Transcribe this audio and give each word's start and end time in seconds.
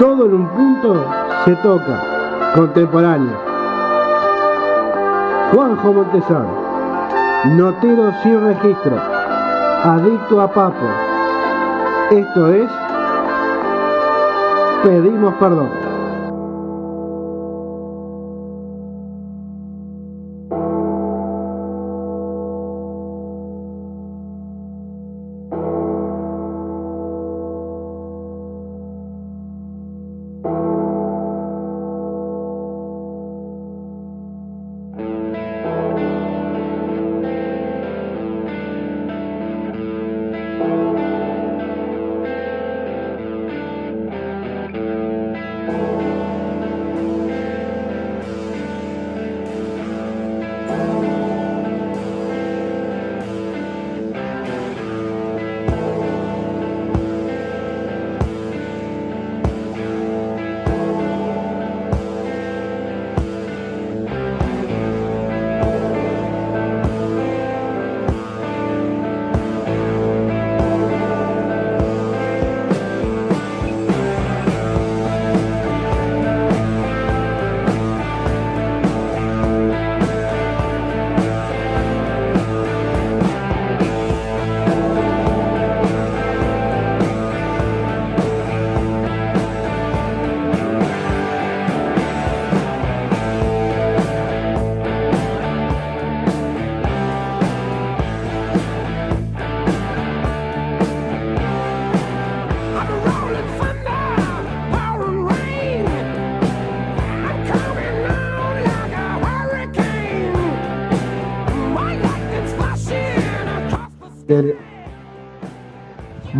todo 0.00 0.26
en 0.26 0.34
un 0.34 0.48
punto 0.48 1.04
se 1.44 1.54
toca, 1.56 2.02
contemporáneo. 2.56 3.36
Juanjo 5.52 5.92
Montesano, 5.92 6.54
notero 7.54 8.12
sin 8.24 8.44
registro, 8.46 8.96
adicto 9.84 10.40
a 10.40 10.48
papo. 10.48 11.11
Esto 12.12 12.52
es 12.52 12.70
Pedimos 14.84 15.34
Perdón. 15.36 15.81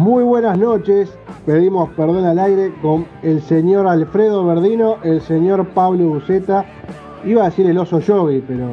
Muy 0.03 0.25
buenas 0.25 0.59
noches. 0.59 1.17
Pedimos 1.47 1.89
perdón 1.91 2.25
al 2.25 2.37
aire 2.41 2.73
con 2.83 3.07
el 3.23 3.41
señor 3.41 3.87
Alfredo 3.87 4.45
Verdino, 4.45 4.97
el 5.05 5.21
señor 5.21 5.69
Pablo 5.69 6.09
Buceta. 6.09 6.65
Iba 7.25 7.43
a 7.43 7.45
decir 7.45 7.67
el 7.67 7.79
oso 7.79 8.01
yogi, 8.01 8.43
pero 8.45 8.67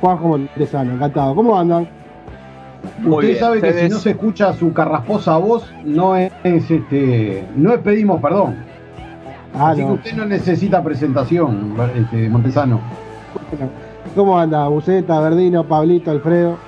Juanjo 0.00 0.28
Montesano, 0.28 0.92
encantado. 0.92 1.34
¿Cómo 1.34 1.58
andan? 1.58 1.88
Muy 3.00 3.14
Usted 3.14 3.26
bien, 3.26 3.40
sabe 3.40 3.60
que 3.60 3.72
si 3.72 3.88
no 3.88 3.98
se 3.98 4.10
escucha 4.10 4.52
su 4.52 4.72
carrasposa 4.72 5.36
voz, 5.38 5.68
no 5.84 6.14
es, 6.14 6.30
este, 6.44 7.44
no 7.56 7.72
es 7.72 7.80
pedimos 7.80 8.22
perdón. 8.22 8.58
Ah, 9.56 9.70
Así 9.70 9.80
que 9.84 9.90
usted 9.90 10.12
no 10.14 10.24
necesita 10.24 10.84
presentación, 10.84 11.74
este, 11.96 12.28
Montesano. 12.28 12.78
¿Cómo 14.14 14.38
anda? 14.38 14.68
Buceta, 14.68 15.18
Verdino, 15.20 15.64
Pablito, 15.64 16.12
Alfredo. 16.12 16.58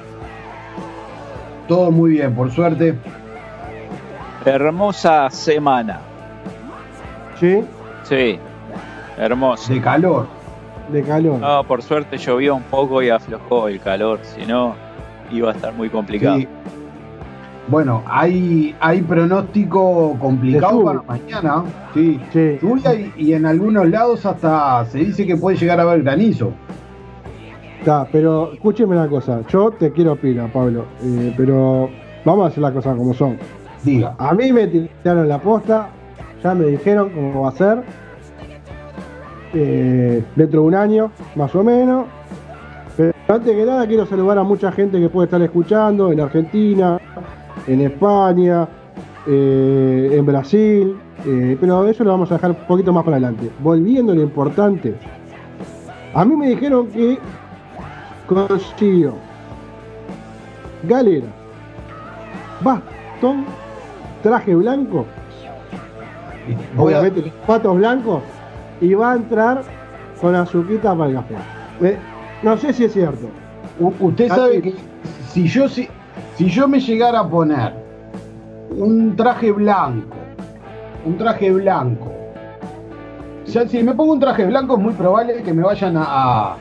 Todo 1.68 1.92
muy 1.92 2.10
bien, 2.10 2.34
por 2.34 2.50
suerte. 2.50 2.96
Hermosa 4.44 5.28
semana. 5.30 6.00
¿Sí? 7.38 7.62
Sí, 8.04 8.38
hermosa. 9.18 9.72
De 9.72 9.80
calor. 9.80 10.26
De 10.90 11.02
calor. 11.02 11.38
No, 11.38 11.64
por 11.64 11.82
suerte 11.82 12.16
llovió 12.18 12.54
un 12.56 12.62
poco 12.64 13.02
y 13.02 13.10
aflojó 13.10 13.68
el 13.68 13.80
calor, 13.80 14.20
si 14.22 14.44
no 14.46 14.74
iba 15.30 15.50
a 15.50 15.54
estar 15.54 15.72
muy 15.74 15.88
complicado. 15.88 16.38
Sí. 16.38 16.48
Bueno, 17.68 18.02
hay, 18.06 18.74
hay 18.80 19.00
pronóstico 19.02 20.16
complicado 20.18 20.82
para 20.84 21.02
mañana. 21.02 21.62
Sí. 21.94 22.18
Sí. 22.32 22.58
Lluvia 22.60 22.94
y, 22.94 23.12
y 23.16 23.32
en 23.34 23.46
algunos 23.46 23.88
lados 23.88 24.26
hasta 24.26 24.84
se 24.86 24.98
dice 24.98 25.24
que 25.26 25.36
puede 25.36 25.56
llegar 25.56 25.78
a 25.78 25.82
haber 25.84 26.02
granizo. 26.02 26.52
Está, 27.78 28.06
pero 28.10 28.52
escúcheme 28.52 28.96
una 28.96 29.08
cosa. 29.08 29.42
Yo 29.48 29.70
te 29.70 29.92
quiero 29.92 30.12
opinar, 30.12 30.50
Pablo. 30.52 30.86
eh, 31.02 31.32
pero 31.36 31.88
vamos 32.24 32.44
a 32.44 32.48
hacer 32.48 32.62
las 32.62 32.72
cosas 32.72 32.96
como 32.96 33.14
son. 33.14 33.38
Diga. 33.82 34.14
A 34.18 34.34
mí 34.34 34.52
me 34.52 34.66
tiraron 34.66 35.28
la 35.28 35.38
posta, 35.38 35.88
ya 36.42 36.54
me 36.54 36.66
dijeron 36.66 37.10
cómo 37.10 37.42
va 37.42 37.48
a 37.48 37.52
ser. 37.52 37.82
eh, 39.52 40.22
dentro 40.36 40.60
de 40.62 40.66
un 40.68 40.74
año, 40.74 41.10
más 41.34 41.54
o 41.56 41.64
menos. 41.64 42.06
Pero 42.96 43.12
antes 43.28 43.52
que 43.56 43.64
nada 43.64 43.86
quiero 43.86 44.06
saludar 44.06 44.38
a 44.38 44.42
mucha 44.44 44.70
gente 44.70 45.00
que 45.00 45.08
puede 45.08 45.24
estar 45.26 45.42
escuchando 45.42 46.12
en 46.12 46.20
Argentina, 46.20 46.98
en 47.66 47.80
España, 47.80 48.68
eh, 49.26 50.10
en 50.12 50.26
Brasil. 50.26 50.96
eh, 51.26 51.56
pero 51.60 51.86
eso 51.86 52.02
lo 52.04 52.10
vamos 52.12 52.30
a 52.30 52.34
dejar 52.36 52.50
un 52.52 52.66
poquito 52.66 52.92
más 52.92 53.04
para 53.04 53.16
adelante. 53.16 53.50
Volviendo 53.60 54.12
a 54.12 54.14
lo 54.14 54.22
importante. 54.22 54.94
A 56.14 56.24
mí 56.24 56.34
me 56.36 56.48
dijeron 56.50 56.86
que 56.88 57.18
consiguió 58.26 59.14
galera, 60.84 61.26
bastón, 62.62 63.44
traje 64.22 64.54
blanco, 64.54 65.06
obviamente 66.76 67.32
patos 67.46 67.76
blancos, 67.76 68.22
y 68.80 68.94
va 68.94 69.12
a 69.12 69.16
entrar 69.16 69.62
con 70.20 70.34
azuquita 70.34 70.94
para 70.94 71.10
el 71.10 71.16
café. 71.16 71.34
Eh, 71.82 71.96
no 72.42 72.56
sé 72.56 72.72
si 72.72 72.84
es 72.84 72.92
cierto. 72.92 73.26
U- 73.78 73.92
Usted 74.00 74.28
sabe 74.28 74.62
que 74.62 74.74
si 75.28 75.46
yo 75.46 75.68
si, 75.68 75.88
si 76.36 76.46
yo 76.48 76.68
me 76.68 76.80
llegara 76.80 77.20
a 77.20 77.28
poner 77.28 77.72
un 78.76 79.14
traje 79.16 79.52
blanco, 79.52 80.16
un 81.04 81.16
traje 81.16 81.50
blanco, 81.52 82.12
si 83.44 83.82
me 83.82 83.94
pongo 83.94 84.12
un 84.12 84.20
traje 84.20 84.44
blanco 84.46 84.74
es 84.76 84.80
muy 84.82 84.92
probable 84.94 85.42
que 85.42 85.52
me 85.52 85.62
vayan 85.62 85.96
a, 85.96 86.04
a- 86.04 86.56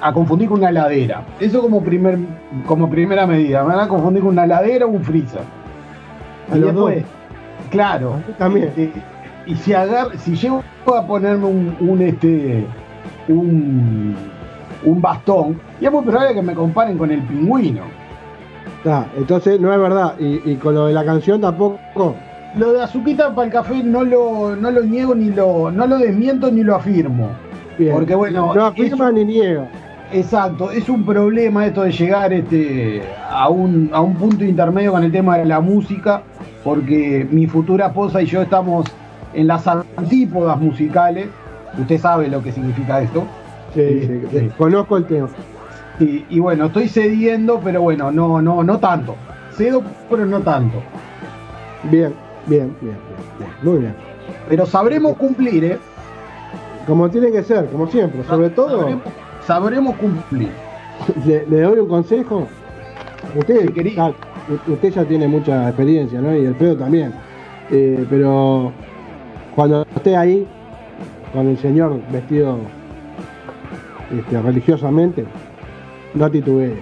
a 0.00 0.12
confundir 0.12 0.48
con 0.48 0.58
una 0.60 0.70
heladera. 0.70 1.22
Eso 1.38 1.60
como 1.60 1.82
primer 1.82 2.18
como 2.66 2.88
primera 2.88 3.26
medida, 3.26 3.62
me 3.62 3.74
van 3.74 3.80
a 3.84 3.88
confundir 3.88 4.22
con 4.22 4.32
una 4.32 4.44
heladera 4.44 4.86
o 4.86 4.88
un 4.90 5.02
freezer. 5.04 5.42
A 6.50 6.56
Y 6.56 6.60
los 6.60 6.72
después, 6.72 6.96
dos. 7.02 7.04
claro, 7.70 8.16
también. 8.38 8.70
y 9.46 9.54
si 9.56 9.72
agar, 9.74 10.08
si 10.18 10.34
llego 10.36 10.62
a 10.86 11.06
ponerme 11.06 11.46
un, 11.46 11.76
un, 11.80 12.02
este 12.02 12.64
un, 13.28 14.14
un 14.84 15.00
bastón 15.00 15.60
y 15.80 15.86
es 15.86 15.92
muy 15.92 16.02
probable 16.04 16.34
que 16.34 16.42
me 16.42 16.54
comparen 16.54 16.98
con 16.98 17.10
el 17.10 17.22
pingüino. 17.22 17.82
Ah, 18.84 19.06
entonces 19.16 19.60
no 19.60 19.72
es 19.72 19.78
verdad. 19.78 20.14
Y, 20.18 20.50
y 20.50 20.56
con 20.56 20.74
lo 20.74 20.86
de 20.86 20.92
la 20.92 21.04
canción 21.04 21.40
tampoco. 21.40 21.78
Lo 22.56 22.72
de 22.72 22.82
azuquita 22.82 23.34
para 23.34 23.46
el 23.46 23.52
café 23.52 23.82
no 23.82 24.02
lo, 24.04 24.56
no 24.56 24.70
lo 24.70 24.82
niego 24.82 25.14
ni 25.14 25.30
lo, 25.30 25.70
no 25.70 25.86
lo 25.86 25.98
desmiento 25.98 26.50
ni 26.50 26.62
lo 26.62 26.74
afirmo. 26.76 27.28
Bien. 27.78 27.94
Porque 27.94 28.14
bueno, 28.14 28.52
no 28.54 28.66
es 28.68 28.72
afirma 28.72 29.10
ni 29.12 29.24
niega. 29.24 29.68
Exacto, 30.12 30.70
es 30.70 30.88
un 30.90 31.04
problema 31.06 31.64
esto 31.64 31.82
de 31.82 31.92
llegar 31.92 32.32
este, 32.34 33.02
a, 33.30 33.48
un, 33.48 33.88
a 33.94 34.00
un 34.02 34.14
punto 34.14 34.44
intermedio 34.44 34.92
con 34.92 35.02
el 35.04 35.10
tema 35.10 35.38
de 35.38 35.46
la 35.46 35.60
música, 35.60 36.22
porque 36.64 37.26
mi 37.30 37.46
futura 37.46 37.86
esposa 37.86 38.22
y 38.22 38.26
yo 38.26 38.42
estamos 38.42 38.86
en 39.34 39.46
las 39.46 39.66
antípodas 39.66 40.58
musicales. 40.60 41.28
Usted 41.78 41.98
sabe 41.98 42.28
lo 42.28 42.42
que 42.42 42.52
significa 42.52 43.00
esto. 43.00 43.24
Sí, 43.74 44.00
Sí, 44.06 44.22
sí. 44.30 44.50
Conozco 44.58 44.96
el 44.98 45.06
tema. 45.06 45.28
Y, 45.98 46.24
y 46.28 46.40
bueno, 46.40 46.66
estoy 46.66 46.88
cediendo, 46.88 47.60
pero 47.62 47.80
bueno, 47.82 48.10
no, 48.10 48.40
no, 48.42 48.62
no 48.62 48.78
tanto. 48.78 49.14
Cedo, 49.56 49.82
pero 50.10 50.26
no 50.26 50.40
tanto. 50.40 50.78
Bien, 51.84 52.12
bien, 52.46 52.74
bien, 52.80 52.96
bien. 53.38 53.50
Muy 53.62 53.80
bien. 53.80 53.94
Pero 54.48 54.66
sabremos 54.66 55.16
cumplir, 55.16 55.64
¿eh? 55.64 55.78
Como 56.86 57.08
tiene 57.10 57.30
que 57.30 57.42
ser, 57.42 57.66
como 57.66 57.86
siempre. 57.86 58.24
Sobre 58.24 58.50
todo, 58.50 58.80
Sabremos, 58.80 59.02
sabremos 59.46 59.96
cumplir. 59.96 60.50
le, 61.26 61.46
le 61.46 61.60
doy 61.60 61.78
un 61.78 61.88
consejo. 61.88 62.46
Usted, 63.36 63.68
Sí, 63.68 63.72
querido. 63.72 64.14
Usted 64.66 64.90
ya 64.92 65.04
tiene 65.04 65.28
mucha 65.28 65.68
experiencia, 65.68 66.20
¿no? 66.20 66.34
Y 66.36 66.44
el 66.44 66.54
pedo 66.54 66.76
también. 66.76 67.12
Eh, 67.70 68.04
pero 68.10 68.72
cuando 69.54 69.82
esté 69.96 70.16
ahí, 70.16 70.46
con 71.32 71.48
el 71.48 71.58
señor 71.58 71.98
vestido 72.10 72.58
este, 74.16 74.40
religiosamente, 74.42 75.24
no 76.14 76.30
titubee. 76.30 76.74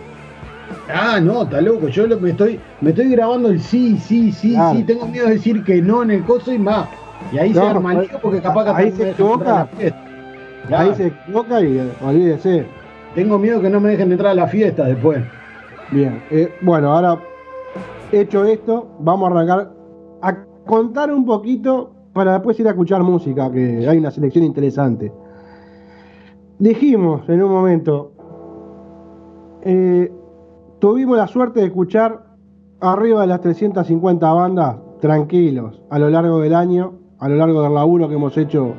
Ah, 0.92 1.20
no, 1.20 1.42
está 1.42 1.60
loco. 1.60 1.88
Yo 1.88 2.06
lo- 2.06 2.18
me 2.18 2.30
estoy, 2.30 2.58
me 2.80 2.90
estoy 2.90 3.10
grabando 3.10 3.48
el 3.50 3.60
sí, 3.60 3.96
sí, 3.98 4.32
sí, 4.32 4.52
Claro. 4.54 4.76
sí. 4.78 4.84
Tengo 4.84 5.06
miedo 5.06 5.26
de 5.26 5.34
decir 5.34 5.62
que 5.64 5.80
no 5.82 6.02
en 6.02 6.10
el 6.12 6.24
coso 6.24 6.52
y 6.52 6.58
más. 6.58 6.88
Y 7.32 7.38
ahí 7.38 7.52
se 7.52 7.60
arma 7.60 7.94
el 7.94 8.08
porque 8.22 8.40
capaz 8.40 8.64
que 8.64 8.82
ahí 8.82 8.92
se 8.92 9.10
equivoca. 9.10 9.68
Claro. 10.66 10.90
Ahí 10.90 10.94
se 10.96 11.06
equivoca 11.08 11.60
y 11.60 11.78
eh, 11.78 11.90
olvídese. 12.04 12.64
Tengo 13.14 13.38
miedo 13.38 13.60
que 13.60 13.68
no 13.70 13.80
me 13.80 13.90
dejen 13.90 14.10
entrar 14.12 14.32
a 14.32 14.34
la 14.34 14.46
fiesta 14.46 14.84
después. 14.84 15.20
Bien, 15.90 16.22
eh, 16.30 16.52
bueno, 16.60 16.92
ahora 16.96 17.18
hecho 18.12 18.44
esto, 18.44 18.88
vamos 19.00 19.28
a 19.28 19.32
arrancar 19.32 19.72
a 20.22 20.44
contar 20.66 21.12
un 21.12 21.24
poquito 21.24 21.92
para 22.12 22.34
después 22.34 22.58
ir 22.60 22.66
a 22.66 22.70
escuchar 22.70 23.02
música, 23.02 23.50
que 23.50 23.88
hay 23.88 23.98
una 23.98 24.10
selección 24.10 24.44
interesante. 24.44 25.12
Dijimos 26.58 27.28
en 27.28 27.42
un 27.42 27.50
momento, 27.50 28.12
eh, 29.62 30.12
tuvimos 30.78 31.16
la 31.16 31.26
suerte 31.26 31.60
de 31.60 31.66
escuchar 31.66 32.24
arriba 32.80 33.22
de 33.22 33.26
las 33.28 33.40
350 33.40 34.32
bandas 34.32 34.76
tranquilos 35.00 35.80
a 35.90 35.98
lo 35.98 36.10
largo 36.10 36.40
del 36.40 36.54
año, 36.54 36.94
a 37.18 37.28
lo 37.28 37.36
largo 37.36 37.62
del 37.62 37.74
laburo 37.74 38.08
que 38.08 38.14
hemos 38.14 38.36
hecho 38.36 38.74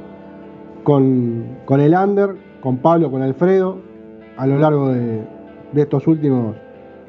con, 0.84 1.58
con 1.66 1.80
el 1.80 1.94
Under, 1.94 2.36
con 2.62 2.78
Pablo, 2.78 3.10
con 3.12 3.22
Alfredo, 3.22 3.78
a 4.38 4.46
lo 4.46 4.58
largo 4.58 4.90
de, 4.90 5.28
de 5.72 5.82
estos 5.82 6.08
últimos 6.08 6.56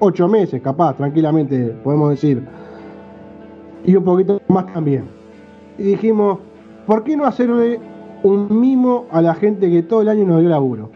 ocho 0.05 0.27
meses, 0.27 0.61
capaz, 0.61 0.97
tranquilamente 0.97 1.77
podemos 1.85 2.11
decir, 2.11 2.43
y 3.85 3.95
un 3.95 4.03
poquito 4.03 4.41
más 4.49 4.67
también. 4.73 5.05
Y 5.79 5.85
dijimos, 5.85 6.39
¿por 6.87 7.05
qué 7.05 7.17
no 7.17 7.25
hacerle 7.25 7.79
un 8.25 8.61
mimo 8.61 9.07
a 9.13 9.23
la 9.23 9.35
gente 9.35 9.71
que 9.71 9.85
todo 9.85 10.03
el 10.03 10.09
año 10.09 10.25
nos 10.25 10.41
dio 10.41 10.49
laburo? 10.49 10.91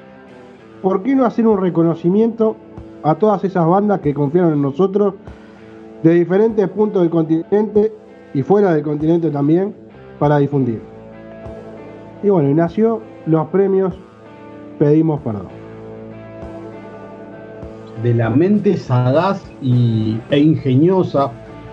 ¿Por 0.83 1.05
qué 1.05 1.15
no 1.15 1.25
hacer 1.25 1.47
un 1.47 1.59
reconocimiento 1.59 2.57
a 3.05 3.15
todas 3.15 3.45
esas 3.45 3.65
bandas 3.65 4.01
que 4.01 4.13
confiaron 4.13 4.55
en 4.55 4.63
nosotros 4.63 5.15
de 6.03 6.15
diferentes 6.15 6.69
puntos 6.69 7.03
del 7.03 7.11
continente 7.11 7.93
y 8.35 8.43
fuera 8.43 8.75
del 8.75 8.83
continente 8.83 9.31
también 9.31 9.73
para 10.19 10.39
difundir? 10.39 10.81
Y 12.25 12.29
bueno, 12.29 12.51
y 12.51 12.55
nació 12.55 13.03
los 13.27 13.47
premios 13.49 13.95
Pedimos 14.81 15.21
Perdón. 15.21 15.56
De 18.03 18.15
la 18.15 18.31
mente 18.31 18.77
sagaz 18.77 19.43
y, 19.63 20.19
e 20.31 20.39
ingeniosa 20.39 21.31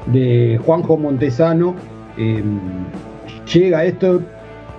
de 0.08 0.60
Juanjo 0.66 0.98
Montesano 0.98 1.76
eh, 2.18 2.44
llega 3.54 3.86
esto. 3.86 4.22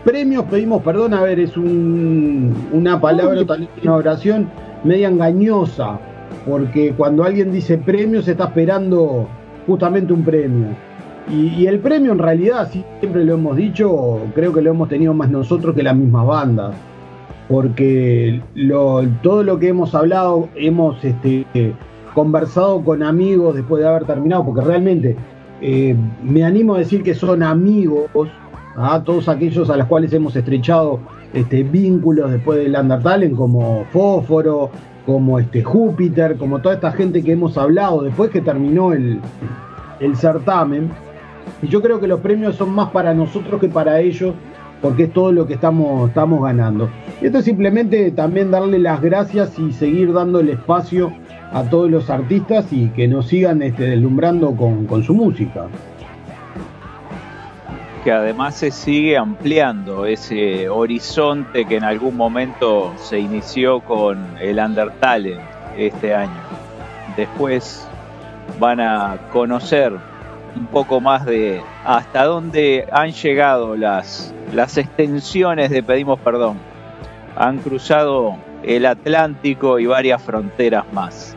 Premios, 0.05 0.44
pedimos 0.44 0.82
perdón, 0.82 1.14
a 1.14 1.23
ver, 1.23 1.41
es 1.41 1.56
un- 1.56 2.55
una 2.73 3.00
palabra, 3.00 3.44
tal 3.46 3.69
una 3.82 3.94
oración 3.94 4.49
media 4.85 5.08
engañosa, 5.08 5.99
porque 6.46 6.93
cuando 6.93 7.25
alguien 7.25 7.50
dice 7.52 7.79
premios 7.79 8.29
está 8.29 8.44
esperando 8.44 9.26
justamente 9.67 10.12
un 10.12 10.23
premio. 10.23 10.67
Y, 11.31 11.46
y 11.62 11.67
el 11.67 11.79
premio 11.79 12.12
en 12.12 12.19
realidad, 12.19 12.69
siempre 13.00 13.25
lo 13.25 13.35
hemos 13.35 13.56
dicho, 13.56 14.19
creo 14.35 14.52
que 14.52 14.61
lo 14.61 14.70
hemos 14.70 14.91
tenido 14.91 15.14
más 15.14 15.31
nosotros 15.31 15.75
que 15.75 15.82
las 15.82 15.96
mismas 15.96 16.26
bandas 16.26 16.75
porque 17.49 18.41
todo 19.23 19.43
lo 19.43 19.58
que 19.58 19.69
hemos 19.69 19.94
hablado, 19.94 20.49
hemos 20.55 21.02
este, 21.05 21.44
conversado 22.14 22.82
con 22.82 23.02
amigos 23.02 23.55
después 23.56 23.82
de 23.82 23.88
haber 23.88 24.05
terminado, 24.05 24.44
porque 24.44 24.62
realmente 24.62 25.17
eh, 25.61 25.94
me 26.23 26.44
animo 26.44 26.75
a 26.75 26.79
decir 26.79 27.02
que 27.02 27.14
son 27.14 27.43
amigos, 27.43 28.08
a 28.76 29.02
todos 29.05 29.29
aquellos 29.29 29.70
a 29.70 29.76
los 29.76 29.87
cuales 29.87 30.12
hemos 30.12 30.35
estrechado 30.35 30.99
este, 31.32 31.62
vínculos 31.62 32.31
después 32.31 32.58
del 32.58 32.76
Undertale, 32.76 33.31
como 33.31 33.85
Fósforo, 33.93 34.70
como 35.06 35.38
este, 35.38 35.62
Júpiter, 35.62 36.37
como 36.37 36.61
toda 36.61 36.76
esta 36.76 36.93
gente 36.93 37.23
que 37.23 37.32
hemos 37.32 37.58
hablado 37.58 38.02
después 38.02 38.31
que 38.31 38.41
terminó 38.41 38.93
el 38.93 39.20
certamen. 40.17 40.91
Y 41.62 41.69
yo 41.69 41.81
creo 41.82 42.00
que 42.00 42.06
los 42.06 42.20
premios 42.20 42.56
son 42.56 42.70
más 42.70 42.91
para 42.91 43.14
nosotros 43.14 43.61
que 43.61 43.69
para 43.69 44.00
ellos, 44.00 44.35
porque 44.85 45.05
es 45.05 45.15
todo 45.15 45.33
lo 45.33 45.47
que 45.47 45.55
estamos, 45.55 46.11
estamos 46.11 46.43
ganando. 46.43 46.91
Y 47.23 47.25
esto 47.25 47.39
es 47.39 47.47
simplemente 47.47 48.11
también 48.11 48.51
darle 48.51 48.79
las 48.79 49.01
gracias 49.01 49.59
y 49.59 49.73
seguir 49.73 50.13
dándole 50.13 50.53
espacio 50.53 51.11
a 51.55 51.63
todos 51.63 51.91
los 51.91 52.11
artistas 52.11 52.71
y 52.71 52.89
que 52.89 53.09
nos 53.09 53.29
sigan 53.29 53.63
este, 53.63 53.85
deslumbrando 53.85 54.55
con, 54.55 54.85
con 54.85 55.03
su 55.03 55.15
música. 55.15 55.69
que 58.05 58.13
además 58.13 58.57
se 58.57 58.71
sigue 58.71 59.17
ampliando 59.17 60.05
ese 60.05 60.69
horizonte 60.69 61.65
que 61.65 61.77
en 61.77 61.85
algún 61.85 62.15
momento 62.15 62.93
se 62.97 63.19
inició 63.19 63.81
con 63.81 64.37
el 64.39 64.58
Undertale 64.58 65.39
este 65.79 66.15
año. 66.15 66.43
Después 67.17 67.89
van 68.61 68.81
a 68.81 69.17
conocer 69.32 69.94
un 70.56 70.67
poco 70.67 71.01
más 71.01 71.25
de 71.27 71.61
hasta 71.84 72.25
dónde 72.25 72.87
han 72.93 73.13
llegado 73.13 73.77
las, 73.77 74.34
las 74.53 74.79
extensiones 74.79 75.70
de 75.70 75.82
Pedimos 75.82 76.19
Perdón. 76.20 76.58
Han 77.37 77.58
cruzado 77.58 78.37
el 78.63 78.87
Atlántico 78.87 79.79
y 79.79 79.87
varias 79.87 80.23
fronteras 80.23 80.84
más. 80.93 81.37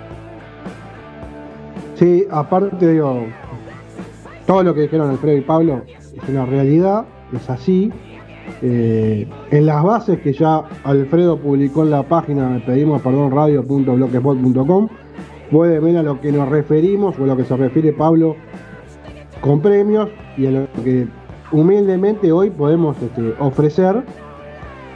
Sí, 1.95 2.25
aparte 2.29 2.93
digo, 2.93 3.25
todo 4.45 4.63
lo 4.63 4.74
que 4.74 4.81
dijeron 4.81 5.09
Alfredo 5.09 5.38
y 5.38 5.41
Pablo 5.41 5.81
es 5.88 6.29
una 6.29 6.45
realidad, 6.45 7.05
es 7.33 7.50
así. 7.50 7.91
Eh, 8.62 9.27
en 9.51 9.65
las 9.65 9.83
bases 9.83 10.19
que 10.21 10.31
ya 10.31 10.63
Alfredo 10.83 11.38
publicó 11.38 11.83
en 11.83 11.91
la 11.91 12.03
página 12.03 12.51
de 12.51 12.59
pedimos 12.62 13.01
perdón 13.01 13.31
radio.blogspot.com 13.31 14.88
puede 15.51 15.79
ver 15.79 15.97
a 15.97 16.03
lo 16.03 16.21
que 16.21 16.31
nos 16.31 16.47
referimos 16.47 17.19
o 17.19 17.25
a 17.25 17.27
lo 17.27 17.36
que 17.36 17.43
se 17.43 17.57
refiere 17.57 17.91
Pablo 17.91 18.38
con 19.41 19.62
premios 19.62 20.10
y 20.38 20.48
a 20.48 20.51
lo 20.51 20.67
que 20.84 21.08
humildemente 21.51 22.32
hoy 22.32 22.50
podemos 22.50 22.98
este, 23.01 23.34
ofrecer 23.39 24.03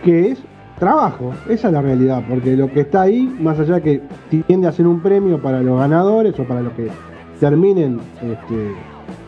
que 0.04 0.32
es 0.32 0.40
trabajo, 0.80 1.32
esa 1.48 1.68
es 1.68 1.74
la 1.74 1.82
realidad, 1.82 2.24
porque 2.28 2.58
lo 2.58 2.72
que 2.72 2.82
está 2.82 3.04
ahí, 3.04 3.34
más 3.40 3.60
allá 3.60 3.82
que 3.82 4.02
tiende 4.48 4.68
a 4.68 4.72
ser 4.72 4.88
un 4.88 5.00
premio 5.00 5.40
para 5.40 5.62
los 5.62 5.80
ganadores 5.80 6.38
o 6.40 6.44
para 6.44 6.62
los 6.62 6.74
que 6.74 6.90
terminen 7.40 8.00
este, 8.22 8.72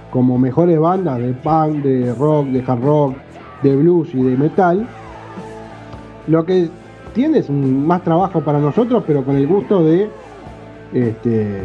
como 0.09 0.37
mejores 0.39 0.79
bandas 0.79 1.19
de 1.19 1.33
punk, 1.33 1.83
de 1.83 2.13
rock, 2.15 2.47
de 2.47 2.63
hard 2.65 2.81
rock, 2.81 3.15
de 3.61 3.75
blues 3.75 4.13
y 4.15 4.23
de 4.23 4.35
metal, 4.35 4.87
lo 6.27 6.43
que 6.43 6.69
tiene 7.13 7.39
es 7.39 7.49
más 7.49 8.03
trabajo 8.03 8.41
para 8.41 8.59
nosotros, 8.59 9.03
pero 9.05 9.23
con 9.23 9.35
el 9.35 9.45
gusto 9.45 9.83
de 9.83 10.09
este, 10.91 11.61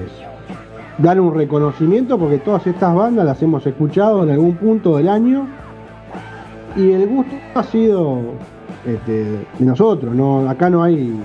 dar 0.98 1.20
un 1.20 1.34
reconocimiento, 1.34 2.18
porque 2.18 2.38
todas 2.38 2.66
estas 2.66 2.94
bandas 2.94 3.24
las 3.24 3.42
hemos 3.42 3.66
escuchado 3.66 4.24
en 4.24 4.30
algún 4.30 4.56
punto 4.56 4.96
del 4.96 5.08
año 5.08 5.46
y 6.76 6.90
el 6.90 7.06
gusto 7.06 7.34
ha 7.54 7.62
sido 7.62 8.18
este, 8.84 9.24
de 9.58 9.64
nosotros, 9.64 10.14
no, 10.14 10.48
acá 10.48 10.68
no 10.68 10.82
hay 10.82 11.18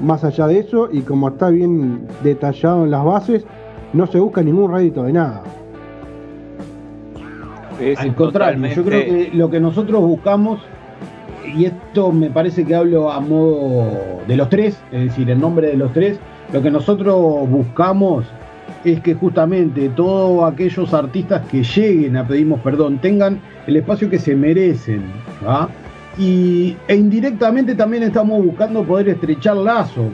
más 0.00 0.24
allá 0.24 0.46
de 0.46 0.58
eso 0.58 0.88
y 0.90 1.02
como 1.02 1.28
está 1.28 1.50
bien 1.50 2.06
detallado 2.22 2.84
en 2.84 2.90
las 2.90 3.04
bases, 3.04 3.46
no 3.92 4.06
se 4.06 4.18
busca 4.18 4.42
ningún 4.42 4.72
rédito 4.72 5.02
de 5.02 5.12
nada. 5.12 5.42
Es 7.80 7.98
Al 7.98 8.14
contrario, 8.14 8.66
yo 8.68 8.84
creo 8.84 9.04
que 9.04 9.30
lo 9.34 9.50
que 9.50 9.60
nosotros 9.60 10.00
buscamos 10.00 10.60
y 11.56 11.66
esto 11.66 12.10
me 12.10 12.30
parece 12.30 12.64
que 12.64 12.74
hablo 12.74 13.12
a 13.12 13.20
modo 13.20 14.22
de 14.26 14.36
los 14.36 14.48
tres, 14.48 14.80
es 14.90 15.04
decir, 15.04 15.28
en 15.30 15.40
nombre 15.40 15.68
de 15.68 15.76
los 15.76 15.92
tres, 15.92 16.18
lo 16.52 16.62
que 16.62 16.70
nosotros 16.70 17.48
buscamos 17.48 18.24
es 18.84 19.00
que 19.00 19.14
justamente 19.14 19.88
todos 19.90 20.52
aquellos 20.52 20.92
artistas 20.92 21.42
que 21.50 21.62
lleguen 21.62 22.16
a 22.16 22.26
pedimos 22.26 22.60
perdón 22.60 22.98
tengan 22.98 23.40
el 23.66 23.76
espacio 23.76 24.10
que 24.10 24.18
se 24.18 24.36
merecen. 24.36 25.02
Y, 26.18 26.76
e 26.86 26.94
indirectamente 26.94 27.74
también 27.74 28.04
estamos 28.04 28.44
buscando 28.44 28.84
poder 28.84 29.08
estrechar 29.08 29.56
lazos, 29.56 30.06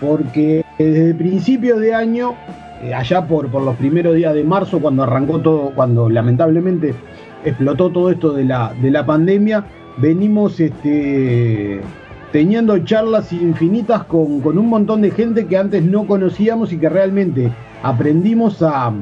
porque 0.00 0.64
desde 0.78 1.14
principios 1.14 1.80
de 1.80 1.94
año, 1.94 2.34
eh, 2.82 2.94
allá 2.94 3.26
por, 3.26 3.48
por 3.50 3.62
los 3.62 3.74
primeros 3.76 4.14
días 4.14 4.34
de 4.34 4.44
marzo, 4.44 4.80
cuando 4.80 5.02
arrancó 5.02 5.40
todo, 5.40 5.72
cuando 5.74 6.08
lamentablemente 6.08 6.94
explotó 7.44 7.90
todo 7.90 8.10
esto 8.10 8.32
de 8.32 8.44
la, 8.44 8.72
de 8.80 8.90
la 8.90 9.04
pandemia, 9.04 9.64
venimos 9.96 10.60
este, 10.60 11.80
teniendo 12.32 12.78
charlas 12.78 13.32
infinitas 13.32 14.04
con, 14.04 14.40
con 14.40 14.58
un 14.58 14.68
montón 14.68 15.02
de 15.02 15.10
gente 15.10 15.46
que 15.46 15.56
antes 15.56 15.82
no 15.82 16.06
conocíamos 16.06 16.72
y 16.72 16.78
que 16.78 16.88
realmente 16.88 17.50
aprendimos 17.82 18.62
a, 18.62 18.92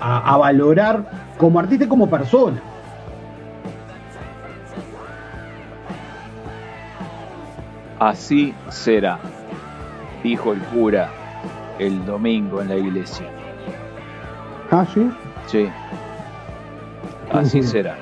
a, 0.00 0.34
a 0.34 0.36
valorar 0.36 1.04
como 1.38 1.58
artista 1.60 1.84
y 1.84 1.88
como 1.88 2.08
persona. 2.08 2.60
Así 7.98 8.52
será, 8.68 9.18
dijo 10.24 10.52
el 10.52 10.58
cura 10.60 11.08
el 11.78 12.04
domingo 12.04 12.60
en 12.60 12.68
la 12.68 12.76
iglesia. 12.76 13.26
¿Ah, 14.70 14.86
sí? 14.92 15.10
Sí. 15.46 15.68
Así 17.32 17.62
será. 17.62 17.96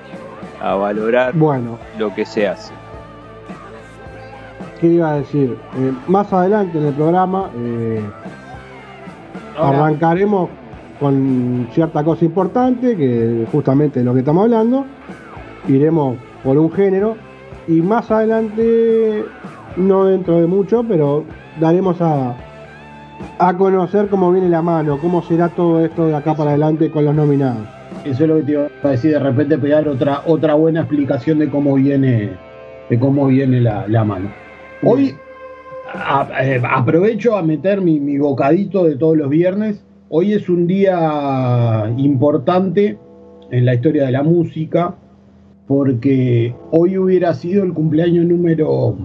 A 0.61 0.75
valorar 0.75 1.33
Bueno, 1.35 1.79
lo 1.99 2.15
que 2.15 2.25
se 2.25 2.47
hace. 2.47 2.73
¿Qué 4.81 4.87
iba 4.89 5.13
a 5.13 5.17
decir? 5.17 5.57
Eh, 5.77 5.93
más 6.09 6.33
adelante 6.33 6.79
en 6.79 6.87
el 6.87 6.95
programa 6.95 7.51
eh, 7.57 8.01
arrancaremos 9.59 10.49
con 10.99 11.69
cierta 11.73 12.03
cosa 12.05 12.25
importante, 12.25 12.97
que 12.97 13.47
justamente 13.51 14.01
es 14.01 14.07
lo 14.07 14.13
que 14.13 14.21
estamos 14.21 14.45
hablando. 14.45 14.85
Iremos 15.69 16.17
por 16.43 16.59
un 16.59 16.71
género 16.73 17.17
y 17.69 17.81
más 17.81 18.11
adelante, 18.11 19.25
no 19.77 20.07
dentro 20.07 20.41
de 20.41 20.47
mucho, 20.47 20.85
pero 20.87 21.25
daremos 21.59 22.01
a, 22.01 22.35
a 23.39 23.57
conocer 23.57 24.09
cómo 24.09 24.33
viene 24.33 24.49
la 24.49 24.63
mano, 24.63 24.99
cómo 24.99 25.23
será 25.23 25.49
todo 25.49 25.85
esto 25.85 26.07
de 26.07 26.17
acá 26.17 26.35
para 26.35 26.51
adelante 26.51 26.91
con 26.91 27.05
los 27.05 27.15
nominados. 27.15 27.67
Eso 28.05 28.25
es 28.25 28.29
lo 28.29 28.37
que 28.37 28.43
te 28.43 28.53
iba 28.53 28.69
a 28.83 28.89
decir, 28.89 29.13
de 29.13 29.19
repente 29.19 29.59
pegar 29.59 29.87
otra, 29.89 30.23
otra 30.27 30.55
buena 30.55 30.81
explicación 30.81 31.39
de 31.39 31.51
cómo 31.51 31.75
viene, 31.75 32.31
de 32.89 32.99
cómo 32.99 33.27
viene 33.27 33.61
la, 33.61 33.87
la 33.89 34.05
mano. 34.05 34.31
Hoy 34.83 35.15
a- 35.93 36.29
eh, 36.43 36.61
aprovecho 36.69 37.37
a 37.37 37.43
meter 37.43 37.81
mi, 37.81 38.01
mi 38.01 38.19
bocadito 38.19 38.85
de 38.85 38.97
todos 38.97 39.17
los 39.17 39.29
viernes. 39.29 39.83
Hoy 40.09 40.33
es 40.33 40.49
un 40.49 40.67
día 40.67 41.93
importante 41.97 42.99
en 43.51 43.65
la 43.65 43.75
historia 43.75 44.07
de 44.07 44.13
la 44.13 44.23
música, 44.23 44.95
porque 45.67 46.55
hoy 46.71 46.99
hubiera 46.99 47.35
sido 47.35 47.63
el 47.63 47.73
cumpleaños 47.73 48.25
número 48.27 48.97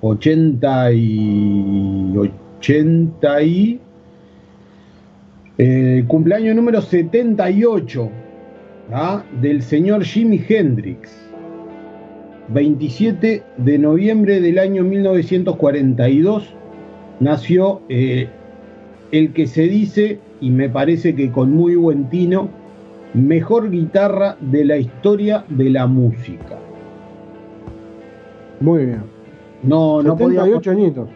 80 0.00 0.92
y 0.92 2.14
80 2.58 3.42
y 3.42 3.80
eh, 5.58 6.04
cumpleaños 6.06 6.54
número 6.56 6.82
78 6.82 8.10
¿ah? 8.92 9.22
del 9.40 9.62
señor 9.62 10.04
Jimi 10.04 10.42
Hendrix. 10.46 11.25
27 12.48 13.42
de 13.56 13.78
noviembre 13.78 14.40
del 14.40 14.58
año 14.58 14.84
1942 14.84 16.54
nació 17.20 17.80
eh, 17.88 18.28
el 19.12 19.32
que 19.32 19.46
se 19.46 19.62
dice, 19.62 20.18
y 20.40 20.50
me 20.50 20.68
parece 20.68 21.14
que 21.14 21.30
con 21.30 21.52
muy 21.52 21.74
buen 21.76 22.08
tino, 22.10 22.48
mejor 23.14 23.70
guitarra 23.70 24.36
de 24.40 24.64
la 24.64 24.76
historia 24.76 25.44
de 25.48 25.70
la 25.70 25.86
música. 25.86 26.58
Muy 28.60 28.86
bien. 28.86 29.02
No, 29.62 30.02
no 30.02 30.16
podía 30.16 30.44
78 30.44 30.70
añitos. 30.70 31.08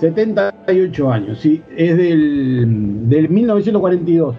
78 0.00 1.10
años, 1.10 1.38
sí, 1.40 1.62
es 1.76 1.96
del, 1.96 3.08
del 3.08 3.28
1942. 3.30 4.34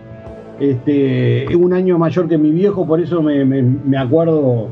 Este, 0.60 1.46
es 1.46 1.56
un 1.56 1.74
año 1.74 1.98
mayor 1.98 2.28
que 2.28 2.38
mi 2.38 2.52
viejo, 2.52 2.86
por 2.86 3.00
eso 3.00 3.22
me, 3.22 3.44
me- 3.46 3.62
me 3.64 3.98
acuerdo 3.98 4.68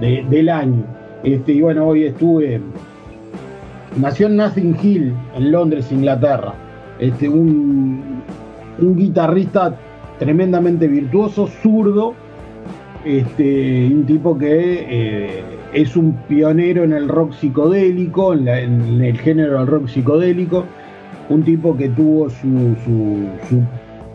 de- 0.00 0.24
del 0.28 0.48
año. 0.48 0.84
Este, 1.22 1.52
y 1.52 1.60
bueno, 1.60 1.86
hoy 1.86 2.04
estuve. 2.04 2.60
Nació 3.96 4.26
en 4.28 4.36
Nothing 4.36 4.76
Hill, 4.82 5.14
en 5.34 5.50
Londres, 5.52 5.90
Inglaterra. 5.90 6.54
Este, 6.98 7.28
un, 7.28 8.22
un 8.80 8.96
guitarrista 8.96 9.74
tremendamente 10.18 10.86
virtuoso, 10.86 11.46
zurdo, 11.46 12.14
este, 13.04 13.86
un 13.86 14.04
tipo 14.04 14.36
que 14.36 14.86
eh, 14.88 15.42
es 15.72 15.96
un 15.96 16.12
pionero 16.28 16.84
en 16.84 16.92
el 16.92 17.08
rock 17.08 17.32
psicodélico, 17.34 18.34
en, 18.34 19.00
el 19.02 19.18
género 19.18 19.58
del 19.58 19.66
rock 19.68 19.88
psicodélico, 19.88 20.64
un 21.28 21.42
tipo 21.42 21.76
que 21.76 21.88
tuvo 21.88 22.28
su, 22.30 22.74
su- 22.84 23.28
su 23.48 23.62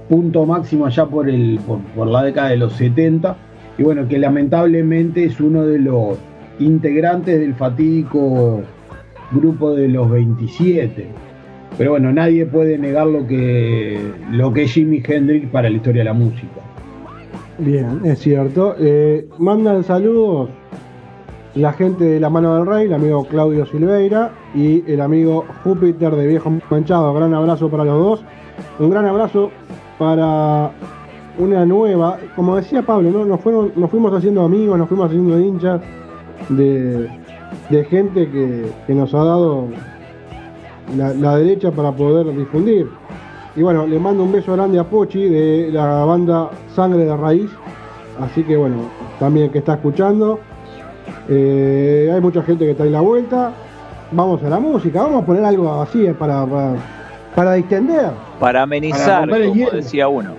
punto 0.09 0.45
máximo 0.45 0.85
allá 0.85 1.05
por, 1.05 1.29
el, 1.29 1.59
por, 1.65 1.79
por 1.95 2.07
la 2.07 2.23
década 2.23 2.49
de 2.49 2.57
los 2.57 2.73
70, 2.73 3.35
y 3.77 3.83
bueno, 3.83 4.07
que 4.07 4.19
lamentablemente 4.19 5.23
es 5.23 5.39
uno 5.39 5.65
de 5.65 5.79
los 5.79 6.17
integrantes 6.59 7.39
del 7.39 7.55
fatídico 7.55 8.61
grupo 9.31 9.73
de 9.73 9.87
los 9.87 10.09
27. 10.09 11.07
Pero 11.77 11.91
bueno, 11.91 12.11
nadie 12.11 12.45
puede 12.45 12.77
negar 12.77 13.07
lo 13.07 13.25
que, 13.25 13.99
lo 14.31 14.53
que 14.53 14.63
es 14.63 14.71
Jimi 14.71 15.01
Hendrix 15.05 15.47
para 15.49 15.69
la 15.69 15.75
historia 15.75 16.01
de 16.01 16.05
la 16.05 16.13
música. 16.13 16.61
Bien, 17.57 18.01
es 18.03 18.19
cierto. 18.19 18.75
Eh, 18.79 19.27
mandan 19.39 19.83
saludos 19.83 20.49
la 21.55 21.73
gente 21.73 22.03
de 22.03 22.19
La 22.19 22.29
Mano 22.29 22.55
del 22.55 22.65
Rey, 22.65 22.85
el 22.85 22.93
amigo 22.93 23.25
Claudio 23.25 23.65
Silveira 23.65 24.31
y 24.55 24.83
el 24.91 25.01
amigo 25.01 25.45
Júpiter 25.63 26.15
de 26.15 26.27
Viejo 26.27 26.51
Manchado. 26.69 27.13
Gran 27.13 27.33
abrazo 27.33 27.69
para 27.69 27.85
los 27.85 27.97
dos. 27.97 28.25
Un 28.79 28.89
gran 28.89 29.05
abrazo 29.05 29.51
para 29.97 30.71
una 31.37 31.65
nueva, 31.65 32.17
como 32.35 32.55
decía 32.55 32.83
Pablo, 32.83 33.09
¿no? 33.09 33.25
nos, 33.25 33.41
fueron, 33.41 33.71
nos 33.75 33.89
fuimos 33.89 34.13
haciendo 34.13 34.43
amigos, 34.43 34.77
nos 34.77 34.87
fuimos 34.87 35.07
haciendo 35.07 35.39
hinchas 35.39 35.81
de, 36.49 37.09
de 37.69 37.85
gente 37.85 38.29
que, 38.29 38.71
que 38.87 38.93
nos 38.93 39.13
ha 39.13 39.23
dado 39.23 39.67
la, 40.97 41.13
la 41.13 41.37
derecha 41.37 41.71
para 41.71 41.91
poder 41.91 42.35
difundir. 42.35 42.87
Y 43.55 43.61
bueno, 43.61 43.85
le 43.85 43.99
mando 43.99 44.23
un 44.23 44.31
beso 44.31 44.53
grande 44.53 44.79
a 44.79 44.83
Pochi 44.83 45.29
de 45.29 45.69
la 45.71 46.05
banda 46.05 46.49
Sangre 46.75 47.05
de 47.05 47.15
Raíz. 47.15 47.51
Así 48.19 48.43
que 48.43 48.57
bueno, 48.57 48.77
también 49.19 49.51
que 49.51 49.59
está 49.59 49.75
escuchando. 49.75 50.39
Eh, 51.29 52.11
hay 52.13 52.19
mucha 52.21 52.41
gente 52.43 52.65
que 52.65 52.71
está 52.71 52.83
en 52.83 52.91
la 52.93 53.01
vuelta. 53.01 53.51
Vamos 54.11 54.43
a 54.43 54.49
la 54.49 54.59
música, 54.59 55.03
vamos 55.03 55.23
a 55.23 55.25
poner 55.25 55.43
algo 55.45 55.81
así 55.81 56.05
eh, 56.05 56.13
para, 56.13 56.45
para, 56.45 56.73
para 57.35 57.53
distender. 57.53 58.11
Para 58.39 58.63
amenizar, 58.63 59.29
el 59.29 59.49
como 59.49 59.69
decía 59.71 60.07
uno. 60.07 60.31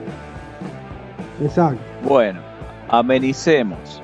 Exacto. 1.42 1.80
Bueno, 2.04 2.40
amenicemos. 2.88 4.02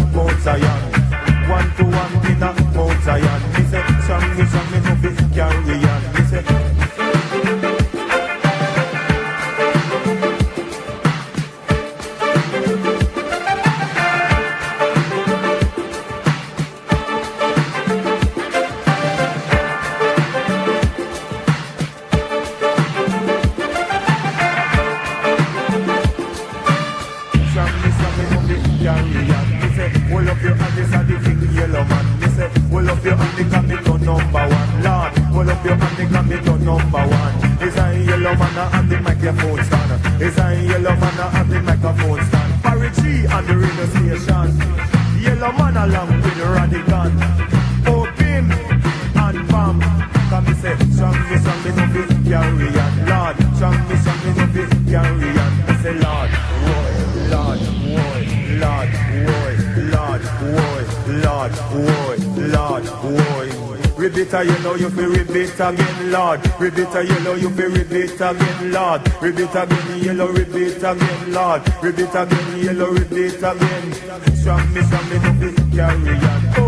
Ribbit 66.67 66.95
a 66.97 67.07
yellow, 67.07 67.35
you 67.37 67.49
feel 67.51 67.71
ribbit 67.71 68.21
again, 68.21 68.73
Lord. 68.73 69.23
Ribbit 69.23 69.55
again, 69.55 70.03
yellow, 70.03 70.27
ribbit 70.33 70.79
again, 70.79 71.33
Lord. 71.33 71.63
Ribbit 71.81 72.13
again, 72.13 72.59
yellow, 72.59 72.91
ribbit 72.91 73.39
again. 73.39 73.93
Strong 74.35 74.75
me, 74.75 74.83
strong 74.83 75.09
me, 75.09 75.19
no 75.21 75.33
be 75.35 75.77
carry 75.77 76.17
on. 76.27 76.66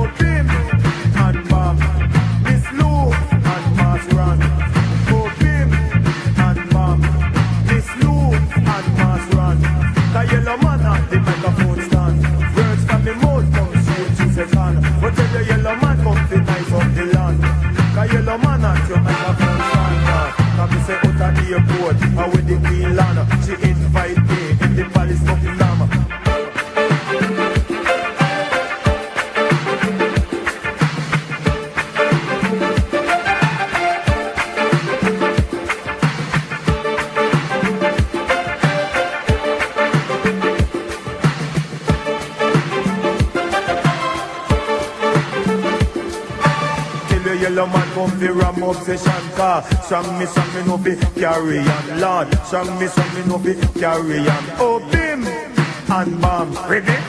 Song 49.89 50.19
me, 50.19 50.27
song 50.27 50.55
me 50.55 50.63
no 50.67 50.77
fi 50.77 50.97
carry 51.19 51.61
on. 51.61 52.01
Lord, 52.01 52.29
song 52.45 52.79
me, 52.79 52.89
song 52.89 53.15
me 53.15 53.25
no 53.25 53.39
fi 53.39 53.55
carry 53.81 54.19
on. 54.29 54.45
Oh 54.61 54.81
bim 54.93 55.25
and 55.27 56.21
bam. 56.21 56.53
Ribbit, 56.69 57.01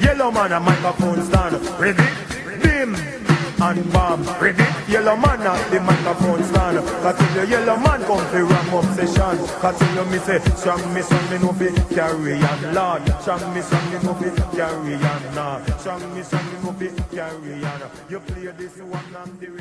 yellow 0.00 0.30
man 0.30 0.52
a 0.52 0.60
microphone 0.60 1.20
stand. 1.24 1.56
Ribbit, 1.80 2.62
bim 2.62 2.94
and 2.94 3.92
bam. 3.92 4.22
Ribbit, 4.38 4.88
yellow 4.88 5.16
man 5.16 5.42
at 5.42 5.70
the 5.72 5.80
microphone 5.80 6.44
stand. 6.44 6.78
Cause 7.02 7.18
till 7.18 7.34
the 7.34 7.50
yellow 7.50 7.76
man 7.76 8.04
come 8.04 8.24
fi 8.30 8.40
ram 8.40 8.72
obsession 8.72 9.38
Cause 9.58 9.76
till 9.76 9.94
you 9.96 10.04
me 10.04 10.18
say 10.18 10.38
Song 10.54 10.94
me, 10.94 11.02
song 11.02 11.30
me 11.30 11.38
no 11.38 11.52
fi 11.52 11.74
carry 11.92 12.34
on. 12.34 12.72
Lord, 12.72 13.02
song 13.20 13.52
me, 13.52 13.62
song 13.62 13.90
me 13.90 13.98
no 14.04 14.14
fi 14.14 14.30
carry 14.56 14.94
on. 14.94 15.34
Nah. 15.34 15.64
Song 15.78 16.14
me, 16.14 16.22
song 16.22 16.46
me 16.52 16.58
no 16.62 16.72
fi 16.72 16.88
carry 17.16 17.64
on. 17.64 17.90
You 18.08 18.20
play 18.20 18.46
this 18.56 18.78
one 18.78 19.16
on 19.16 19.36
the 19.40 19.57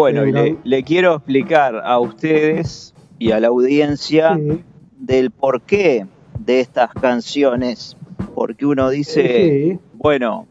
Bueno, 0.00 0.26
y 0.26 0.32
le, 0.32 0.56
le 0.64 0.82
quiero 0.82 1.14
explicar 1.16 1.80
a 1.84 1.98
ustedes 1.98 2.94
y 3.18 3.32
a 3.32 3.40
la 3.40 3.48
audiencia 3.48 4.34
Sí. 4.36 4.64
del 4.98 5.30
porqué 5.30 6.06
de 6.38 6.60
estas 6.60 6.90
canciones. 6.94 7.96
Porque 8.34 8.64
uno 8.64 8.88
dice, 8.88 9.72
Sí. 9.72 9.78
bueno, 9.94 10.46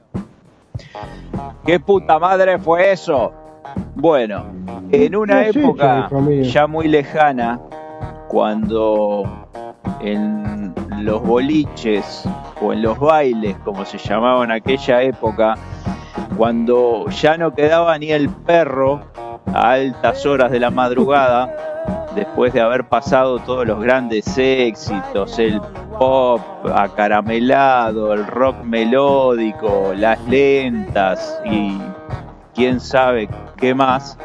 ¿qué 1.65 1.79
puta 1.79 2.19
madre 2.19 2.59
fue 2.59 2.91
eso? 2.91 3.33
Bueno, 3.95 4.45
en 4.91 5.15
una 5.15 5.41
¿Qué 5.43 5.49
has 5.49 5.55
época 5.55 6.09
ya 6.43 6.67
muy 6.67 6.87
lejana, 6.87 7.59
cuando 8.27 9.23
en 10.01 10.73
los 11.01 11.21
boliches 11.23 12.23
o 12.61 12.73
en 12.73 12.81
los 12.83 12.99
bailes, 12.99 13.55
como 13.65 13.85
se 13.85 13.97
llamaba 13.97 14.43
en 14.43 14.51
aquella 14.51 15.01
época, 15.01 15.55
cuando 16.37 17.07
ya 17.09 17.37
no 17.37 17.53
quedaba 17.53 17.97
ni 17.97 18.11
el 18.11 18.29
perro 18.29 19.01
altas 19.59 20.25
horas 20.25 20.51
de 20.51 20.59
la 20.59 20.71
madrugada, 20.71 21.49
después 22.15 22.53
de 22.53 22.61
haber 22.61 22.85
pasado 22.85 23.39
todos 23.39 23.67
los 23.67 23.79
grandes 23.81 24.37
éxitos, 24.37 25.37
el 25.37 25.61
pop 25.97 26.41
acaramelado, 26.73 28.13
el 28.13 28.25
rock 28.25 28.63
melódico, 28.63 29.93
las 29.95 30.23
lentas 30.27 31.39
y 31.45 31.77
quién 32.55 32.79
sabe 32.79 33.29
qué 33.57 33.73
más, 33.73 34.17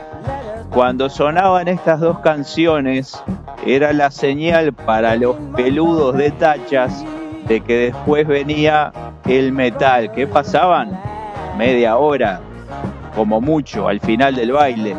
cuando 0.70 1.08
sonaban 1.08 1.68
estas 1.68 2.00
dos 2.00 2.18
canciones 2.20 3.22
era 3.66 3.92
la 3.92 4.10
señal 4.10 4.72
para 4.72 5.16
los 5.16 5.36
peludos 5.56 6.16
de 6.16 6.30
tachas 6.32 7.04
de 7.46 7.60
que 7.60 7.76
después 7.92 8.26
venía 8.26 8.92
el 9.24 9.52
metal. 9.52 10.10
¿Qué 10.12 10.26
pasaban? 10.26 11.00
Media 11.56 11.96
hora, 11.96 12.40
como 13.14 13.40
mucho, 13.40 13.88
al 13.88 14.00
final 14.00 14.34
del 14.34 14.52
baile. 14.52 14.96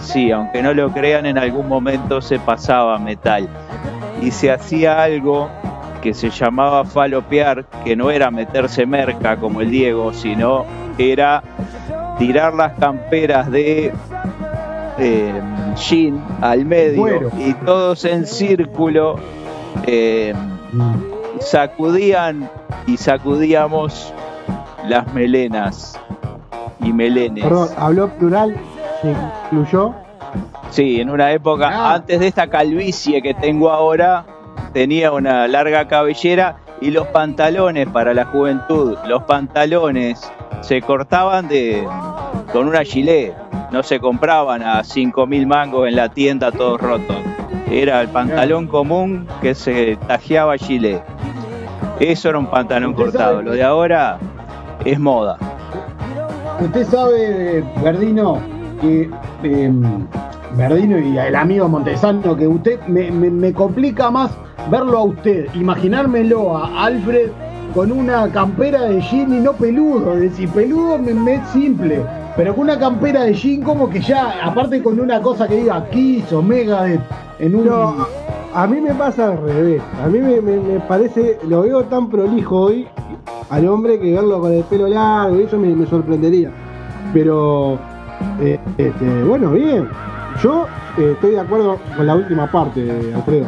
Sí, 0.00 0.30
aunque 0.30 0.62
no 0.62 0.72
lo 0.72 0.90
crean, 0.92 1.26
en 1.26 1.38
algún 1.38 1.68
momento 1.68 2.20
se 2.20 2.38
pasaba 2.38 2.98
metal. 2.98 3.48
Y 4.22 4.30
se 4.30 4.50
hacía 4.50 5.02
algo 5.02 5.48
que 6.02 6.14
se 6.14 6.30
llamaba 6.30 6.84
falopear, 6.84 7.64
que 7.84 7.96
no 7.96 8.10
era 8.10 8.30
meterse 8.30 8.86
merca 8.86 9.36
como 9.36 9.60
el 9.60 9.70
Diego, 9.70 10.12
sino 10.12 10.64
era 10.96 11.42
tirar 12.18 12.54
las 12.54 12.72
camperas 12.78 13.50
de 13.50 13.92
eh, 14.98 15.42
jean 15.76 16.22
al 16.40 16.64
medio 16.64 17.30
y 17.38 17.54
todos 17.54 18.04
en 18.04 18.26
círculo 18.26 19.16
eh, 19.86 20.34
sacudían 21.40 22.50
y 22.86 22.96
sacudíamos 22.96 24.12
las 24.86 25.12
melenas 25.14 25.98
y 26.80 26.92
melenes. 26.92 27.44
Perdón, 27.44 27.68
habló 27.76 28.08
plural, 28.08 28.56
se 29.02 29.10
incluyó. 29.10 29.94
Sí, 30.70 31.00
en 31.00 31.10
una 31.10 31.32
época, 31.32 31.70
Ah. 31.72 31.94
antes 31.94 32.20
de 32.20 32.26
esta 32.26 32.48
calvicie 32.48 33.22
que 33.22 33.34
tengo 33.34 33.70
ahora, 33.70 34.24
tenía 34.72 35.12
una 35.12 35.48
larga 35.48 35.88
cabellera 35.88 36.56
y 36.80 36.90
los 36.90 37.06
pantalones 37.08 37.88
para 37.88 38.12
la 38.14 38.26
juventud, 38.26 38.96
los 39.06 39.22
pantalones 39.24 40.30
se 40.60 40.82
cortaban 40.82 41.48
de 41.48 41.86
con 42.52 42.66
una 42.68 42.82
gilet, 42.84 43.34
no 43.70 43.82
se 43.82 44.00
compraban 44.00 44.62
a 44.62 44.82
5 44.84 45.26
mil 45.26 45.46
mangos 45.46 45.88
en 45.88 45.96
la 45.96 46.08
tienda 46.08 46.50
todos 46.52 46.80
rotos. 46.80 47.16
Era 47.70 48.00
el 48.00 48.08
pantalón 48.08 48.66
común 48.66 49.26
que 49.42 49.54
se 49.54 49.96
tajeaba 50.06 50.56
gilet. 50.56 51.02
Eso 52.00 52.28
era 52.30 52.38
un 52.38 52.46
pantalón 52.46 52.94
cortado. 52.94 53.32
sabe- 53.36 53.44
Lo 53.44 53.52
de 53.52 53.62
ahora 53.62 54.18
es 54.84 54.98
moda. 54.98 55.36
Usted 56.60 56.86
sabe, 56.86 57.64
Verdino, 57.82 58.38
que 58.80 59.10
eh, 59.42 59.72
y 61.04 61.18
el 61.18 61.36
amigo 61.36 61.68
Montesano, 61.68 62.36
que 62.36 62.46
usted 62.48 62.80
me, 62.86 63.10
me- 63.10 63.52
complica 63.52 64.10
más 64.10 64.30
verlo 64.70 64.98
a 64.98 65.04
usted, 65.04 65.46
imaginármelo 65.54 66.56
a 66.56 66.84
Alfred 66.84 67.30
con 67.74 67.92
una 67.92 68.28
campera 68.28 68.82
de 68.82 69.00
jean 69.00 69.32
y 69.34 69.40
no 69.40 69.52
peludo. 69.52 70.14
Es 70.14 70.20
decir, 70.20 70.48
peludo 70.48 70.98
me, 70.98 71.12
me 71.14 71.34
es 71.34 71.48
simple, 71.48 72.00
pero 72.36 72.54
con 72.54 72.64
una 72.64 72.78
campera 72.78 73.24
de 73.24 73.34
jean 73.34 73.62
como 73.62 73.88
que 73.88 74.00
ya, 74.00 74.34
aparte 74.42 74.82
con 74.82 74.98
una 74.98 75.20
cosa 75.20 75.46
que 75.46 75.56
diga 75.56 75.84
Kiss 75.90 76.32
o 76.32 76.42
Megadeth 76.42 77.00
en 77.38 77.54
un... 77.54 77.66
No, 77.66 77.94
a, 78.54 78.66
mí 78.66 78.80
me 78.80 78.94
pasa 78.94 79.26
al 79.28 79.38
revés. 79.42 79.82
A 80.02 80.08
mí 80.08 80.18
me, 80.18 80.40
me- 80.40 80.80
parece, 80.80 81.38
lo 81.46 81.62
veo 81.62 81.84
tan 81.84 82.08
prolijo 82.08 82.56
hoy 82.62 82.86
al 83.50 83.68
hombre 83.68 83.98
que 84.00 84.12
verlo 84.14 84.40
con 84.40 84.52
el 84.52 84.64
pelo 84.64 84.88
largo, 84.88 85.36
eso 85.36 85.58
me 85.58 85.86
sorprendería. 85.86 86.50
Pero, 87.12 87.78
eh, 88.40 88.58
este, 88.78 89.22
bueno, 89.24 89.50
bien. 89.52 89.88
Yo 90.42 90.66
eh, 90.98 91.12
estoy 91.14 91.32
de 91.32 91.40
acuerdo 91.40 91.78
con 91.96 92.06
la 92.06 92.14
última 92.14 92.50
parte, 92.50 93.12
Alfredo. 93.14 93.46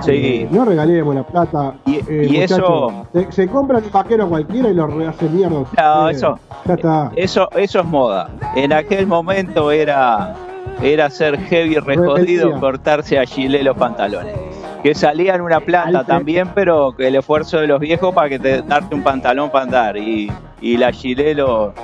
Sí. 0.00 0.12
Eh, 0.12 0.48
no 0.50 0.64
regalemos 0.64 1.14
la 1.14 1.22
plata. 1.22 1.74
Y- 1.86 1.96
eh, 2.08 2.26
y 2.30 2.36
eso- 2.38 3.06
Se, 3.12 3.32
se 3.32 3.48
compran 3.48 3.82
un 3.84 3.90
vaquero 3.90 4.28
cualquiera 4.28 4.68
y 4.68 4.74
lo 4.74 4.86
re- 4.86 5.06
hace 5.08 5.28
mierda. 5.28 5.62
No, 5.76 6.08
eso- 6.08 6.38
Ya 6.66 6.74
está. 6.74 7.12
Eso, 7.16 7.48
eso 7.56 7.80
es 7.80 7.84
moda. 7.86 8.28
En 8.56 8.72
aquel 8.72 9.06
momento 9.06 9.70
era, 9.70 10.34
era 10.82 11.08
ser 11.10 11.38
heavy 11.38 11.78
rejodido, 11.78 12.58
cortarse 12.60 13.18
a 13.18 13.26
Chile 13.26 13.62
los 13.62 13.76
pantalones. 13.76 14.34
Que 14.82 14.94
salían 14.94 15.40
una 15.40 15.60
plata 15.60 16.04
también, 16.04 16.48
pero 16.54 16.94
que 16.94 17.08
el 17.08 17.16
esfuerzo 17.16 17.58
de 17.58 17.66
los 17.66 17.80
viejos 17.80 18.14
para 18.14 18.28
que 18.28 18.38
te 18.38 18.60
darte 18.62 18.94
un 18.94 19.02
pantalón 19.02 19.48
para 19.50 19.64
andar 19.64 19.96
y, 19.96 20.30
y 20.64 20.78
la 20.78 20.92
Chile 20.92 21.34
lo, 21.34 21.74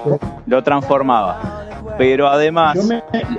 lo 0.46 0.62
transformaba. 0.62 1.66
Pero 1.98 2.28
además, 2.28 2.78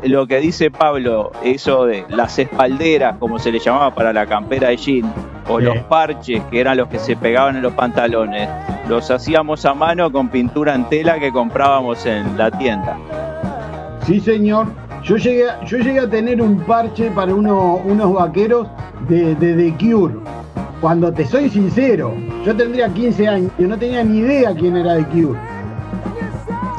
lo 0.04 0.27
que 0.27 0.38
dice 0.39 0.69
Pablo, 0.69 1.32
eso 1.43 1.86
de 1.86 2.06
las 2.10 2.38
espalderas, 2.38 3.17
como 3.17 3.39
se 3.39 3.51
le 3.51 3.58
llamaba 3.60 3.93
para 3.95 4.13
la 4.13 4.25
campera 4.27 4.69
de 4.69 4.77
jean, 4.77 5.12
o 5.49 5.58
Sí. 5.60 5.65
los 5.65 5.77
parches, 5.86 6.43
que 6.51 6.60
eran 6.60 6.77
los 6.77 6.88
que 6.89 6.99
se 6.99 7.15
pegaban 7.15 7.56
en 7.56 7.63
los 7.63 7.73
pantalones, 7.73 8.47
los 8.88 9.10
hacíamos 9.10 9.65
a 9.65 9.73
mano 9.73 10.12
con 10.12 10.30
pintura 10.30 10.75
en 10.75 10.88
tela 10.89 11.19
que 11.19 11.32
comprábamos 11.32 12.06
en 12.06 12.38
la 12.38 12.51
tienda. 12.51 12.97
Sí, 14.06 14.19
señor. 14.19 14.67
Yo 15.04 15.17
llegué, 15.17 15.49
a- 15.49 15.63
yo 15.65 15.77
llegué 15.80 15.99
a 15.99 16.08
tener 16.10 16.39
un 16.41 16.60
parche 16.62 17.10
para 17.10 17.34
uno- 17.34 17.82
unos 17.84 18.13
vaqueros 18.13 18.67
de, 19.10 19.34
de 19.36 19.56
The 19.56 19.73
Cure. 19.80 20.13
Cuando 20.82 21.13
te 21.13 21.26
soy 21.26 21.48
sincero, 21.50 22.13
yo 22.44 22.56
tendría 22.56 22.89
15 22.89 23.28
años, 23.28 23.52
yo 23.60 23.67
no 23.67 23.78
tenía 23.78 24.04
ni 24.04 24.17
idea 24.20 24.54
quién 24.56 24.76
era 24.76 24.98
The 24.98 25.06
Cure. 25.06 25.39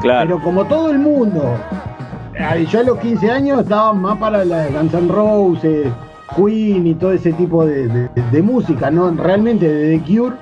Claro, 0.01 0.27
Pero 0.27 0.41
como 0.43 0.65
todo 0.65 0.91
el 0.91 0.99
mundo, 0.99 1.55
eh, 2.37 2.65
yo 2.69 2.81
a 2.81 2.83
los 2.83 2.99
15 2.99 3.31
años 3.31 3.61
estaba 3.61 3.93
más 3.93 4.17
para 4.17 4.43
la 4.43 4.67
Guns 4.67 4.93
N' 4.93 5.07
Roses, 5.07 5.87
Queen 6.35 6.85
y 6.87 6.93
todo 6.95 7.13
ese 7.13 7.31
tipo 7.33 7.65
de, 7.65 7.87
de- 7.87 8.09
de 8.31 8.41
música, 8.41 8.91
¿no? 8.91 9.09
Realmente 9.11 9.65
de 9.71 9.97
The 9.97 10.03
Cure 10.17 10.35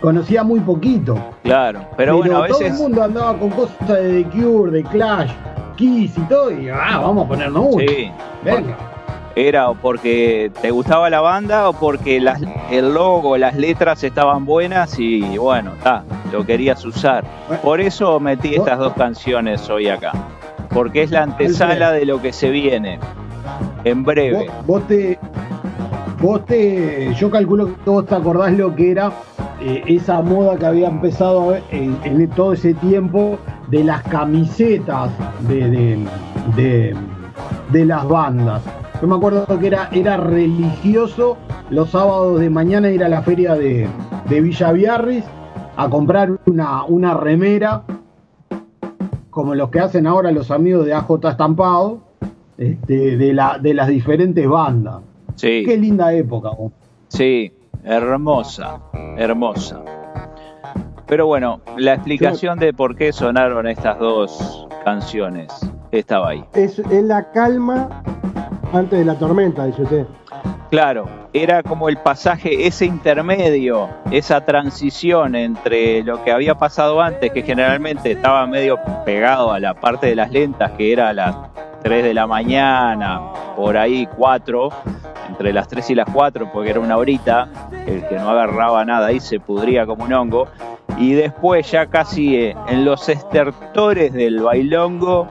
conocía 0.00 0.44
muy 0.44 0.60
poquito. 0.60 1.18
claro. 1.42 1.80
Pero, 1.96 2.18
bueno, 2.18 2.44
a 2.44 2.46
todo 2.46 2.58
el 2.60 2.64
veces. 2.66 2.78
mundo 2.80 3.02
andaba 3.02 3.36
con 3.36 3.50
cosas 3.50 3.88
de 3.88 4.22
The 4.22 4.30
Cure, 4.40 4.70
de 4.70 4.82
Clash, 4.84 5.32
Kiss 5.74 6.16
y 6.16 6.20
todo, 6.22 6.52
y 6.52 6.68
ah, 6.68 7.00
vamos 7.02 7.24
a 7.24 7.28
ponernos 7.28 7.66
uno. 7.74 7.78
Sí, 7.88 8.10
Venga. 8.44 8.76
Era 9.38 9.70
o 9.70 9.74
porque 9.74 10.50
te 10.60 10.70
gustaba 10.70 11.08
la 11.10 11.20
banda 11.20 11.68
o 11.68 11.72
porque 11.72 12.20
las- 12.20 12.40
el 12.70 12.92
logo, 12.94 13.36
las 13.36 13.54
letras 13.56 14.02
estaban 14.04 14.44
buenas 14.44 14.98
y 14.98 15.38
bueno, 15.38 15.72
ta, 15.82 16.02
lo 16.32 16.44
querías 16.44 16.84
usar. 16.84 17.24
Por 17.62 17.80
eso 17.80 18.18
metí 18.20 18.54
estas 18.54 18.78
dos 18.78 18.92
canciones 18.94 19.68
hoy 19.70 19.88
acá. 19.88 20.12
Porque 20.70 21.02
es 21.02 21.10
la 21.10 21.22
antesala 21.22 21.92
de 21.92 22.04
lo 22.04 22.20
que 22.20 22.32
se 22.32 22.50
viene 22.50 22.98
en 23.84 24.02
Vos, 24.04 24.14
breve. 24.14 24.50
vos 24.66 24.86
te. 24.86 25.18
Vos 26.20 26.44
te. 26.44 27.14
Yo 27.14 27.30
calculo 27.30 27.66
que 27.84 27.90
vos 27.90 28.04
te 28.06 28.14
acordás 28.14 28.52
lo 28.52 28.74
que 28.74 28.90
era 28.90 29.10
eh, 29.60 29.82
esa 29.86 30.20
moda 30.20 30.56
que 30.58 30.66
había 30.66 30.88
empezado 30.88 31.56
en, 31.70 31.96
en 32.04 32.28
todo 32.30 32.52
ese 32.52 32.74
tiempo 32.74 33.38
de 33.68 33.84
las 33.84 34.02
camisetas 34.02 35.10
de, 35.48 35.70
de, 35.70 35.98
de- 36.56 36.96
de 37.70 37.84
las 37.84 38.06
bandas. 38.08 38.62
Yo 39.00 39.06
me 39.06 39.14
acuerdo 39.14 39.46
que 39.58 39.66
era, 39.68 39.88
era 39.92 40.16
religioso 40.16 41.36
los 41.70 41.90
sábados 41.90 42.40
de 42.40 42.50
mañana 42.50 42.90
ir 42.90 43.04
a 43.04 43.08
la 43.08 43.22
feria 43.22 43.54
de, 43.54 43.88
de 44.28 44.40
Villa 44.40 44.72
a 45.76 45.88
comprar 45.88 46.32
una, 46.46 46.84
una 46.84 47.14
remera 47.14 47.84
como 49.30 49.54
los 49.54 49.70
que 49.70 49.78
hacen 49.78 50.08
ahora 50.08 50.32
los 50.32 50.50
amigos 50.50 50.84
de 50.84 50.94
AJ 50.94 51.24
Estampado, 51.30 52.00
este, 52.56 53.16
de, 53.16 53.32
la, 53.32 53.58
de 53.60 53.72
las 53.72 53.86
diferentes 53.86 54.48
bandas. 54.48 54.96
Qué 55.40 55.62
Sí, 55.64 55.76
linda 55.76 56.12
época. 56.12 56.50
vos. 56.50 56.72
sí, 57.06 57.52
hermosa, 57.84 58.80
hermosa. 59.16 59.80
Pero 61.06 61.26
bueno, 61.28 61.60
la 61.76 61.94
explicación 61.94 62.58
de 62.58 62.72
por 62.72 62.96
qué 62.96 63.12
sonaron 63.12 63.68
estas 63.68 64.00
dos 64.00 64.66
canciones 64.84 65.52
estaba 65.92 66.30
ahí. 66.30 66.44
Es, 66.54 66.80
es 66.80 67.04
la 67.04 67.30
calma 67.30 68.02
antes 68.72 68.98
de 68.98 69.04
la 69.04 69.14
tormenta, 69.14 69.66
dice 69.66 69.82
usted. 69.82 70.06
Claro, 70.70 71.08
era 71.32 71.62
como 71.62 71.88
el 71.88 71.96
pasaje, 71.96 72.66
ese 72.66 72.84
intermedio, 72.84 73.88
esa 74.10 74.44
transición 74.44 75.34
entre 75.34 76.02
lo 76.02 76.22
que 76.22 76.30
había 76.30 76.56
pasado 76.56 77.00
antes, 77.00 77.32
que 77.32 77.42
generalmente 77.42 78.12
estaba 78.12 78.46
medio 78.46 78.78
pegado 79.06 79.52
a 79.52 79.60
la 79.60 79.74
parte 79.74 80.08
de 80.08 80.14
las 80.14 80.30
lentas, 80.30 80.72
que 80.72 80.92
era 80.92 81.12
la 81.14 81.50
3 81.82 82.04
de 82.04 82.12
la 82.12 82.26
mañana, 82.26 83.32
por 83.56 83.78
ahí 83.78 84.06
4, 84.16 84.68
entre 85.28 85.52
las 85.54 85.68
3 85.68 85.90
y 85.90 85.94
las 85.94 86.10
4, 86.12 86.50
porque 86.52 86.70
era 86.70 86.80
una 86.80 86.98
horita, 86.98 87.48
el 87.86 88.06
que 88.06 88.16
no 88.16 88.28
agarraba 88.28 88.84
nada 88.84 89.06
ahí 89.06 89.20
se 89.20 89.40
pudría 89.40 89.86
como 89.86 90.04
un 90.04 90.12
hongo. 90.12 90.48
Y 90.98 91.12
después 91.12 91.70
ya 91.70 91.86
casi 91.86 92.36
eh, 92.36 92.56
en 92.68 92.84
los 92.84 93.08
estertores 93.08 94.12
del 94.12 94.40
bailongo 94.40 95.28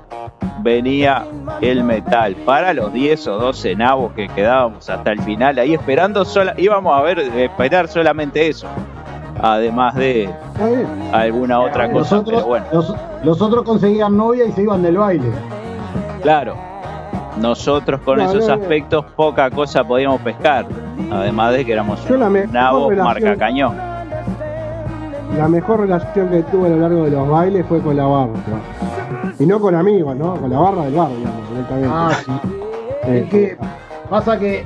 venía 0.59 1.25
el 1.61 1.83
metal 1.83 2.35
para 2.45 2.73
los 2.73 2.91
10 2.93 3.27
o 3.27 3.39
12 3.39 3.75
nabos 3.75 4.11
que 4.13 4.27
quedábamos 4.27 4.89
hasta 4.89 5.11
el 5.11 5.21
final 5.21 5.57
ahí 5.59 5.73
esperando 5.73 6.25
sola, 6.25 6.53
íbamos 6.57 6.97
a 6.97 7.01
ver 7.01 7.19
esperar 7.19 7.87
solamente 7.87 8.47
eso 8.47 8.67
además 9.41 9.93
de 9.95 10.29
alguna 11.13 11.59
otra 11.59 11.91
cosa 11.91 12.15
Los 12.15 12.21
otros, 12.23 12.35
pero 12.41 12.47
bueno 12.47 12.65
los, 12.73 12.95
los 13.23 13.41
otros 13.41 13.63
conseguían 13.63 14.17
novia 14.17 14.45
y 14.45 14.51
se 14.51 14.63
iban 14.63 14.81
del 14.81 14.97
baile. 14.97 15.27
claro 16.23 16.55
nosotros 17.39 18.01
con 18.01 18.19
esos 18.19 18.47
no. 18.47 18.53
aspectos 18.55 19.05
poca 19.15 19.51
cosa 19.51 19.83
podíamos 19.83 20.19
pescar 20.21 20.65
además 21.11 21.53
de 21.53 21.65
que 21.65 21.73
éramos 21.73 22.03
Yo 22.07 22.17
la 22.17 22.27
un 22.27 22.33
mejor 22.33 22.51
nabo 22.53 22.89
relación- 22.89 23.05
marca 23.05 23.35
cañón 23.37 23.77
La 25.37 25.47
mejor 25.47 25.81
relación 25.81 26.29
que 26.29 26.41
tuve 26.43 26.67
a 26.67 26.69
lo 26.71 26.77
largo 26.79 27.03
de 27.03 27.11
los 27.11 27.29
bailes 27.29 27.65
fue 27.67 27.79
con 27.81 27.95
la 27.95 28.05
barra. 28.05 28.31
Y 29.39 29.45
no 29.45 29.59
con 29.59 29.75
amigos, 29.75 30.15
¿no? 30.15 30.35
Con 30.35 30.49
la 30.49 30.59
barra 30.59 30.85
del 30.85 30.95
bar, 30.95 31.09
digamos, 31.15 31.49
directamente. 31.49 31.89
Ah, 31.91 32.11
sí. 32.25 32.31
Eh, 33.03 33.19
Es 33.23 33.29
que 33.29 33.57
pasa 34.09 34.39
que 34.39 34.65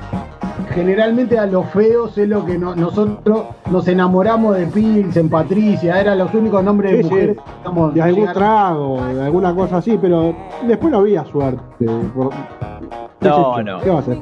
generalmente 0.74 1.38
a 1.38 1.46
los 1.46 1.66
feos 1.72 2.18
es 2.18 2.30
lo 2.30 2.46
que 2.46 2.58
no- 2.58 2.76
nosotros 2.76 3.44
nos 3.70 3.88
enamoramos 3.88 4.56
de 4.58 4.68
Pilsen, 4.68 5.30
Patricia, 5.30 6.00
eran 6.00 6.18
los 6.20 6.34
únicos 6.34 6.64
nombres 6.64 6.92
de 6.92 6.98
Sí, 6.98 7.04
sí. 7.04 7.10
mujeres 7.10 7.38
que 7.38 7.44
digamos, 7.60 7.94
de 7.94 8.02
algún 8.02 8.20
llegar- 8.22 8.36
trago, 8.36 9.06
de 9.14 9.24
alguna 9.26 9.56
cosa 9.56 9.78
así, 9.78 9.98
pero 10.02 10.34
después 10.66 10.92
no 10.92 11.00
había 11.00 11.26
suerte. 11.26 11.62
por- 12.16 12.32
No, 13.22 13.62
no. 13.62 13.80
¿Qué 13.82 13.90
va 13.90 13.98
a 13.98 14.00
hacer? 14.00 14.18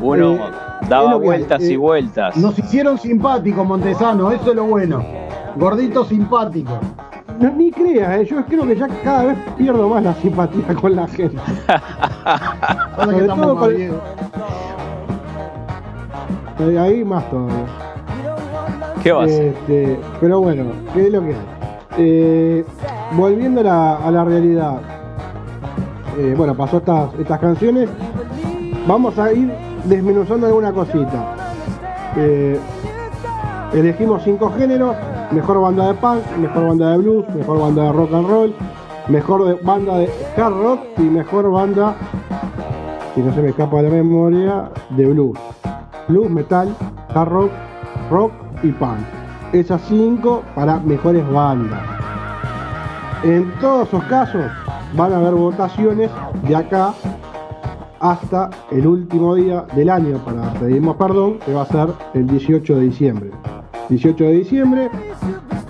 uno 0.00 0.32
Eh, 0.34 0.40
daba 0.88 1.12
que 1.18 1.24
vueltas 1.24 1.62
y 1.62 1.72
eh, 1.72 1.76
vueltas 1.78 2.36
Nos 2.36 2.56
hicieron 2.58 2.98
simpáticos, 2.98 3.66
Montesano, 3.66 4.30
eso 4.30 4.50
es 4.50 4.56
lo 4.56 4.64
bueno. 4.64 5.02
Gordito 5.56 6.04
simpático. 6.04 6.78
No, 7.38 7.50
ni 7.50 7.70
creas, 7.70 8.20
eh, 8.20 8.24
yo 8.24 8.44
creo 8.46 8.66
que 8.66 8.76
ya 8.76 8.88
cada 9.04 9.24
vez 9.24 9.38
pierdo 9.56 9.88
más 9.88 10.02
la 10.02 10.14
simpatía 10.14 10.74
con 10.80 10.96
la 10.96 11.06
gente. 11.06 11.36
Sobre 12.96 13.26
todo 13.26 13.56
con-. 13.56 13.74
Eh, 16.58 16.78
Ahí 16.78 17.04
más 17.04 17.28
todavía. 17.28 17.66
qué 19.02 19.12
va 19.12 19.24
a 19.24 19.26
Este, 19.26 20.00
pero 20.20 20.40
bueno, 20.40 20.64
¿qué 20.94 21.06
es 21.06 21.12
lo 21.12 21.20
que 21.20 21.28
hay? 21.34 21.40
Eh, 21.98 22.64
volviendo 23.12 23.60
a 23.60 23.64
la, 23.64 23.96
a 23.96 24.10
la 24.10 24.24
realidad, 24.24 24.80
eh, 26.18 26.34
bueno, 26.36 26.54
pasó 26.54 26.78
estas, 26.78 27.12
estas 27.18 27.38
canciones, 27.38 27.88
vamos 28.86 29.18
a 29.18 29.32
ir 29.32 29.52
desmenuzando 29.84 30.46
alguna 30.46 30.72
cosita. 30.72 31.34
Eh, 32.16 32.58
elegimos 33.74 34.22
cinco 34.24 34.50
géneros, 34.56 34.96
mejor 35.32 35.60
banda 35.60 35.88
de 35.88 35.94
punk, 35.94 36.20
mejor 36.40 36.68
banda 36.68 36.90
de 36.92 36.98
blues, 36.98 37.24
mejor 37.34 37.60
banda 37.60 37.82
de 37.84 37.92
rock 37.92 38.12
and 38.14 38.28
roll, 38.28 38.54
mejor 39.08 39.44
de- 39.44 39.54
banda 39.64 39.98
de 39.98 40.10
hard 40.36 40.54
rock 40.54 40.80
y 40.98 41.02
mejor 41.02 41.50
banda, 41.50 41.94
si 43.14 43.20
no 43.22 43.32
se 43.34 43.42
me 43.42 43.48
escapa 43.50 43.82
la 43.82 43.90
memoria, 43.90 44.70
de 44.90 45.06
blues. 45.06 45.38
Blues, 46.08 46.30
metal, 46.30 46.74
hard 47.14 47.28
rock, 47.28 47.50
rock 48.10 48.32
y 48.62 48.70
punk. 48.72 48.98
Esas 49.52 49.80
cinco 49.82 50.42
para 50.54 50.78
mejores 50.78 51.28
bandas. 51.32 51.80
En 53.24 53.50
todos 53.60 53.88
esos 53.88 54.04
casos 54.04 54.44
van 54.94 55.12
a 55.12 55.16
haber 55.16 55.34
votaciones 55.34 56.10
de 56.46 56.54
acá 56.56 56.92
hasta 57.98 58.50
el 58.70 58.86
último 58.86 59.34
día 59.34 59.64
del 59.74 59.88
año 59.90 60.18
para 60.18 60.52
pedirnos 60.54 60.96
perdón, 60.96 61.38
que 61.44 61.54
va 61.54 61.62
a 61.62 61.66
ser 61.66 61.88
el 62.14 62.26
18 62.26 62.76
de 62.76 62.80
diciembre. 62.82 63.30
18 63.88 64.24
de 64.24 64.32
diciembre 64.32 64.90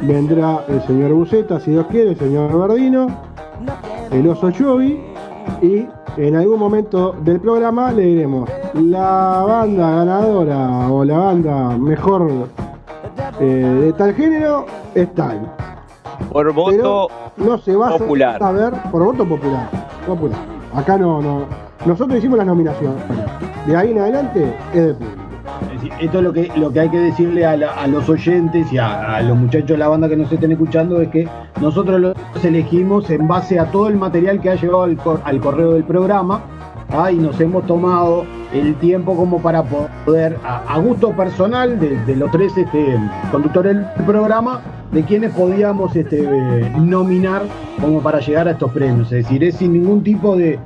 vendrá 0.01 0.65
el 0.69 0.83
señor 0.83 1.13
Buceta, 1.13 1.61
si 1.61 1.73
Dios 1.73 1.87
quiere, 1.91 2.11
el 2.11 2.19
señor 2.19 2.69
Verdino, 2.69 3.09
el 4.11 4.27
oso 4.29 4.51
Chovi 4.51 5.01
y 5.63 5.87
en 6.17 6.37
algún 6.37 6.59
momento 6.59 7.13
del 7.23 7.41
programa 7.41 7.93
le 7.93 8.03
diremos 8.03 8.49
la 8.75 9.45
banda 9.47 9.91
ganadora 9.91 10.89
o 10.91 11.05
la 11.05 11.19
banda 11.19 11.77
mejor 11.77 12.49
eh, 13.41 13.45
de 13.45 13.93
tal 13.93 14.15
género 14.15 14.65
es 14.95 15.13
tal. 15.15 15.41
por 16.33 16.51
voto 16.53 16.71
Pero 16.71 17.09
no 17.37 17.59
se 17.59 17.77
va 17.77 17.99
popular. 17.99 18.37
a 18.37 18.39
saber 18.39 18.73
por 18.91 19.05
voto 19.05 19.27
popular. 19.27 19.69
Popular. 20.07 20.39
Acá 20.75 20.97
no, 20.97 21.21
no. 21.21 21.45
Nosotros 21.85 22.19
hicimos 22.19 22.39
las 22.39 22.47
nominaciones. 22.47 23.03
De 23.67 23.77
ahí 23.77 23.91
en 23.91 23.99
adelante 23.99 24.57
es 24.73 24.87
de 24.87 24.95
público. 24.95 25.26
Esto 26.01 26.19
es 26.19 26.25
lo 26.25 26.33
que, 26.33 26.51
lo 26.57 26.73
que 26.73 26.81
hay 26.81 26.89
que 26.89 26.99
decirle 26.99 27.45
a, 27.45 27.87
los 27.87 28.09
oyentes 28.09 28.73
y 28.73 28.79
a, 28.79 29.21
los 29.23 29.37
muchachos 29.37 29.69
de 29.69 29.79
la 29.79 29.89
banda 29.89 30.09
que 30.09 30.17
nos 30.17 30.31
estén 30.31 30.53
escuchando 30.53 31.01
es 31.01 31.09
que 31.09 31.29
nosotros 31.61 32.01
los 32.01 32.45
elegimos 32.45 33.09
en 33.11 33.27
base 33.27 33.59
a 33.59 33.71
todo 33.71 33.89
el 33.89 33.97
material 33.97 34.41
que 34.41 34.51
ha 34.51 34.55
llegado 34.55 34.83
al, 34.83 34.99
al 35.25 35.41
correo 35.41 35.73
del 35.73 35.85
programa 35.85 36.43
¿ah? 36.91 37.11
y 37.11 37.17
nos 37.17 37.41
hemos 37.41 37.67
tomado 37.67 38.25
el 38.53 38.75
tiempo 38.77 39.17
como 39.17 39.41
para 39.41 39.63
poder, 39.63 40.39
a, 40.45 40.79
gusto 40.79 41.11
personal 41.13 41.79
de, 41.79 42.17
los 42.17 42.31
tres 42.31 42.57
este, 42.57 42.99
conductores 43.31 43.77
del 43.77 44.05
programa, 44.07 44.61
de 44.93 45.03
quienes 45.03 45.33
podíamos 45.33 45.95
este, 45.97 46.23
nominar 46.79 47.43
como 47.81 48.01
para 48.01 48.21
llegar 48.21 48.49
a 48.49 48.53
estos 48.53 48.71
premios. 48.73 49.13
Es 49.13 49.25
decir, 49.25 49.45
es 49.45 49.57
sin 49.57 49.73
ningún 49.73 50.03
tipo 50.03 50.37
de, 50.37 50.59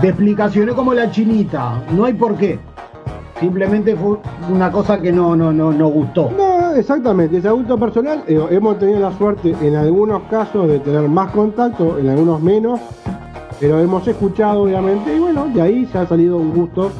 de 0.00 0.08
explicaciones 0.08 0.74
como 0.74 0.94
la 0.94 1.10
chinita, 1.10 1.82
no 1.92 2.04
hay 2.04 2.14
por 2.14 2.36
qué. 2.36 2.58
Simplemente 3.40 3.94
fue 3.94 4.16
una 4.50 4.70
cosa 4.72 5.00
que 5.00 5.12
no, 5.12 5.36
no, 5.36 5.52
no, 5.52 5.72
no 5.72 5.88
gustó. 5.88 6.30
No, 6.36 6.74
exactamente, 6.74 7.36
es 7.38 7.44
adulto 7.46 7.78
personal. 7.78 8.22
eh, 8.26 8.40
hemos 8.50 8.78
tenido 8.78 8.98
la 9.00 9.12
suerte 9.16 9.54
en 9.62 9.76
algunos 9.76 10.22
casos 10.24 10.66
de 10.68 10.80
tener 10.80 11.08
más 11.08 11.30
contacto, 11.30 11.98
en 11.98 12.08
algunos 12.08 12.40
menos, 12.42 12.80
pero 13.60 13.78
hemos 13.78 14.06
escuchado 14.08 14.62
obviamente 14.62 15.14
y 15.14 15.20
bueno, 15.20 15.46
de 15.54 15.62
ahí 15.62 15.86
se 15.86 15.98
ha 15.98 16.06
salido 16.06 16.36
un 16.38 16.52
gusto. 16.52 16.90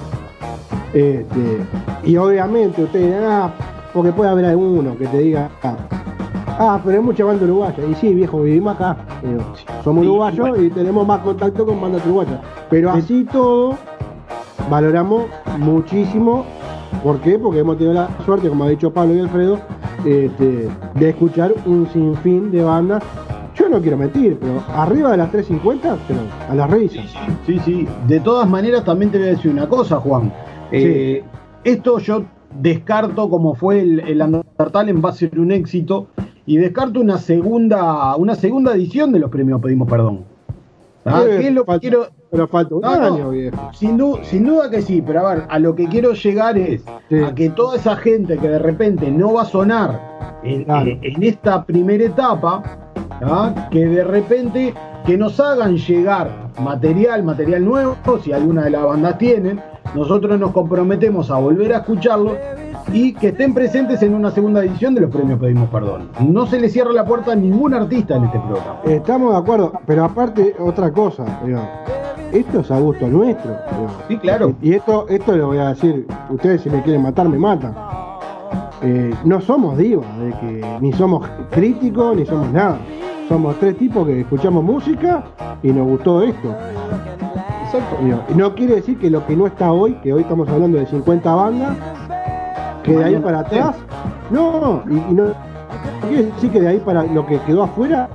Este, 0.93 1.59
y 2.05 2.17
obviamente 2.17 2.85
ustedes 2.85 3.07
dirán, 3.07 3.25
ah, 3.25 3.51
porque 3.93 4.13
puede 4.13 4.31
haber 4.31 4.45
alguno 4.47 4.97
que 4.97 5.07
te 5.09 5.19
diga, 5.19 5.51
ah, 5.65 5.77
ah, 6.59 6.81
pero 6.85 6.99
hay 6.99 7.05
mucha 7.05 7.25
banda 7.25 7.45
uruguaya. 7.45 7.85
Y 7.85 7.95
sí, 7.97 8.15
viejo, 8.15 8.43
vivimos 8.43 8.75
acá. 8.77 8.97
Somos 9.85 10.03
Sí, 10.05 10.09
uruguayos 10.09 10.49
bueno. 10.51 10.63
y 10.65 10.71
tenemos 10.71 11.07
más 11.07 11.21
contacto 11.21 11.67
con 11.67 11.81
bandas 11.81 12.05
uruguayas. 12.07 12.41
Pero 12.71 12.91
así 12.91 13.25
todo, 13.25 13.77
valoramos 14.71 15.27
muchísimo. 15.59 16.45
¿Por 17.03 17.21
qué? 17.21 17.39
Porque 17.39 17.61
hemos 17.61 17.77
tenido 17.77 17.95
la 17.95 18.09
suerte, 18.25 18.49
como 18.49 18.65
ha 18.65 18.69
dicho 18.69 18.93
Pablo 18.93 19.15
y 19.15 19.21
Alfredo, 19.21 19.61
este, 20.05 20.69
de 20.95 21.09
escuchar 21.09 21.53
un 21.67 21.87
sinfín 21.93 22.51
de 22.51 22.63
bandas. 22.63 23.03
Yo 23.55 23.69
no 23.69 23.81
quiero 23.81 23.97
mentir, 23.97 24.39
pero 24.41 24.63
arriba 24.69 25.11
de 25.11 25.17
las 25.17 25.31
350, 25.31 25.99
pero 26.07 26.21
a 26.49 26.55
las 26.55 26.71
revisas. 26.71 27.05
Sí, 27.45 27.59
sí. 27.65 27.89
De 28.07 28.21
todas 28.21 28.49
maneras, 28.49 28.85
también 28.85 29.11
te 29.11 29.19
voy 29.19 29.29
a 29.29 29.31
decir 29.31 29.51
una 29.51 29.69
cosa, 29.69 29.97
Juan. 29.97 30.33
Eh, 30.71 31.25
esto 31.65 31.99
yo 31.99 32.25
descarto 32.61 33.29
como 33.29 33.55
fue 33.55 33.81
el, 33.81 34.01
el 34.01 34.23
Undertale 34.23 34.93
va 34.95 35.11
a 35.11 35.13
ser 35.13 35.39
un 35.39 35.51
éxito 35.53 36.07
y 36.47 36.57
descarto 36.57 37.01
una 37.01 37.19
segunda 37.19 38.17
una 38.17 38.35
segunda 38.35 38.75
edición 38.75 39.13
de 39.13 39.19
los 39.19 39.31
premios 39.31 39.61
Pedimos 39.61 39.89
Perdón. 39.89 40.25
Ah, 41.05 41.25
Eh, 41.27 41.39
¿qué 41.41 41.49
es 41.49 41.55
lo 41.55 41.65
que 41.65 41.79
quiero? 41.81 42.07
Pero 42.31 42.47
falta 42.47 42.75
un 42.75 42.81
No, 42.83 42.97
no. 42.97 43.15
año, 43.15 43.31
viejo. 43.31 43.71
Sin, 43.73 43.97
du- 43.97 44.19
sin 44.23 44.45
duda 44.45 44.69
que 44.71 44.83
sí, 44.83 45.03
pero 45.05 45.27
a 45.27 45.35
ver, 45.35 45.45
a 45.49 45.59
lo 45.59 45.75
que 45.75 45.87
quiero 45.89 46.13
llegar 46.13 46.59
es 46.59 46.85
Sí. 47.09 47.23
a 47.23 47.35
que 47.35 47.49
toda 47.51 47.77
esa 47.77 47.97
gente 47.97 48.37
que 48.37 48.49
de 48.49 48.59
repente 48.59 49.11
no 49.11 49.35
va 49.35 49.43
a 49.43 49.47
sonar 49.47 50.39
en, 50.45 50.65
Claro. 50.65 50.91
en- 50.91 51.01
en 51.03 51.23
esta 51.23 51.65
primera 51.65 52.05
etapa, 52.05 52.63
¿ah? 53.23 53.69
que 53.71 53.87
de 53.87 54.05
repente 54.05 54.75
que 55.07 55.17
nos 55.17 55.41
hagan 55.41 55.77
llegar 55.79 56.31
material, 56.61 57.23
material 57.23 57.65
nuevo, 57.65 57.97
si 58.23 58.33
alguna 58.33 58.65
de 58.65 58.71
las 58.71 58.85
bandas 58.85 59.17
tienen, 59.17 59.61
nosotros 59.95 60.39
nos 60.39 60.53
comprometemos 60.53 61.31
a 61.31 61.39
volver 61.39 61.73
a 61.75 61.79
escucharlo 61.79 62.37
y 62.93 63.13
que 63.13 63.29
estén 63.29 63.55
presentes 63.55 64.03
en 64.03 64.15
una 64.15 64.31
segunda 64.31 64.65
edición 64.65 64.95
de 64.95 65.03
los 65.03 65.11
premios 65.11 65.39
Pedimos 65.39 65.69
Perdón. 65.71 66.09
No 66.21 66.47
se 66.47 66.61
le 66.61 66.69
cierra 66.69 66.93
la 66.93 67.05
puerta 67.05 67.33
a 67.33 67.37
ningún 67.37 67.75
artista 67.75 68.17
en 68.17 68.25
este 68.25 68.39
programa. 68.39 68.81
Estamos 68.85 69.33
de 69.33 69.39
acuerdo, 69.39 69.73
pero 69.87 70.05
aparte, 70.05 70.55
otra 70.59 70.91
cosa, 70.93 71.25
esto 72.33 72.61
es 72.61 72.71
a 72.71 72.79
gusto 72.79 73.09
nuestro. 73.09 73.57
Sí, 74.07 74.17
claro. 74.19 74.55
Y 74.63 74.75
esto, 74.75 75.07
esto 75.09 75.37
lo 75.37 75.49
voy 75.49 75.59
a 75.59 75.69
decir, 75.69 76.07
ustedes 76.31 76.63
si 76.63 76.71
me 76.71 76.83
quieren 76.83 77.03
matar, 77.03 77.29
me 77.29 77.39
matan. 77.39 77.75
Eh, 78.83 79.13
no 79.25 79.41
somos 79.41 79.77
divas, 79.77 80.07
de 80.19 80.31
que 80.31 80.79
ni 80.81 80.93
somos 80.93 81.29
críticos 81.51 82.17
ni 82.17 82.25
somos 82.27 82.51
nada. 82.53 82.79
Somos 83.29 83.57
tres 83.59 83.77
tipos 83.77 84.07
que 84.07 84.21
escuchamos 84.21 84.65
música 84.65 85.25
y 85.63 85.69
nos 85.69 85.87
gustó 85.87 86.23
esto. 86.23 86.55
Exacto. 87.73 87.97
Y 88.31 88.35
no 88.35 88.55
quiere 88.55 88.77
decir 88.77 88.99
que 88.99 89.11
lo 89.11 89.27
que 89.27 89.37
no 89.37 89.47
está 89.47 89.73
hoy, 89.73 89.95
que 90.03 90.13
hoy 90.13 90.23
estamos 90.23 90.49
hablando 90.49 90.79
de 90.79 90.87
50 90.87 91.35
bandas, 91.35 91.77
que 92.83 92.97
de 92.97 93.05
ahí 93.05 93.17
para 93.17 93.41
atrás, 93.41 93.77
no, 94.31 94.83
y, 94.89 94.95
y 94.95 95.15
no, 95.15 95.25
no 95.27 96.09
quiere 96.09 96.25
decir 96.25 96.51
que 96.51 96.61
de 96.61 96.69
ahí 96.69 96.79
para 96.79 97.03
lo 97.05 97.27
que 97.27 97.39
quedó 97.41 97.65
afuera 97.65 98.09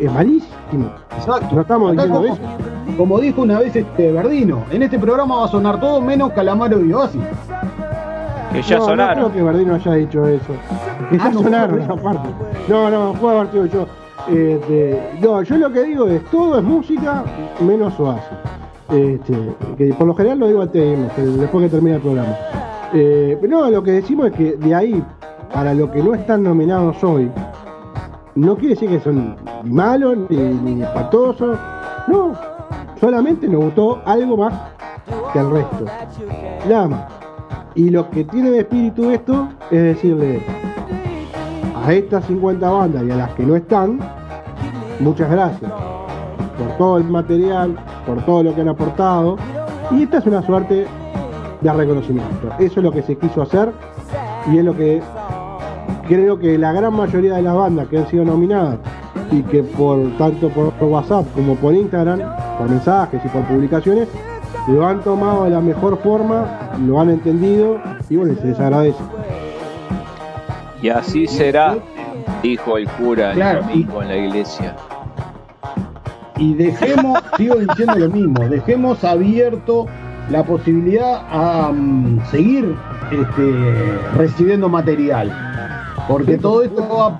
es 0.00 0.12
malísimo. 0.12 0.90
Exacto. 1.16 1.54
No 1.54 1.60
estamos 1.62 1.92
Acá 1.92 2.04
diciendo 2.04 2.28
como- 2.28 2.34
eso. 2.34 2.96
como 2.98 3.18
dijo 3.20 3.42
una 3.42 3.58
vez 3.60 3.74
este 3.76 4.12
Verdino, 4.12 4.64
en 4.70 4.82
este 4.82 4.98
programa 4.98 5.36
va 5.36 5.44
a 5.44 5.48
sonar 5.48 5.78
todo 5.80 6.00
menos 6.00 6.32
Calamaro 6.32 6.80
y 6.84 6.92
Oasis. 6.92 7.20
Que 8.52 8.62
ya 8.62 8.76
no, 8.76 8.82
No 8.84 8.88
sonaron. 8.90 9.14
creo 9.30 9.32
que 9.32 9.42
Verdino 9.42 9.74
haya 9.74 9.92
dicho 9.94 10.26
eso. 10.26 10.52
Que 11.10 11.18
ya 11.18 11.24
Ah, 11.26 11.30
no, 11.32 11.42
sonaron, 11.42 11.86
no. 11.86 11.94
aparte. 11.94 12.28
No, 12.68 12.90
no, 12.90 13.12
puedo 13.20 13.40
haber 13.40 13.70
yo. 13.70 13.86
Este, 14.28 15.10
no, 15.22 15.42
yo 15.42 15.56
lo 15.56 15.70
que 15.70 15.84
digo 15.84 16.06
es 16.08 16.24
todo 16.30 16.58
es 16.58 16.64
música 16.64 17.22
menos 17.60 17.98
Oasis. 18.00 18.24
Este, 18.88 19.34
que 19.76 19.92
por 19.94 20.06
lo 20.06 20.14
general 20.14 20.38
lo 20.38 20.46
digo 20.46 20.62
antes 20.62 21.16
de 21.16 21.24
después 21.38 21.64
que 21.64 21.70
termina 21.70 21.96
el 21.96 22.02
programa. 22.02 22.36
Eh, 22.94 23.36
pero 23.40 23.60
no, 23.60 23.70
lo 23.70 23.82
que 23.82 23.92
decimos 23.92 24.28
es 24.28 24.32
que 24.32 24.56
de 24.56 24.74
ahí, 24.74 25.02
para 25.52 25.74
lo 25.74 25.90
que 25.90 26.02
no 26.02 26.14
están 26.14 26.44
nominados 26.44 27.02
hoy, 27.02 27.30
no 28.36 28.54
quiere 28.56 28.74
decir 28.74 28.88
que 28.88 29.00
son 29.00 29.36
ni 29.64 29.70
malos 29.70 30.18
ni, 30.28 30.36
ni. 30.36 30.74
No, 30.76 32.32
solamente 33.00 33.48
nos 33.48 33.64
gustó 33.64 34.00
algo 34.04 34.36
más 34.36 34.54
que 35.32 35.38
el 35.40 35.50
resto. 35.50 35.84
Nada. 36.68 37.08
Y 37.74 37.90
lo 37.90 38.08
que 38.10 38.24
tiene 38.24 38.50
de 38.50 38.60
espíritu 38.60 39.10
esto 39.10 39.48
es 39.70 39.82
decirle 39.82 40.40
a 41.74 41.92
estas 41.92 42.24
50 42.26 42.70
bandas 42.70 43.02
y 43.04 43.10
a 43.10 43.16
las 43.16 43.30
que 43.32 43.42
no 43.42 43.56
están, 43.56 43.98
muchas 45.00 45.30
gracias 45.30 45.72
por 46.58 46.76
todo 46.76 46.98
el 46.98 47.04
material, 47.04 47.76
por 48.06 48.24
todo 48.24 48.42
lo 48.42 48.54
que 48.54 48.60
han 48.60 48.68
aportado. 48.68 49.36
Y 49.90 50.04
esta 50.04 50.18
es 50.18 50.26
una 50.26 50.42
suerte 50.42 50.86
de 51.60 51.72
reconocimiento. 51.72 52.50
Eso 52.58 52.80
es 52.80 52.84
lo 52.84 52.92
que 52.92 53.02
se 53.02 53.16
quiso 53.16 53.42
hacer 53.42 53.72
y 54.52 54.58
es 54.58 54.64
lo 54.64 54.76
que 54.76 55.00
creo 56.08 56.38
que 56.38 56.58
la 56.58 56.72
gran 56.72 56.94
mayoría 56.94 57.34
de 57.34 57.42
las 57.42 57.54
bandas 57.54 57.88
que 57.88 57.98
han 57.98 58.08
sido 58.08 58.24
nominadas 58.24 58.78
y 59.30 59.42
que 59.42 59.62
por 59.62 59.98
tanto 60.18 60.48
por 60.50 60.72
WhatsApp 60.80 61.26
como 61.34 61.56
por 61.56 61.74
Instagram, 61.74 62.20
por 62.58 62.68
mensajes 62.68 63.20
y 63.24 63.28
por 63.28 63.42
publicaciones, 63.42 64.08
lo 64.68 64.86
han 64.86 65.00
tomado 65.00 65.44
de 65.44 65.50
la 65.50 65.60
mejor 65.60 65.98
forma, 65.98 66.70
lo 66.86 67.00
han 67.00 67.10
entendido 67.10 67.78
y 68.08 68.16
bueno, 68.16 68.34
se 68.40 68.48
les 68.48 68.60
agradece. 68.60 69.02
Y 70.82 70.88
así 70.88 71.26
será, 71.26 71.76
dijo 72.42 72.76
el 72.76 72.88
cura 72.88 73.30
el 73.30 73.36
Claro, 73.36 73.62
domingo 73.62 74.02
en 74.02 74.08
la 74.08 74.16
iglesia. 74.16 74.76
Y 76.36 76.54
dejemos, 76.54 77.20
sigo 77.36 77.56
diciendo 77.56 77.94
lo 77.98 78.08
mismo, 78.10 78.48
dejemos 78.48 79.02
abierto 79.04 79.86
la 80.30 80.42
posibilidad 80.44 81.22
a 81.30 81.70
mm, 81.72 82.20
seguir 82.30 82.74
este, 83.10 83.98
recibiendo 84.16 84.68
material. 84.68 85.30
Porque 86.08 86.38
todo 86.38 86.62
esto 86.62 86.86
va, 86.88 87.18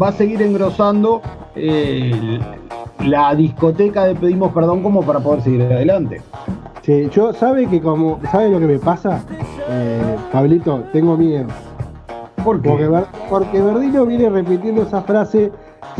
va 0.00 0.08
a 0.08 0.12
seguir 0.12 0.42
engrosando 0.42 1.22
eh, 1.54 2.38
la 3.04 3.34
discoteca 3.34 4.04
de 4.04 4.14
Pedimos 4.14 4.52
Perdón 4.52 4.82
como 4.82 5.02
para 5.02 5.20
poder 5.20 5.42
seguir 5.42 5.62
adelante. 5.62 6.20
Sí, 6.82 7.08
yo 7.12 7.32
sabe 7.32 7.66
que 7.66 7.80
como, 7.80 8.20
¿sabe 8.30 8.50
lo 8.50 8.60
que 8.60 8.66
me 8.66 8.78
pasa? 8.78 9.22
Eh, 9.70 10.16
Pablito, 10.32 10.84
tengo 10.92 11.16
miedo. 11.16 11.46
Porque 12.44 12.68
Porque, 12.68 12.88
Ver- 12.88 13.06
porque 13.28 13.60
Verdino 13.60 14.06
viene 14.06 14.28
repitiendo 14.30 14.82
esa 14.82 15.02
frase 15.02 15.50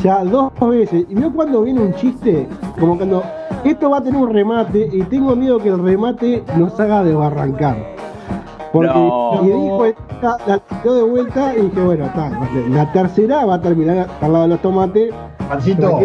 ya 0.02 0.24
dos 0.24 0.52
veces. 0.60 1.04
Y 1.08 1.14
vio 1.14 1.32
cuando 1.32 1.62
viene 1.62 1.80
un 1.80 1.94
chiste, 1.94 2.46
como 2.78 2.96
cuando 2.96 3.22
esto 3.64 3.90
va 3.90 3.98
a 3.98 4.02
tener 4.02 4.20
un 4.20 4.32
remate 4.32 4.88
y 4.92 5.02
tengo 5.04 5.34
miedo 5.34 5.58
que 5.58 5.68
el 5.70 5.82
remate 5.82 6.42
nos 6.56 6.78
haga 6.78 7.02
desbarrancar. 7.02 7.76
Porque 8.72 8.88
No. 8.92 9.40
y 9.42 9.46
dijo 9.46 9.84
esta, 9.86 10.36
la 10.46 10.58
tiró 10.58 10.94
de 10.94 11.02
vuelta 11.02 11.54
y 11.56 11.62
dije, 11.62 11.80
bueno, 11.80 12.04
está, 12.06 12.30
la 12.68 12.92
tercera 12.92 13.44
va 13.46 13.54
a 13.54 13.60
terminar 13.60 14.06
al 14.20 14.32
lado 14.32 14.44
de 14.44 14.48
los 14.50 14.60
tomates. 14.60 15.14
Pancito, 15.48 16.00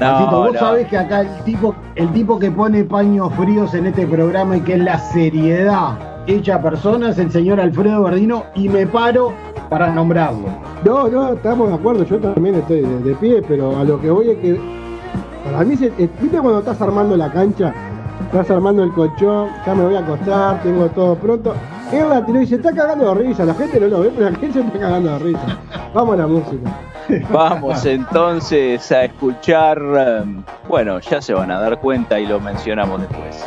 No, 0.00 0.30
vos 0.30 0.52
no. 0.52 0.58
sabés 0.58 0.86
que 0.88 0.98
acá 0.98 1.22
el 1.22 1.28
tipo, 1.44 1.74
el 1.96 2.08
tipo 2.12 2.38
que 2.38 2.50
pone 2.50 2.84
paños 2.84 3.32
fríos 3.34 3.72
en 3.74 3.86
este 3.86 4.06
programa 4.06 4.58
y 4.58 4.60
que 4.60 4.74
es 4.74 4.80
la 4.80 4.98
seriedad 4.98 5.98
hecha 6.26 6.60
persona 6.60 7.08
es 7.08 7.18
el 7.18 7.30
señor 7.32 7.58
Alfredo 7.58 8.02
Verdino 8.02 8.44
y 8.54 8.68
me 8.68 8.86
paro 8.86 9.32
para 9.68 9.92
nombrarlo. 9.92 10.46
No, 10.84 11.08
no, 11.08 11.32
estamos 11.32 11.68
de 11.68 11.74
acuerdo, 11.74 12.04
yo 12.04 12.18
también 12.18 12.56
estoy 12.56 12.80
de, 12.80 13.00
de 13.00 13.14
pie, 13.14 13.42
pero 13.46 13.78
a 13.78 13.84
lo 13.84 14.00
que 14.00 14.10
voy 14.10 14.30
es 14.30 14.38
que 14.38 14.78
para 15.44 15.64
mí, 15.64 15.76
se, 15.76 15.86
eh, 15.86 16.08
¿viste 16.20 16.38
cuando 16.38 16.58
estás 16.58 16.80
armando 16.80 17.16
la 17.16 17.32
cancha? 17.32 17.72
Estás 18.26 18.50
armando 18.50 18.82
el 18.82 18.92
colchón, 18.92 19.48
ya 19.64 19.74
me 19.74 19.84
voy 19.84 19.94
a 19.94 20.00
acostar, 20.00 20.62
tengo 20.62 20.86
todo 20.88 21.14
pronto. 21.14 21.54
Él 21.92 22.08
la 22.08 22.24
tiró 22.24 22.42
y 22.42 22.46
se 22.46 22.56
está 22.56 22.72
cagando 22.72 23.14
de 23.14 23.22
risa, 23.22 23.44
la 23.44 23.54
gente 23.54 23.80
no 23.80 23.86
lo 23.86 24.00
ve, 24.00 24.12
pero 24.14 24.30
la 24.30 24.36
gente 24.36 24.60
se 24.60 24.66
está 24.66 24.78
cagando 24.78 25.12
de 25.12 25.18
risa. 25.20 25.58
Vamos 25.94 26.14
a 26.14 26.16
la 26.18 26.26
música. 26.26 26.70
Vamos 27.32 27.86
entonces 27.86 28.92
a 28.92 29.04
escuchar, 29.04 29.80
eh, 29.96 30.24
bueno, 30.68 31.00
ya 31.00 31.22
se 31.22 31.32
van 31.32 31.50
a 31.50 31.58
dar 31.58 31.80
cuenta 31.80 32.20
y 32.20 32.26
lo 32.26 32.38
mencionamos 32.38 33.00
después. 33.00 33.46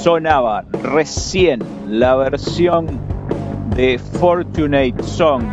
sonaba 0.10 0.64
recién 0.82 1.60
la 1.88 2.16
versión 2.16 2.88
de 3.76 4.00
Fortunate 4.00 4.96
Song 5.04 5.44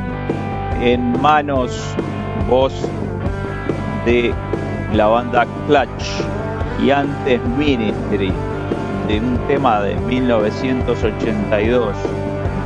en 0.80 1.20
manos 1.20 1.78
voz 2.48 2.72
de 4.06 4.32
la 4.94 5.08
banda 5.08 5.46
Clutch. 5.66 6.06
Y 6.82 6.90
antes 6.90 7.38
Ministry 7.58 8.32
de 9.08 9.20
un 9.20 9.36
tema 9.46 9.82
de 9.82 9.94
1982 9.96 11.94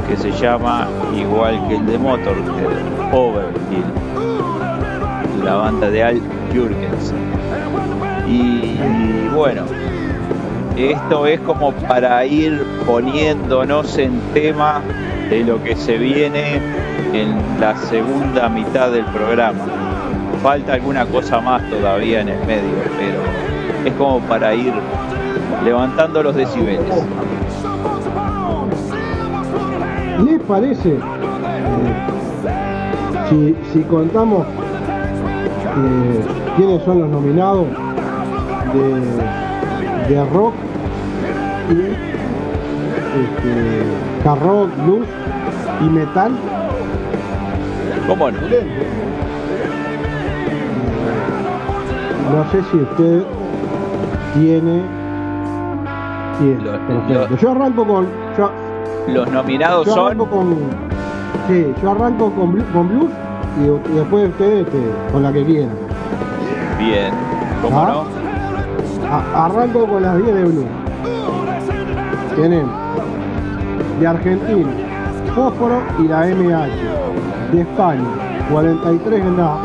que 0.09 0.17
se 0.17 0.31
llama 0.31 0.87
igual 1.19 1.59
que 1.67 1.75
el 1.75 1.87
de 1.87 1.99
Motorhead 1.99 3.13
Overkill. 3.13 3.85
La 5.45 5.55
banda 5.55 5.91
de 5.91 6.05
Al 6.05 6.21
Jurgensen. 6.53 7.19
Y 8.29 8.79
bueno 9.35 9.65
esto 10.87 11.27
es 11.27 11.41
como 11.41 11.73
para 11.73 12.25
ir 12.25 12.65
poniéndonos 12.87 13.99
en 13.99 14.21
tema 14.33 14.81
de 15.29 15.45
lo 15.45 15.63
que 15.63 15.77
se 15.77 15.99
viene 15.99 16.61
en 17.13 17.37
la 17.61 17.77
segunda 17.77 18.49
mitad 18.49 18.91
del 18.91 19.05
programa. 19.07 19.67
Falta 20.43 20.75
alguna 20.75 21.05
cosa 21.07 21.41
más 21.41 21.69
todavía 21.69 22.23
en 22.23 22.29
el 22.31 22.47
medio, 22.47 22.71
pero 22.99 23.21
es 23.85 23.93
como 23.95 24.21
para 24.21 24.55
ir 24.55 24.73
levantando 25.65 26.23
los 26.23 26.35
decibeles. 26.35 27.05
¿Les 30.25 30.41
parece? 30.41 30.97
eh, 33.33 33.55
si, 33.73 33.81
contamos 33.83 34.47
eh, 35.77 36.21
quiénes 36.57 36.83
son 36.85 37.01
los 37.01 37.09
nominados 37.09 37.67
de 40.09 40.25
rock 40.33 40.55
y 41.71 41.73
este, 43.23 44.29
hard 44.29 44.41
rock, 44.43 44.69
blues 44.85 45.07
y 45.81 45.85
metal, 45.91 46.33
¿Cómo 48.09 48.31
no? 48.31 48.39
no 52.33 52.51
sé 52.51 52.63
si 52.71 52.77
usted 52.79 53.23
tiene. 54.35 54.83
tiene, 56.39 57.37
yo 57.41 57.51
arranco 57.53 57.85
con. 57.87 58.07
Yo, 58.39 58.51
Los 59.09 59.31
nominados 59.31 59.87
yo 59.87 59.95
son 59.95 60.05
con. 60.27 60.57
Sí, 61.49 61.73
yo 61.83 61.91
arranco 61.93 62.31
con, 62.33 62.55
blu- 62.55 62.73
con 62.73 62.89
blues 62.89 63.11
y, 63.61 63.91
y 63.93 63.95
después 63.95 64.29
ustedes 64.29 64.67
este, 64.67 64.79
con 65.13 65.23
la 65.23 65.33
que 65.33 65.45
quieran. 65.45 65.71
bien, 66.79 67.13
¿cómo 67.63 67.81
Ah. 67.81 67.93
no? 67.93 68.05
A- 69.13 69.47
arranco 69.47 69.87
con 69.87 70.03
las 70.03 70.17
10 70.19 70.35
de 70.35 70.45
blues. 70.45 70.67
Tenemos 72.41 72.73
de 74.01 74.07
Argentina, 74.07 74.71
Fósforo 75.35 75.83
y 75.99 76.09
la 76.09 76.21
MH. 76.25 77.53
De 77.53 77.61
España, 77.61 78.47
43 78.51 79.37
grados. 79.37 79.61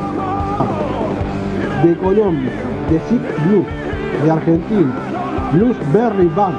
De 1.85 1.95
Colombia, 1.95 2.51
de 2.89 2.99
Zip 3.07 3.21
Blues. 3.47 3.65
De 4.25 4.29
Argentina, 4.29 4.93
Blues 5.53 5.77
Berry 5.93 6.27
Band. 6.35 6.57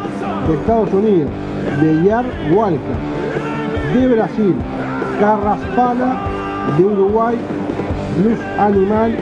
De 0.49 0.55
Estados 0.55 0.91
Unidos, 0.95 1.31
de 1.83 2.05
Yard 2.05 2.27
Walker. 2.51 2.97
De 3.93 4.09
Brasil, 4.09 4.55
Carraspana. 5.21 6.17
De 6.79 6.83
Uruguay, 6.83 7.37
Blues 8.17 8.41
Animal. 8.59 9.17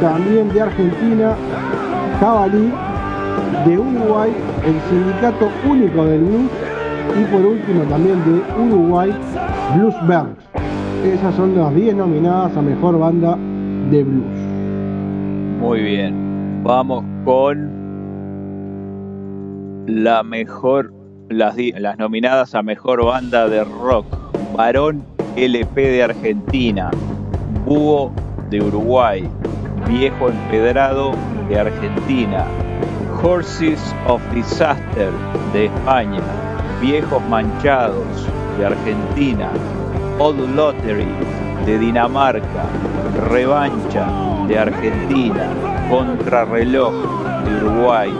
También 0.00 0.48
de 0.52 0.60
Argentina, 0.60 1.36
Jabalí. 2.18 2.72
De 3.64 3.78
Uruguay, 3.78 4.32
el 4.66 4.80
Sindicato 4.88 5.48
Único 5.68 6.04
del 6.04 6.20
Blues. 6.22 6.50
Y 7.18 7.24
por 7.32 7.46
último 7.46 7.82
también 7.84 8.18
de 8.24 8.42
Uruguay, 8.60 9.14
Bluesbergs. 9.76 10.44
Esas 11.04 11.34
son 11.36 11.56
las 11.56 11.74
10 11.74 11.94
nominadas 11.94 12.56
a 12.56 12.62
Mejor 12.62 12.98
Banda 12.98 13.38
de 13.90 14.02
Blues. 14.02 14.38
Muy 15.60 15.82
bien. 15.82 16.62
Vamos 16.64 17.04
con 17.24 17.70
la 19.86 20.24
mejor, 20.24 20.92
las, 21.28 21.56
las 21.78 21.96
nominadas 21.98 22.56
a 22.56 22.62
mejor 22.62 23.04
banda 23.04 23.48
de 23.48 23.62
rock. 23.62 24.06
Varón 24.56 25.04
LP 25.36 25.80
de 25.80 26.02
Argentina. 26.02 26.90
Búho 27.64 28.10
de 28.50 28.62
Uruguay. 28.62 29.28
Viejo 29.88 30.28
Empedrado 30.28 31.12
de 31.48 31.60
Argentina. 31.60 32.44
Horses 33.26 33.80
of 34.06 34.22
Disaster 34.32 35.10
de 35.52 35.64
España, 35.64 36.20
Viejos 36.80 37.20
Manchados 37.28 38.06
de 38.56 38.66
Argentina, 38.66 39.50
Old 40.20 40.54
Lottery 40.54 41.08
de 41.64 41.76
Dinamarca, 41.76 42.66
Revancha 43.28 44.06
de 44.46 44.56
Argentina, 44.56 45.50
Contrarreloj 45.90 46.94
de 47.44 47.64
Uruguay, 47.64 48.14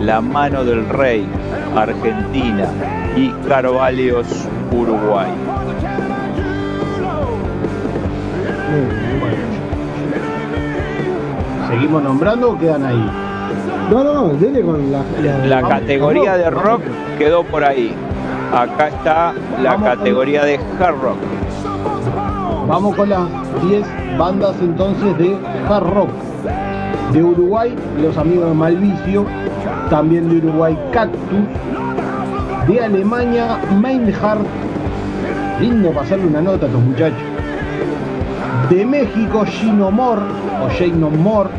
La 0.00 0.20
Mano 0.20 0.64
del 0.64 0.88
Rey, 0.90 1.26
Argentina 1.74 2.68
y 3.16 3.32
Carvalhos, 3.48 4.46
Uruguay. 4.70 5.32
¿Seguimos 11.68 12.00
nombrando 12.04 12.52
o 12.52 12.58
quedan 12.58 12.84
ahí? 12.84 13.21
No, 13.92 14.02
no, 14.02 14.28
dele 14.30 14.62
con 14.62 14.90
la. 14.90 15.02
La 15.46 15.60
Vamos, 15.60 15.68
categoría 15.68 16.38
de 16.38 16.48
rock 16.48 16.80
quedó 17.18 17.44
por 17.44 17.62
ahí. 17.62 17.94
Acá 18.50 18.88
está 18.88 19.34
la 19.62 19.72
Vamos 19.72 19.90
categoría 19.90 20.44
de 20.44 20.58
hard 20.80 20.96
rock. 21.02 21.18
Vamos 22.66 22.96
con 22.96 23.10
las 23.10 23.28
10 23.68 23.86
bandas 24.16 24.56
entonces 24.62 25.18
de 25.18 25.36
hard 25.68 25.92
rock. 25.92 26.08
De 27.12 27.22
Uruguay, 27.22 27.74
los 28.00 28.16
amigos 28.16 28.48
de 28.48 28.54
Malvicio. 28.54 29.26
También 29.90 30.30
de 30.30 30.36
Uruguay, 30.38 30.74
Cactus. 30.90 31.18
De 32.66 32.80
Alemania, 32.82 33.58
Meinhardt. 33.78 34.46
Lindo 35.60 35.90
pasarle 35.90 36.28
una 36.28 36.40
nota 36.40 36.64
a 36.64 36.68
estos 36.68 36.82
muchachos. 36.82 37.22
De 38.70 38.86
México, 38.86 39.44
Gino 39.44 39.90
Moore 39.90 40.22
o 40.64 40.78
Jano 40.78 41.10
Moore. 41.10 41.50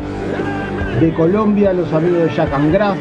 De 1.00 1.12
Colombia, 1.14 1.72
los 1.72 1.92
amigos 1.92 2.24
de 2.24 2.30
Jack 2.34 2.52
and 2.52 2.72
Grass. 2.72 2.96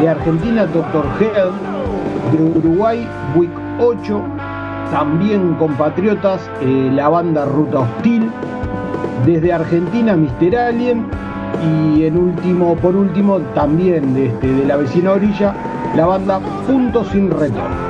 De 0.00 0.08
Argentina, 0.08 0.66
Dr. 0.66 1.04
Hell. 1.20 1.52
De 2.32 2.58
Uruguay, 2.58 3.06
Week 3.36 3.50
8 3.78 4.22
también 4.94 5.54
compatriotas, 5.54 6.40
eh, 6.60 6.90
la 6.92 7.08
banda 7.08 7.44
Ruta 7.46 7.80
Hostil, 7.80 8.30
desde 9.26 9.52
Argentina 9.52 10.14
Mister 10.14 10.56
Alien 10.56 11.06
y 11.96 12.04
en 12.04 12.16
último, 12.16 12.76
por 12.76 12.94
último, 12.94 13.38
también 13.54 14.14
de, 14.14 14.26
este, 14.26 14.46
de 14.46 14.64
la 14.64 14.76
vecina 14.76 15.12
orilla, 15.12 15.52
la 15.96 16.06
banda 16.06 16.38
Punto 16.66 17.04
Sin 17.06 17.28
Retorno. 17.30 17.84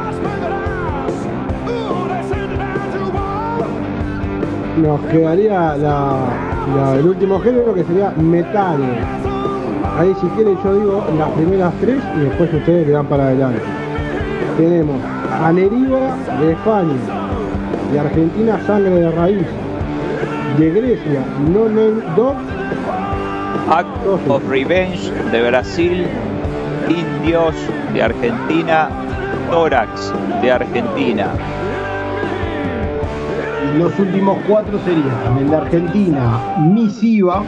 Nos 4.82 5.00
quedaría 5.02 5.76
la, 5.76 6.53
el 6.98 7.06
último 7.06 7.40
género 7.40 7.74
que 7.74 7.84
sería 7.84 8.10
metal. 8.10 8.80
Ahí 9.98 10.14
si 10.20 10.26
quieren 10.28 10.56
yo 10.64 10.74
digo 10.74 11.04
las 11.18 11.28
primeras 11.30 11.72
tres 11.80 12.02
y 12.16 12.20
después 12.20 12.52
ustedes 12.52 12.86
le 12.86 12.92
dan 12.92 13.06
para 13.06 13.24
adelante. 13.24 13.60
Tenemos 14.56 15.00
Aneriva 15.42 16.16
de 16.40 16.52
España, 16.52 16.94
de 17.92 18.00
Argentina 18.00 18.60
Sangre 18.66 18.90
de 18.90 19.10
Raíz, 19.10 19.46
de 20.58 20.70
Grecia 20.70 21.20
No 21.52 21.68
Name 21.68 22.02
Dog, 22.16 22.36
Act 23.70 24.06
of 24.06 24.48
Revenge 24.48 25.12
de 25.30 25.48
Brasil, 25.48 26.06
Indios 26.88 27.54
de 27.92 28.02
Argentina, 28.02 28.88
Tórax 29.50 30.12
de 30.40 30.50
Argentina, 30.50 31.28
los 33.78 33.98
últimos 33.98 34.38
cuatro 34.48 34.78
serían 34.84 35.38
el 35.38 35.50
de 35.50 35.56
Argentina 35.56 36.56
Misiva, 36.72 37.42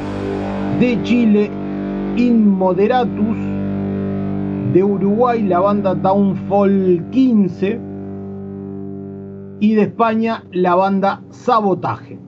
de 0.81 1.01
Chile 1.03 1.51
Inmoderatus, 2.17 3.37
de 4.73 4.83
Uruguay 4.83 5.43
la 5.43 5.61
banda 5.61 5.95
Downfall 5.95 7.05
15 7.11 7.81
y 9.61 9.75
de 9.75 9.83
España 9.83 10.43
la 10.53 10.75
banda 10.75 11.23
Sabotaje. 11.31 12.19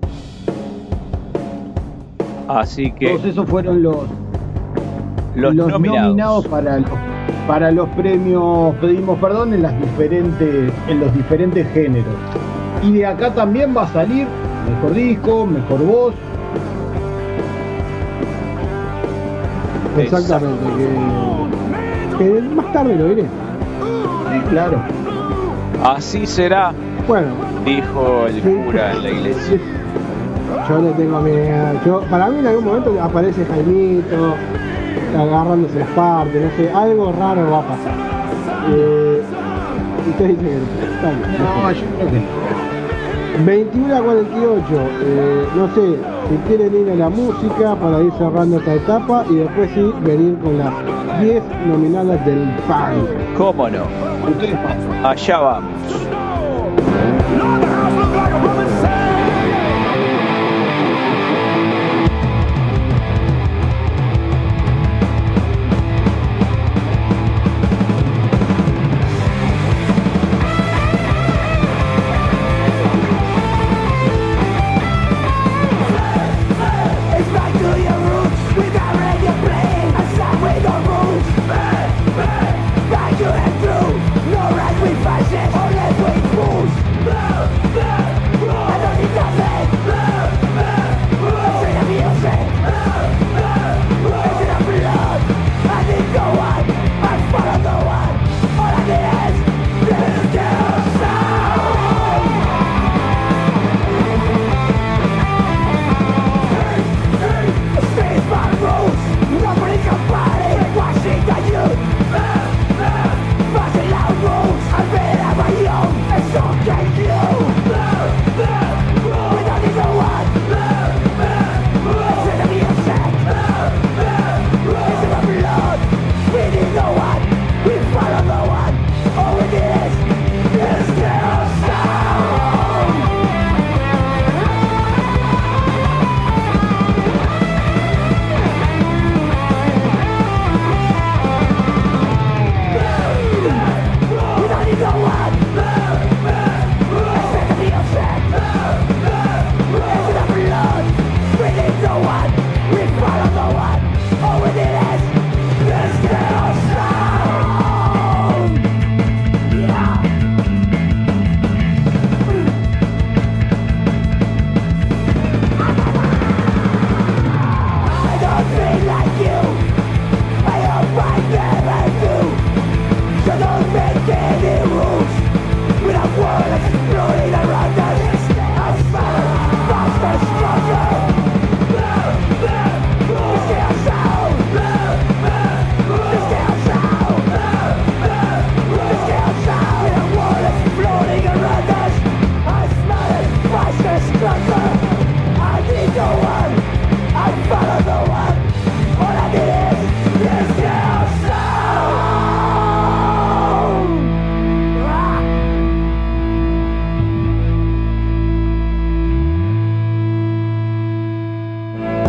así 2.48 2.90
que 2.92 3.08
Todos 3.10 3.24
esos 3.26 3.46
fueron 3.48 3.82
los, 3.82 4.06
los, 5.34 5.54
los 5.54 5.68
nominados. 5.68 6.08
nominados 6.08 6.46
para 6.48 6.78
los, 6.78 6.90
para 7.46 7.70
los 7.70 7.88
premios, 7.90 8.74
pedimos 8.76 9.18
perdón, 9.18 9.52
en, 9.52 9.62
las 9.62 9.78
diferentes, 9.80 10.72
en 10.88 11.00
los 11.00 11.14
diferentes 11.14 11.66
géneros. 11.72 12.14
Y 12.82 12.92
de 12.92 13.06
acá 13.06 13.32
también 13.34 13.74
va 13.76 13.82
a 13.82 13.88
salir 13.88 14.26
mejor 14.68 14.94
disco, 14.94 15.46
mejor 15.46 15.82
voz. 15.82 16.14
exactamente, 19.96 20.64
que, 22.18 22.24
que 22.24 22.40
más 22.54 22.72
tarde 22.72 22.94
lo 22.94 23.08
diré. 23.08 23.22
Sí, 23.22 24.40
claro. 24.50 24.80
Así 25.84 26.26
será, 26.26 26.72
Bueno, 27.06 27.28
dijo 27.64 28.26
el 28.26 28.40
cura 28.40 28.92
en 28.92 29.02
la 29.02 29.10
iglesia. 29.10 29.58
Yo 30.68 30.78
le 30.80 30.90
tengo 30.92 31.20
miedo. 31.20 31.80
Yo, 31.86 32.00
para 32.10 32.28
mí 32.28 32.38
en 32.40 32.46
algún 32.46 32.64
momento 32.64 33.02
aparece 33.02 33.44
Jaimito, 33.46 34.34
agarrándose 35.16 35.78
las 35.78 35.88
partes, 35.90 36.44
no 36.44 36.50
sé, 36.56 36.70
algo 36.72 37.12
raro 37.12 37.50
va 37.50 37.58
a 37.58 37.62
pasar. 37.62 37.94
Eh, 38.70 39.22
usted 40.10 40.28
dice 40.28 40.42
que 40.42 40.56
no. 40.56 40.94
Está 40.94 41.10
bien. 41.10 41.38
No, 41.38 41.72
yo 41.72 41.86
creo 41.96 42.10
que 42.10 42.16
no. 42.20 42.57
21 43.44 43.94
a 43.94 44.00
48, 44.02 44.66
eh, 45.00 45.46
no 45.54 45.68
sé, 45.74 45.96
si 46.28 46.36
quieren 46.48 46.74
ir 46.74 46.90
a 46.90 46.94
la 46.96 47.08
música 47.08 47.76
para 47.76 48.02
ir 48.02 48.12
cerrando 48.18 48.58
esta 48.58 48.74
etapa 48.74 49.24
y 49.30 49.36
después 49.36 49.70
sí 49.74 49.92
venir 50.02 50.36
con 50.38 50.58
las 50.58 50.72
10 51.20 51.42
nominadas 51.66 52.24
del 52.26 52.48
punk. 52.66 53.36
¿Cómo 53.36 53.68
no? 53.68 53.84
Ustedes 54.28 54.56
pasan. 54.56 55.06
Allá 55.06 55.38
vamos. 55.38 55.97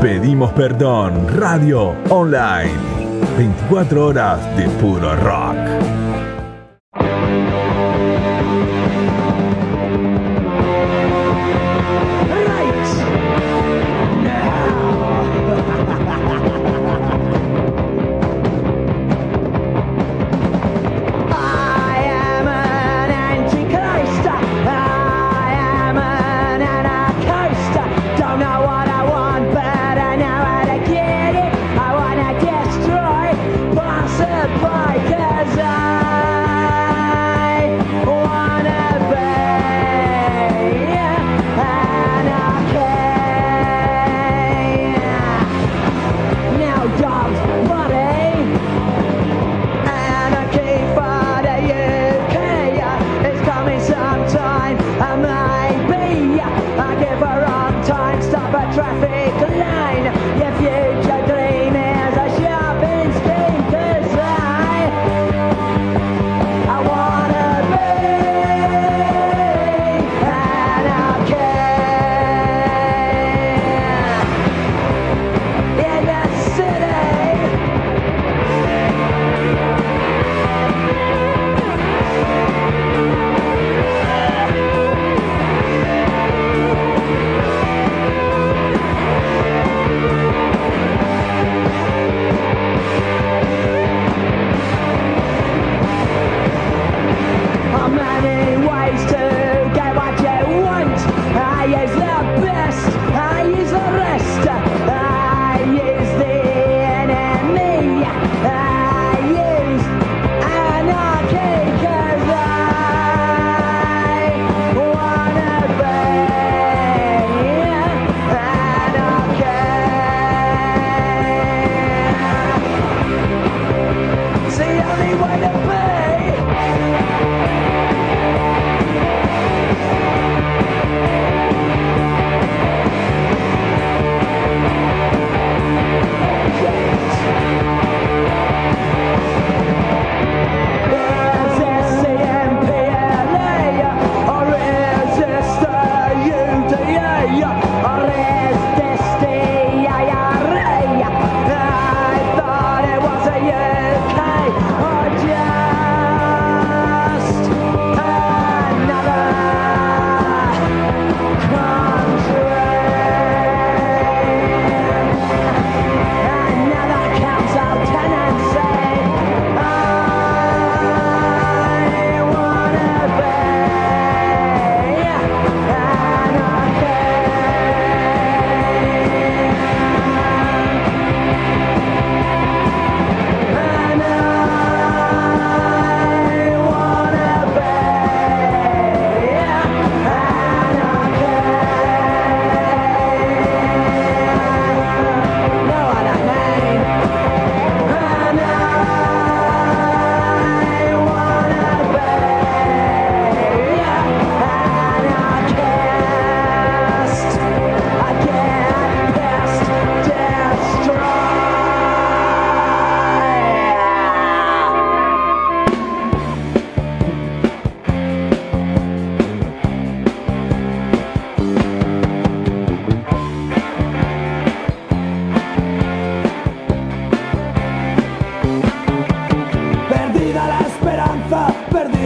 Pedimos 0.10 0.52
Perdón 0.54 1.28
Radio 1.38 1.94
Online. 2.10 2.74
24 3.38 4.08
horas 4.08 4.58
de 4.58 4.68
puro 4.82 5.16
rock. 5.18 5.99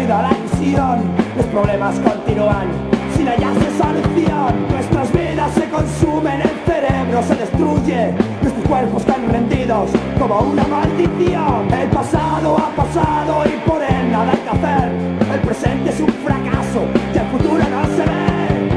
la 0.08 0.30
visión. 0.30 1.02
Los 1.36 1.46
problemas 1.48 2.00
continúan. 2.00 2.68
Sin 3.16 3.28
hallarse 3.28 3.68
solución 3.78 4.68
Nuestras 4.70 5.12
vidas 5.14 5.52
se 5.54 5.70
consumen, 5.70 6.42
el 6.42 6.50
cerebro 6.66 7.24
se 7.24 7.36
destruye. 7.36 8.14
Nuestros 8.42 8.68
cuerpos 8.68 9.02
están 9.02 9.30
rendidos 9.30 9.90
como 10.20 10.40
una 10.40 10.64
maldición. 10.68 11.72
El 11.72 11.90
pasado 11.90 12.58
ha 12.58 12.70
pasado 12.76 13.44
y 13.46 13.70
por 13.70 13.82
él 13.82 14.12
nada 14.12 14.32
hay 14.32 14.38
que 14.38 14.50
hacer. 14.50 14.92
El 15.34 15.40
presente 15.42 15.90
es 15.90 16.00
un 16.00 16.10
fracaso 16.10 16.82
y 17.14 17.18
el 17.18 17.28
futuro 17.28 17.64
no 17.70 17.86
se 17.96 18.04
ve. 18.04 18.73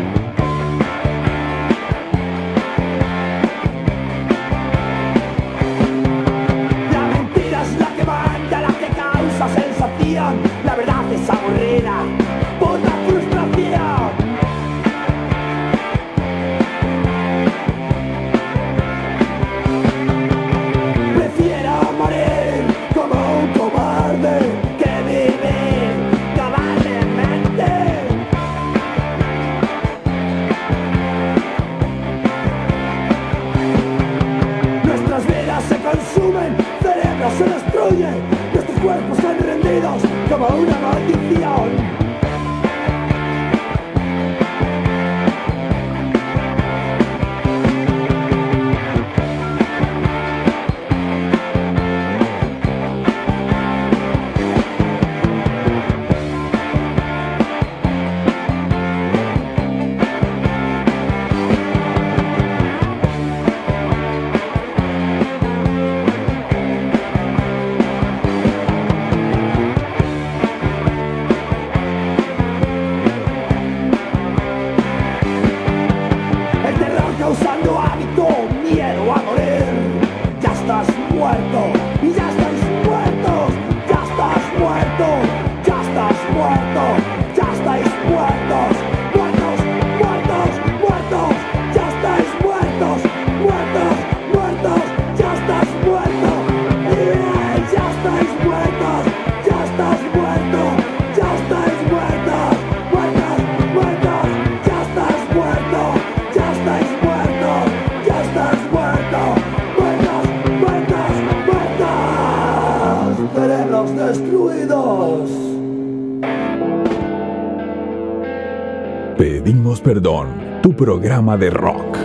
programa 120.77 121.37
de 121.37 121.51
rock. 121.51 121.99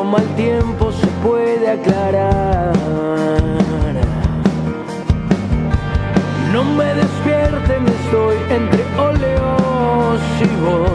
mal 0.04 0.24
tiempo 0.36 0.92
se 0.92 1.06
puede 1.24 1.70
aclarar. 1.70 2.72
No 6.52 6.64
me 6.64 6.94
despierten, 6.94 7.86
estoy 7.88 8.36
entre 8.50 8.82
óleos 8.98 10.20
y 10.40 10.46
vos. 10.62 10.93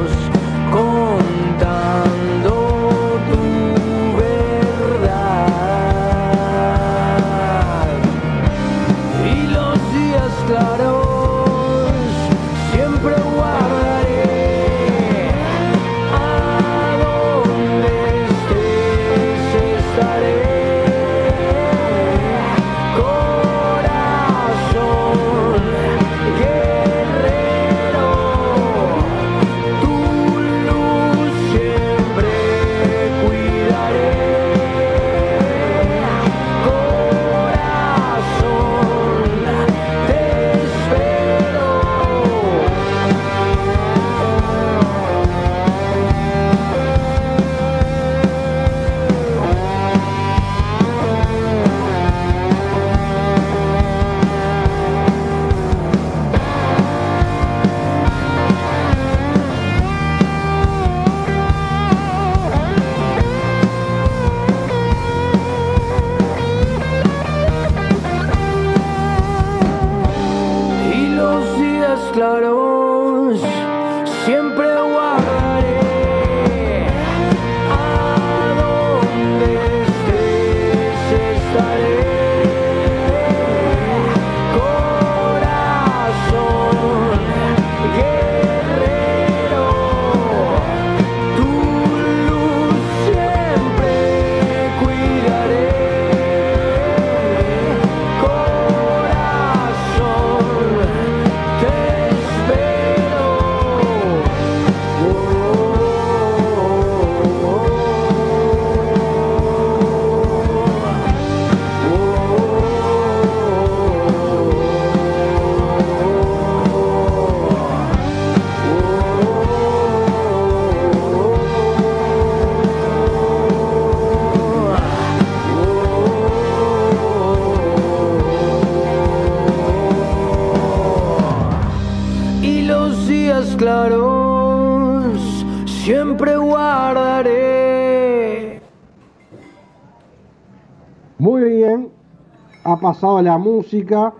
Pasado 142.99 143.21
la 143.21 143.37
música, 143.37 144.13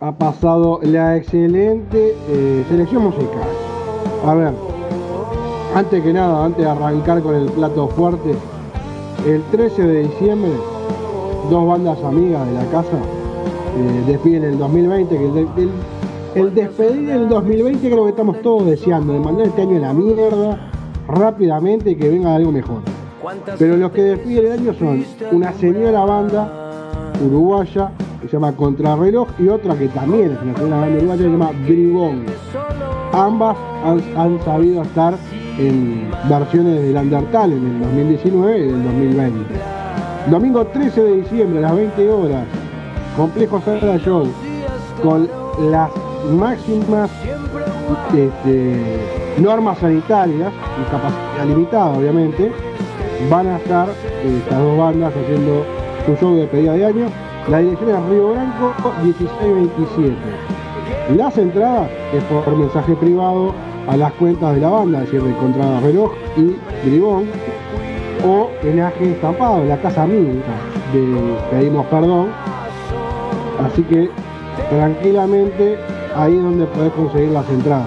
ha 0.00 0.10
pasado 0.18 0.80
la 0.82 1.16
excelente 1.16 2.16
eh, 2.28 2.64
selección 2.68 3.04
musical. 3.04 3.44
A 4.26 4.34
ver, 4.34 4.52
antes 5.76 6.02
que 6.02 6.12
nada, 6.12 6.44
antes 6.44 6.64
de 6.64 6.68
arrancar 6.70 7.22
con 7.22 7.36
el 7.36 7.48
plato 7.52 7.86
fuerte, 7.88 8.34
el 9.24 9.40
13 9.52 9.82
de 9.86 10.02
diciembre, 10.02 10.50
dos 11.48 11.64
bandas 11.64 12.02
amigas 12.02 12.44
de 12.44 12.54
la 12.54 12.64
casa 12.72 12.96
eh, 13.78 14.02
despiden 14.08 14.44
el 14.44 14.58
2020, 14.58 15.16
que 15.16 15.24
el, 15.28 15.36
el- 15.38 15.70
el 16.34 16.54
despedir 16.54 17.08
el 17.10 17.28
2020 17.28 17.88
creo 17.88 18.04
que 18.04 18.10
estamos 18.10 18.40
todos 18.42 18.66
deseando, 18.66 19.12
de 19.12 19.20
mandar 19.20 19.46
este 19.46 19.62
año 19.62 19.76
a 19.76 19.80
la 19.80 19.92
mierda 19.92 20.72
rápidamente 21.06 21.90
y 21.92 21.94
que 21.96 22.08
venga 22.08 22.34
algo 22.34 22.50
mejor. 22.50 22.78
Pero 23.58 23.76
los 23.76 23.92
que 23.92 24.02
despiden 24.02 24.46
el 24.46 24.52
año 24.58 24.74
son 24.74 25.04
una 25.30 25.52
señora 25.52 26.04
banda 26.06 26.58
uruguaya 27.22 27.90
que 28.20 28.28
se 28.28 28.34
llama 28.34 28.52
Contrarreloj 28.52 29.28
y 29.38 29.48
otra 29.48 29.74
que 29.74 29.88
también 29.88 30.32
es 30.32 30.60
una 30.60 30.80
banda 30.80 30.98
uruguaya 30.98 31.22
se 31.22 31.28
llama 31.28 31.50
Bribón. 31.66 32.24
Ambas 33.12 33.56
han, 33.84 34.02
han 34.16 34.44
sabido 34.44 34.82
estar 34.82 35.14
en 35.58 36.10
versiones 36.28 36.82
del 36.82 36.96
Undertale 36.96 37.56
en 37.56 37.66
el 37.66 37.80
2019 37.80 38.58
y 38.58 38.62
del 38.62 38.84
2020. 38.84 39.54
Domingo 40.30 40.64
13 40.64 41.02
de 41.02 41.16
diciembre 41.22 41.58
a 41.58 41.62
las 41.62 41.76
20 41.76 42.10
horas, 42.10 42.46
Complejo 43.16 43.60
Sala 43.60 43.98
Show, 43.98 44.28
con 45.02 45.28
las 45.70 45.90
máximas 46.30 47.10
este, 48.14 49.00
normas 49.38 49.78
sanitarias 49.78 50.52
y 50.80 50.90
capacidad 50.90 51.46
limitada, 51.46 51.98
obviamente, 51.98 52.52
van 53.28 53.48
a 53.48 53.56
estar 53.56 53.88
eh, 53.88 54.38
estas 54.42 54.58
dos 54.58 54.78
bandas 54.78 55.12
haciendo 55.14 55.64
su 56.06 56.16
show 56.16 56.34
de 56.34 56.46
pedida 56.46 56.72
de 56.72 56.84
año. 56.84 57.06
La 57.48 57.58
dirección 57.58 57.90
es 57.90 58.10
Río 58.10 58.30
Branco 58.30 58.72
1627. 59.02 60.16
Las 61.16 61.36
entradas 61.36 61.90
es 62.14 62.22
por 62.24 62.56
mensaje 62.56 62.94
privado 62.94 63.52
a 63.88 63.96
las 63.96 64.12
cuentas 64.12 64.54
de 64.54 64.60
la 64.60 64.68
banda, 64.68 65.02
es 65.02 65.10
decir, 65.10 65.22
de 65.22 65.36
Contrarreloj 65.36 66.12
y 66.36 66.56
Gribón, 66.86 67.24
o 68.24 68.48
en 68.62 68.80
AG 68.80 69.02
Estampado, 69.02 69.64
la 69.64 69.80
casa 69.80 70.02
amiga 70.02 70.40
de 70.92 71.36
Pedimos 71.50 71.86
Perdón. 71.86 72.28
Así 73.64 73.82
que 73.82 74.08
tranquilamente 74.70 75.78
ahí 76.16 76.36
es 76.36 76.42
donde 76.42 76.66
podés 76.66 76.92
conseguir 76.92 77.30
las 77.30 77.48
entradas. 77.50 77.86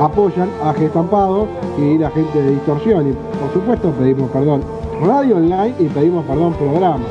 Apoyan 0.00 0.48
a 0.64 0.70
Estampado 0.72 1.46
y 1.78 1.98
la 1.98 2.10
gente 2.10 2.40
de 2.40 2.50
Distorsión. 2.52 3.10
Y 3.10 3.12
por 3.12 3.52
supuesto 3.52 3.90
pedimos 3.92 4.30
perdón. 4.30 4.62
Radio 5.02 5.36
online 5.36 5.74
y 5.78 5.84
pedimos 5.84 6.24
perdón 6.24 6.54
programa. 6.54 7.04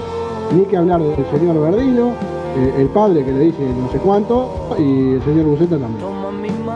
Ni 0.51 0.63
que 0.65 0.77
hablar 0.77 1.01
del 1.01 1.25
señor 1.31 1.59
Verdino, 1.59 2.13
eh, 2.57 2.73
el 2.79 2.87
padre 2.87 3.23
que 3.23 3.31
le 3.31 3.39
dice 3.39 3.59
no 3.61 3.91
sé 3.91 3.97
cuánto, 3.97 4.75
y 4.77 5.13
el 5.15 5.21
señor 5.23 5.45
Buceta 5.45 5.77
también. 5.77 6.05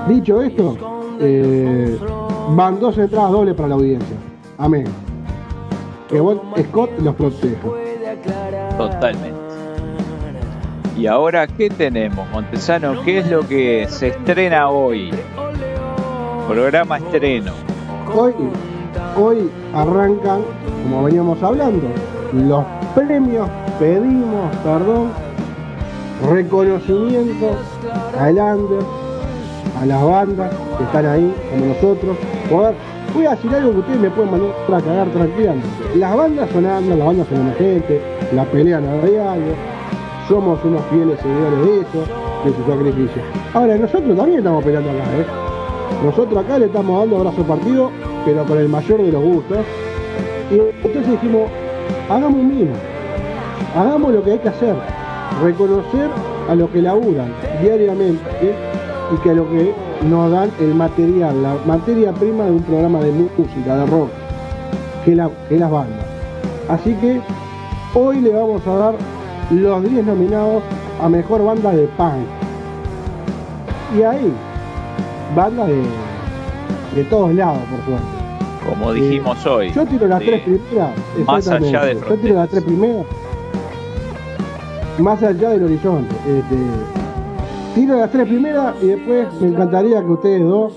Dicho 0.07 0.41
esto, 0.41 0.77
eh, 1.19 1.97
van 2.55 2.79
dos 2.79 2.97
entradas 2.97 3.31
dobles 3.31 3.55
para 3.55 3.69
la 3.69 3.75
audiencia. 3.75 4.17
Amén. 4.57 4.85
Que 6.09 6.19
Bon 6.19 6.39
Scott 6.69 6.89
los 6.99 7.15
proteja. 7.15 7.67
Totalmente. 8.77 9.31
Y 10.97 11.07
ahora, 11.07 11.47
¿qué 11.47 11.69
tenemos, 11.69 12.29
Montesano? 12.31 13.01
¿Qué 13.03 13.19
es 13.19 13.31
lo 13.31 13.47
que 13.47 13.87
se 13.89 14.09
estrena 14.09 14.69
hoy? 14.69 15.09
Programa 16.47 16.97
estreno. 16.97 17.53
Hoy, 18.13 18.33
hoy 19.17 19.49
arrancan, 19.73 20.41
como 20.83 21.03
veníamos 21.05 21.41
hablando, 21.41 21.87
los 22.33 22.65
premios, 22.95 23.49
pedimos 23.79 24.55
perdón, 24.63 25.09
reconocimiento 26.29 27.55
al 28.19 28.37
under, 28.37 28.83
a 29.81 29.85
las 29.85 30.03
bandas 30.03 30.53
que 30.77 30.83
están 30.83 31.05
ahí, 31.05 31.33
como 31.49 31.65
nosotros. 31.67 32.17
Joder, 32.49 32.75
voy 33.13 33.25
a 33.25 33.31
decir 33.31 33.55
algo 33.55 33.71
que 33.71 33.79
ustedes 33.79 33.99
me 33.99 34.09
pueden 34.09 34.31
mandar 34.31 34.51
a 34.67 34.81
cagar 34.81 35.07
tranquilamente. 35.09 35.67
Las 35.95 36.15
bandas 36.15 36.49
son 36.51 36.65
under, 36.65 36.97
las 36.97 37.07
bandas 37.07 37.27
son 37.27 37.41
emergentes, 37.41 38.01
la 38.33 38.45
pelean 38.45 38.85
a 38.85 39.05
diario, 39.05 39.53
somos 40.27 40.63
unos 40.63 40.81
fieles 40.91 41.19
seguidores 41.19 41.59
de 41.65 41.81
eso, 41.81 42.05
de 42.45 42.51
su 42.55 42.71
sacrificio. 42.71 43.21
Ahora, 43.53 43.77
nosotros 43.77 44.15
también 44.17 44.39
estamos 44.39 44.63
peleando 44.63 44.89
acá, 44.91 45.03
¿eh? 45.17 45.25
Nosotros 46.03 46.43
acá 46.43 46.57
le 46.57 46.65
estamos 46.65 46.99
dando 46.99 47.17
abrazo 47.17 47.43
partido, 47.43 47.91
pero 48.25 48.45
con 48.45 48.57
el 48.57 48.69
mayor 48.69 49.01
de 49.01 49.11
los 49.11 49.21
gustos. 49.21 49.57
Y 50.49 50.55
entonces 50.55 51.11
dijimos, 51.11 51.49
hagamos 52.09 52.39
un 52.39 52.69
hagamos 53.75 54.13
lo 54.13 54.23
que 54.23 54.31
hay 54.31 54.39
que 54.39 54.49
hacer, 54.49 54.75
reconocer 55.43 56.09
a 56.49 56.55
lo 56.55 56.71
que 56.71 56.81
laburan 56.81 57.31
diariamente 57.61 58.55
y 59.13 59.17
que 59.17 59.29
a 59.29 59.33
lo 59.33 59.49
que 59.49 59.73
nos 60.09 60.31
dan 60.31 60.51
el 60.59 60.73
material, 60.73 61.43
la 61.43 61.55
materia 61.65 62.11
prima 62.11 62.45
de 62.45 62.51
un 62.51 62.63
programa 62.63 62.99
de 62.99 63.11
música, 63.11 63.77
de 63.77 63.85
rock, 63.85 64.09
que, 65.05 65.15
la, 65.15 65.29
que 65.49 65.57
las 65.57 65.71
bandas. 65.71 66.05
Así 66.69 66.93
que 66.95 67.21
hoy 67.93 68.21
le 68.21 68.31
vamos 68.31 68.65
a 68.65 68.75
dar 68.75 68.95
los 69.51 69.83
10 69.83 70.05
nominados 70.05 70.63
a 71.01 71.09
mejor 71.09 71.43
banda 71.43 71.71
de 71.71 71.87
punk. 71.97 72.25
Y 73.97 74.03
ahí, 74.03 74.33
banda 75.35 75.65
de, 75.65 75.83
de 76.95 77.03
todos 77.05 77.33
lados, 77.33 77.59
por 77.69 77.85
suerte. 77.85 78.20
Como 78.71 78.93
dijimos 78.93 79.45
hoy. 79.45 79.69
Yo 79.73 79.85
tiro 79.85 80.07
las 80.07 80.21
tres 80.21 80.43
primeras. 80.43 80.91
Más 81.25 81.45
allá 81.49 81.83
de 81.83 81.95
Yo 81.95 82.17
tiro 82.17 82.35
las 82.35 82.49
tres 82.49 82.63
primeras. 82.63 83.05
Más 84.97 85.21
allá 85.21 85.49
del 85.49 85.63
horizonte. 85.65 86.15
Este, 86.25 86.55
tiro 87.75 87.97
las 87.97 88.09
tres 88.09 88.27
primeras 88.29 88.73
y 88.81 88.87
después 88.87 89.27
me 89.41 89.49
encantaría 89.49 89.99
que 89.99 90.07
ustedes 90.07 90.43
dos 90.43 90.71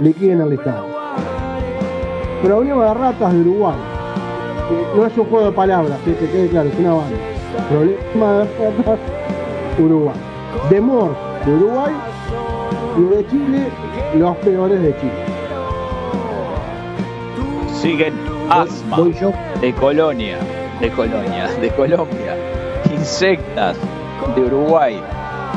liquiden 0.00 0.40
el 0.40 0.48
listado. 0.48 0.86
Problema 2.42 2.86
de 2.86 2.94
ratas 2.94 3.32
de 3.34 3.40
Uruguay. 3.40 3.76
No 4.96 5.06
es 5.06 5.18
un 5.18 5.26
juego 5.26 5.44
de 5.44 5.52
palabras, 5.52 5.98
que 6.06 6.14
quede 6.14 6.48
claro, 6.48 6.70
es 6.70 6.78
una 6.78 6.94
banda. 6.94 7.16
Problema 7.68 8.32
de 8.32 8.44
ratas 8.78 8.98
Uruguay. 9.78 10.16
De 10.70 10.80
Morse 10.80 11.20
de 11.44 11.52
Uruguay 11.52 11.92
y 12.96 13.14
de 13.14 13.26
Chile, 13.28 13.66
los 14.18 14.36
peores 14.38 14.80
de 14.80 14.96
Chile. 15.00 15.25
Siguen 17.86 18.14
Asma 18.50 18.96
Voy 18.96 19.14
de 19.60 19.72
Colonia, 19.74 20.38
de 20.80 20.90
Colonia, 20.90 21.48
de 21.60 21.70
Colombia. 21.70 22.36
Insectas 22.92 23.76
de 24.34 24.40
Uruguay. 24.42 25.00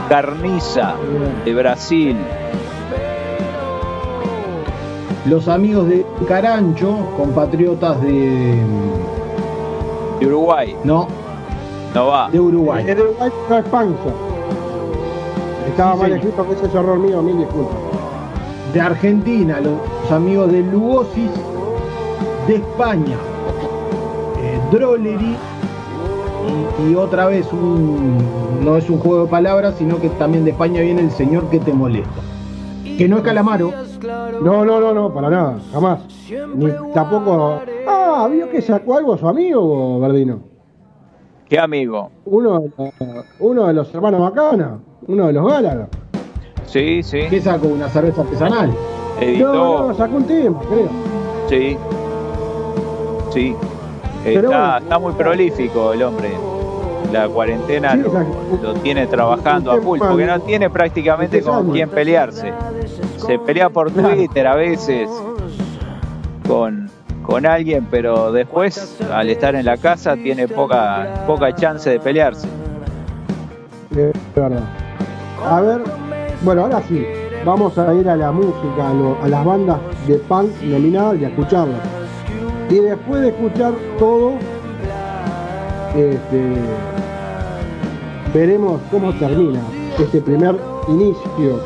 Carniza 0.09 0.93
de 1.43 1.55
Brasil. 1.55 2.15
Los 5.25 5.47
amigos 5.47 5.89
de 5.89 6.05
Carancho, 6.27 6.97
compatriotas 7.17 7.99
de. 8.03 8.61
De 10.19 10.27
Uruguay. 10.27 10.75
No, 10.83 11.07
No 11.95 12.07
va. 12.09 12.29
de 12.29 12.39
Uruguay. 12.39 12.83
De 12.83 12.93
Uruguay 12.93 13.31
no 13.49 13.57
es 13.57 13.65
panza. 13.69 14.09
Estaba 15.67 15.93
Sí, 15.95 16.01
mal 16.01 16.11
escrito, 16.11 16.47
que 16.47 16.53
ese 16.53 16.65
es 16.67 16.75
error 16.75 16.99
mío, 16.99 17.23
mil 17.23 17.39
disculpas. 17.39 17.75
De 18.71 18.81
Argentina, 18.81 19.59
los 19.59 20.11
amigos 20.11 20.51
de 20.51 20.61
Lugosis. 20.61 21.31
De 22.49 22.55
España, 22.55 23.15
eh, 24.41 24.59
Drollery. 24.71 25.35
Y, 26.79 26.91
y 26.91 26.95
otra 26.95 27.27
vez, 27.27 27.45
un, 27.53 28.17
no 28.65 28.75
es 28.75 28.89
un 28.89 28.97
juego 28.97 29.25
de 29.25 29.29
palabras, 29.29 29.75
sino 29.77 30.01
que 30.01 30.09
también 30.09 30.45
de 30.45 30.49
España 30.49 30.81
viene 30.81 31.01
el 31.01 31.11
señor 31.11 31.47
que 31.51 31.59
te 31.59 31.71
molesta. 31.71 32.09
Que 32.97 33.07
no 33.07 33.17
es 33.17 33.21
Calamaro, 33.23 33.71
No, 34.41 34.65
no, 34.65 34.79
no, 34.79 34.95
no, 34.95 35.13
para 35.13 35.29
nada, 35.29 35.59
jamás. 35.71 35.99
Ni 36.55 36.69
tampoco. 36.91 37.59
Ah, 37.87 38.27
¿vio 38.31 38.49
que 38.49 38.63
sacó 38.63 38.97
algo 38.97 39.15
su 39.15 39.27
amigo, 39.27 39.99
Verdino? 39.99 40.39
¿Qué 41.47 41.59
amigo? 41.59 42.09
Uno, 42.25 42.61
de 42.61 42.71
los- 42.79 43.25
uno 43.39 43.67
de 43.67 43.73
los 43.73 43.93
hermanos 43.93 44.21
Macana, 44.21 44.79
uno 45.07 45.27
de 45.27 45.33
los 45.33 45.47
Gálaga. 45.47 45.87
Sí, 46.65 47.03
sí. 47.03 47.19
que 47.29 47.41
sacó 47.41 47.67
una 47.67 47.89
cerveza 47.89 48.21
artesanal. 48.21 48.71
Editó. 49.21 49.53
No, 49.53 49.87
no, 49.89 49.93
sacó 49.93 50.15
un 50.15 50.23
tema, 50.23 50.59
creo. 50.67 50.89
Sí. 51.47 51.77
Sí. 53.31 53.55
Está, 54.25 54.81
muy 54.99 55.13
prolífico 55.13 55.93
el 55.93 56.03
hombre. 56.03 56.31
La 57.11 57.27
cuarentena 57.27 57.93
Sí, 57.93 58.01
lo, 58.61 58.73
tiene 58.75 59.07
trabajando 59.07 59.71
a 59.71 59.81
full, 59.81 59.97
porque 59.99 60.25
no 60.25 60.39
tiene 60.41 60.69
prácticamente 60.69 61.41
con 61.41 61.71
quién 61.71 61.89
pelearse. 61.89 62.53
Se 63.17 63.39
pelea 63.39 63.69
por. 63.69 63.89
Twitter 63.91 64.45
a 64.45 64.55
veces 64.55 65.09
con, 66.47 66.89
con 67.23 67.45
alguien, 67.45 67.87
pero 67.89 68.31
después, 68.31 68.97
al 69.11 69.29
estar 69.29 69.55
en 69.55 69.65
la 69.65 69.77
casa, 69.77 70.15
tiene 70.15 70.47
poca, 70.47 71.23
poca 71.25 71.53
chance 71.55 71.89
de 71.89 71.99
pelearse. 71.99 72.47
De 73.89 74.11
verdad. 74.35 74.59
A 75.49 75.61
ver, 75.61 75.81
bueno, 76.41 76.63
ahora 76.63 76.81
sí, 76.87 77.05
vamos 77.45 77.75
a 77.77 77.91
ir 77.93 78.07
a 78.09 78.15
la 78.15 78.31
música, 78.31 78.89
a, 78.89 78.93
lo- 78.93 79.17
a 79.23 79.27
las 79.27 79.43
bandas 79.45 79.77
de 80.07 80.15
punk 80.15 80.51
nominadas 80.61 81.19
y 81.19 81.25
a 81.25 81.29
escucharlas. 81.29 81.79
Y 82.69 82.75
después 82.79 83.21
de 83.21 83.29
escuchar 83.29 83.73
todo, 83.97 84.33
este, 85.95 86.43
veremos 88.33 88.79
cómo 88.91 89.11
termina 89.13 89.59
este 89.97 90.21
primer 90.21 90.55
inicio, 90.87 91.59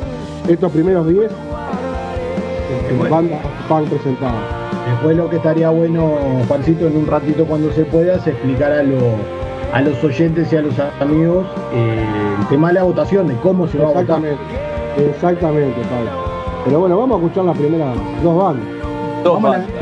estos 0.47 0.71
primeros 0.71 1.07
10 1.07 1.29
en 2.89 3.09
bandas 3.09 3.39
punk 3.67 3.87
presentadas. 3.89 4.41
Después 4.89 5.17
lo 5.17 5.29
que 5.29 5.37
estaría 5.37 5.69
bueno, 5.69 6.11
Juancito, 6.47 6.87
en 6.87 6.97
un 6.97 7.07
ratito 7.07 7.45
cuando 7.45 7.71
se 7.73 7.85
pueda, 7.85 8.15
es 8.15 8.27
explicar 8.27 8.71
a, 8.71 8.83
lo- 8.83 8.97
a 9.73 9.81
los 9.81 10.01
oyentes 10.03 10.51
y 10.53 10.57
a 10.57 10.61
los 10.61 10.73
amigos 11.01 11.45
eh, 11.73 12.05
el 12.39 12.47
tema 12.47 12.69
de 12.69 12.73
la 12.75 12.83
votación, 12.83 13.27
de 13.27 13.35
cómo 13.37 13.67
se 13.67 13.77
va 13.77 13.85
a 13.85 13.87
votar. 14.01 14.21
Exactamente, 14.97 15.81
Pablo. 15.81 16.09
Pero 16.65 16.79
bueno, 16.79 16.97
vamos 16.97 17.19
a 17.19 17.23
escuchar 17.25 17.45
las 17.45 17.57
primeras 17.57 17.95
dos 18.23 18.37
bandas. 18.37 18.65
Dos 19.23 19.33
Vamos 19.41 19.55
a 19.55 19.57
la 19.59 19.65
bandas. 19.65 19.79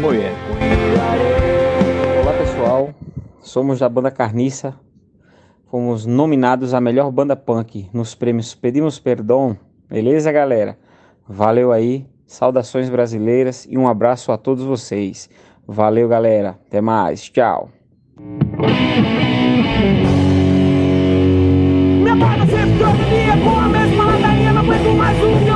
Muy 0.00 0.18
bien. 0.18 0.32
Olá 2.22 2.32
pessoal, 2.38 2.94
somos 3.40 3.78
da 3.78 3.88
banda 3.88 4.10
Carniça. 4.10 4.74
Fomos 5.70 6.06
nominados 6.06 6.74
a 6.74 6.80
melhor 6.80 7.10
banda 7.10 7.34
punk 7.34 7.88
nos 7.92 8.14
prêmios 8.14 8.54
Pedimos 8.54 8.98
Perdão. 8.98 9.56
Beleza, 9.88 10.30
galera? 10.30 10.78
Valeu 11.28 11.72
aí, 11.72 12.06
saudações 12.26 12.88
brasileiras 12.88 13.66
e 13.68 13.76
um 13.76 13.88
abraço 13.88 14.30
a 14.30 14.36
todos 14.36 14.64
vocês. 14.64 15.28
Valeu, 15.66 16.08
galera. 16.08 16.58
Até 16.66 16.80
mais. 16.80 17.28
Tchau. 17.30 17.70
Todo 22.78 23.08
dia 23.08 23.36
com 23.42 23.58
a 23.58 23.68
mesma 23.68 24.04
ladainha 24.04 24.52
Não 24.52 24.60
aguento 24.60 24.96
mais 24.96 25.18
um 25.24 25.55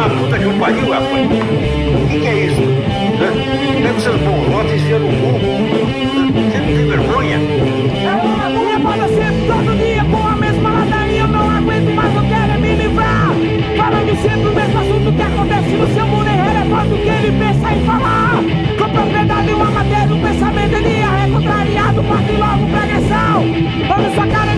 vai 0.00 0.06
amar 0.06 0.06
a 0.06 0.10
puta 0.10 0.38
que 0.38 0.44
eu 0.44 0.52
pariu, 0.54 0.90
rapaz. 0.90 1.28
O 2.02 2.08
que, 2.08 2.26
é 2.26 2.44
isso? 2.46 2.62
Hã? 3.20 3.82
Pega 3.82 3.96
os 3.96 4.02
seus 4.02 4.20
bolotes 4.20 4.72
e 4.72 4.76
enfia 4.76 4.98
no 4.98 5.08
cu. 5.08 5.40
Você 6.32 6.58
não 6.58 6.66
tem 6.66 6.86
vergonha? 6.86 7.38
Me 7.38 8.72
acorda 8.76 9.08
sempre, 9.08 9.46
todo 9.46 9.76
dia 9.76 10.04
com 10.04 10.26
a 10.26 10.36
mesma 10.36 10.70
ladainha 10.70 11.20
Eu 11.20 11.28
não 11.28 11.50
aguento 11.50 11.94
mais, 11.94 12.14
eu 12.14 12.22
quero 12.22 12.52
é 12.52 12.58
me 12.58 12.74
livrar 12.76 13.30
Falando 13.76 14.22
sempre 14.22 14.48
o 14.48 14.54
mesmo 14.54 14.78
assunto 14.78 15.12
que 15.12 15.22
acontece 15.22 15.70
no 15.70 15.94
seu 15.94 16.06
mundo 16.06 16.28
Irrelevante 16.28 16.94
o 16.94 16.98
que 16.98 17.08
ele 17.08 17.38
pensa 17.38 17.72
em 17.72 17.84
falar 17.84 18.42
Com 18.78 18.90
propriedade 18.90 19.52
uma 19.52 19.70
matéria, 19.70 20.14
um 20.14 20.22
pensamento 20.22 20.74
ele 20.76 21.00
é 21.00 21.30
contrariado 21.32 22.02
Parte 22.04 22.32
logo 22.32 22.76
agressão 22.76 23.44
Olha 23.90 24.14
sua 24.14 24.26
cara 24.26 24.49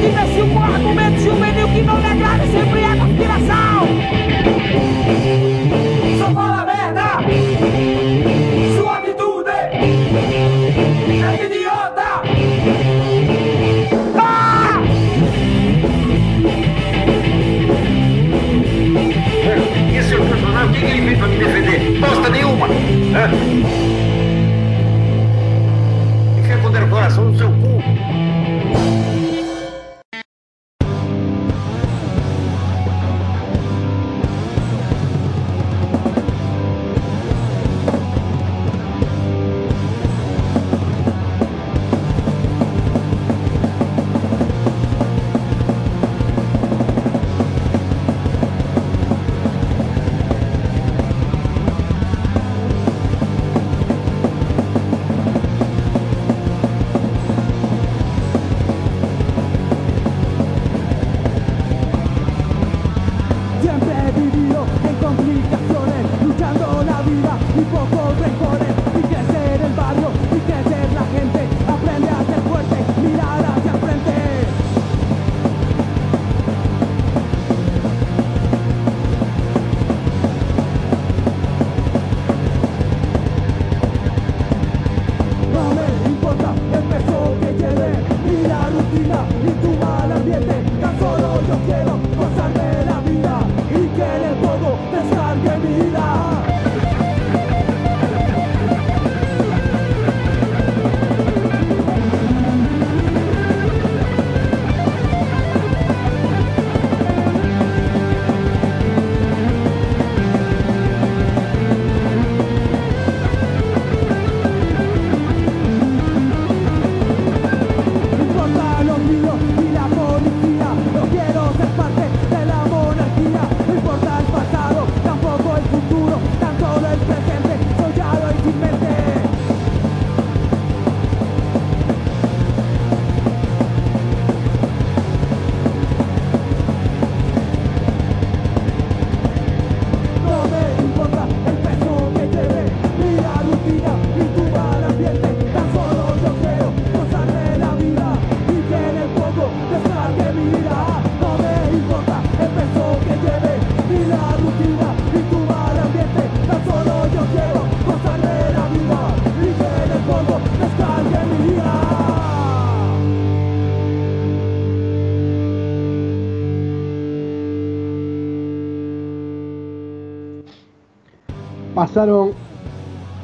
Pasaron 171.93 172.31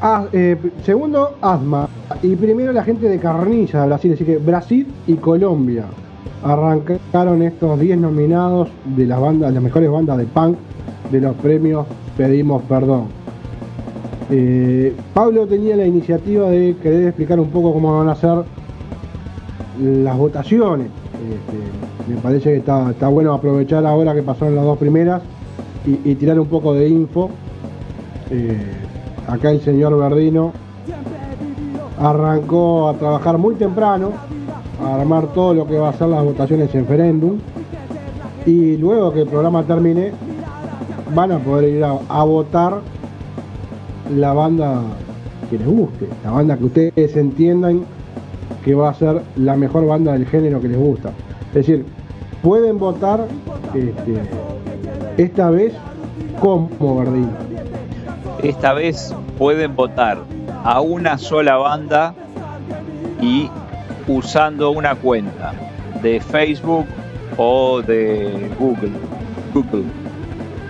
a, 0.03 0.27
eh, 0.31 0.55
segundo 0.85 1.36
Asma 1.40 1.89
y 2.23 2.36
primero 2.36 2.70
la 2.70 2.85
gente 2.85 3.09
de 3.09 3.19
Carniza 3.19 3.81
de 3.81 3.86
Brasil, 3.86 4.12
así 4.12 4.24
que 4.27 4.36
Brasil 4.36 4.86
y 5.07 5.15
Colombia 5.15 5.86
arrancaron 6.45 7.40
estos 7.40 7.81
10 7.81 7.97
nominados 7.97 8.69
de 8.95 9.07
las 9.07 9.19
bandas, 9.23 9.55
las 9.55 9.62
mejores 9.62 9.90
bandas 9.90 10.19
de 10.19 10.27
punk 10.27 10.59
de 11.11 11.19
los 11.19 11.35
premios 11.36 11.86
Pedimos 12.19 12.62
Perdón. 12.65 13.05
Eh, 14.31 14.95
Pablo 15.15 15.47
tenía 15.47 15.74
la 15.74 15.86
iniciativa 15.86 16.51
de 16.51 16.77
querer 16.82 17.07
explicar 17.07 17.40
un 17.40 17.49
poco 17.49 17.73
cómo 17.73 17.97
van 17.97 18.11
a 18.11 18.16
ser 18.16 18.45
las 19.81 20.19
votaciones. 20.19 20.89
Este, 21.27 22.12
Me 22.12 22.20
parece 22.20 22.51
que 22.51 22.57
está, 22.59 23.09
bueno 23.09 23.32
aprovechar 23.32 23.86
ahora 23.86 24.15
que 24.15 24.23
pasaron 24.23 24.55
las 24.55 24.65
dos 24.66 24.77
primeras 24.77 25.23
y 25.86 26.15
tirar 26.16 26.39
un 26.39 26.49
poco 26.49 26.74
de 26.74 26.86
info. 26.86 27.31
Eh, 28.31 28.57
acá 29.27 29.51
el 29.51 29.61
señor 29.61 29.97
Verdino 29.99 30.53
arrancó 31.99 32.89
a 32.89 32.95
trabajar 32.95 33.39
muy 33.39 33.55
temprano, 33.55 34.13
a 34.83 34.95
armar 34.95 35.29
todo 35.33 35.55
lo 35.55 35.67
que 35.67 35.79
va 35.79 35.91
a 35.91 35.93
ser 35.93 36.09
las 36.09 36.25
votaciones 36.25 36.75
en 36.75 36.87
Ferendum. 36.87 37.39
Y 38.47 38.77
luego 38.77 39.13
que 39.13 39.23
el 39.23 39.29
programa 39.29 39.65
termine, 39.65 40.13
van 41.15 41.33
a 41.33 41.39
poder 41.39 41.73
ir 41.73 41.85
a, 41.85 42.23
votar 42.25 42.81
la 44.15 44.33
banda 44.33 44.83
que 45.51 45.59
les 45.59 45.67
guste, 45.67 46.09
la 46.25 46.31
banda 46.31 46.57
que 46.57 46.65
ustedes 46.65 47.17
entiendan 47.17 47.83
que 48.65 48.75
va 48.75 48.91
a 48.91 48.95
ser 48.95 49.23
la 49.37 49.57
mejor 49.57 49.87
banda 49.87 50.13
del 50.13 50.27
género 50.27 50.61
que 50.61 50.69
les 50.69 50.79
gusta. 50.79 51.11
Es 51.49 51.55
decir, 51.55 51.87
pueden 52.43 52.79
votar 52.79 53.27
este, 53.75 55.23
esta 55.23 55.51
vez 55.51 55.73
como 56.41 56.99
Verdino. 56.99 57.48
Esta 58.43 58.73
vez 58.73 59.15
pueden 59.36 59.74
votar 59.74 60.19
a 60.65 60.81
una 60.81 61.19
sola 61.19 61.56
banda 61.56 62.15
y 63.20 63.51
usando 64.06 64.70
una 64.70 64.94
cuenta 64.94 65.52
de 66.02 66.20
Facebook 66.20 66.86
o 67.36 67.82
de 67.82 68.51
Google. 68.59 68.93
Google. 69.52 69.85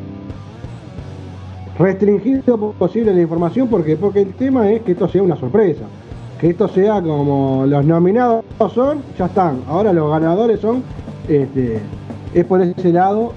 restringido 1.79 2.73
posible 2.73 3.13
la 3.13 3.21
información, 3.21 3.69
porque 3.69 3.97
porque 3.97 4.23
el 4.23 4.35
tema 4.35 4.71
es 4.71 4.83
que 4.83 4.93
esto 4.93 5.09
sea 5.09 5.23
una 5.23 5.37
sorpresa, 5.37 5.85
que 6.41 6.51
esto 6.51 6.69
sea 6.69 7.03
como 7.03 7.65
los 7.67 7.85
nominados 7.85 8.45
son, 8.75 9.03
ya 9.19 9.27
están, 9.27 9.61
ahora 9.69 9.93
los 9.93 10.11
ganadores 10.11 10.61
son, 10.61 10.83
este, 11.29 11.81
es 12.35 12.45
por 12.45 12.61
ese 12.63 12.93
lado, 12.93 13.33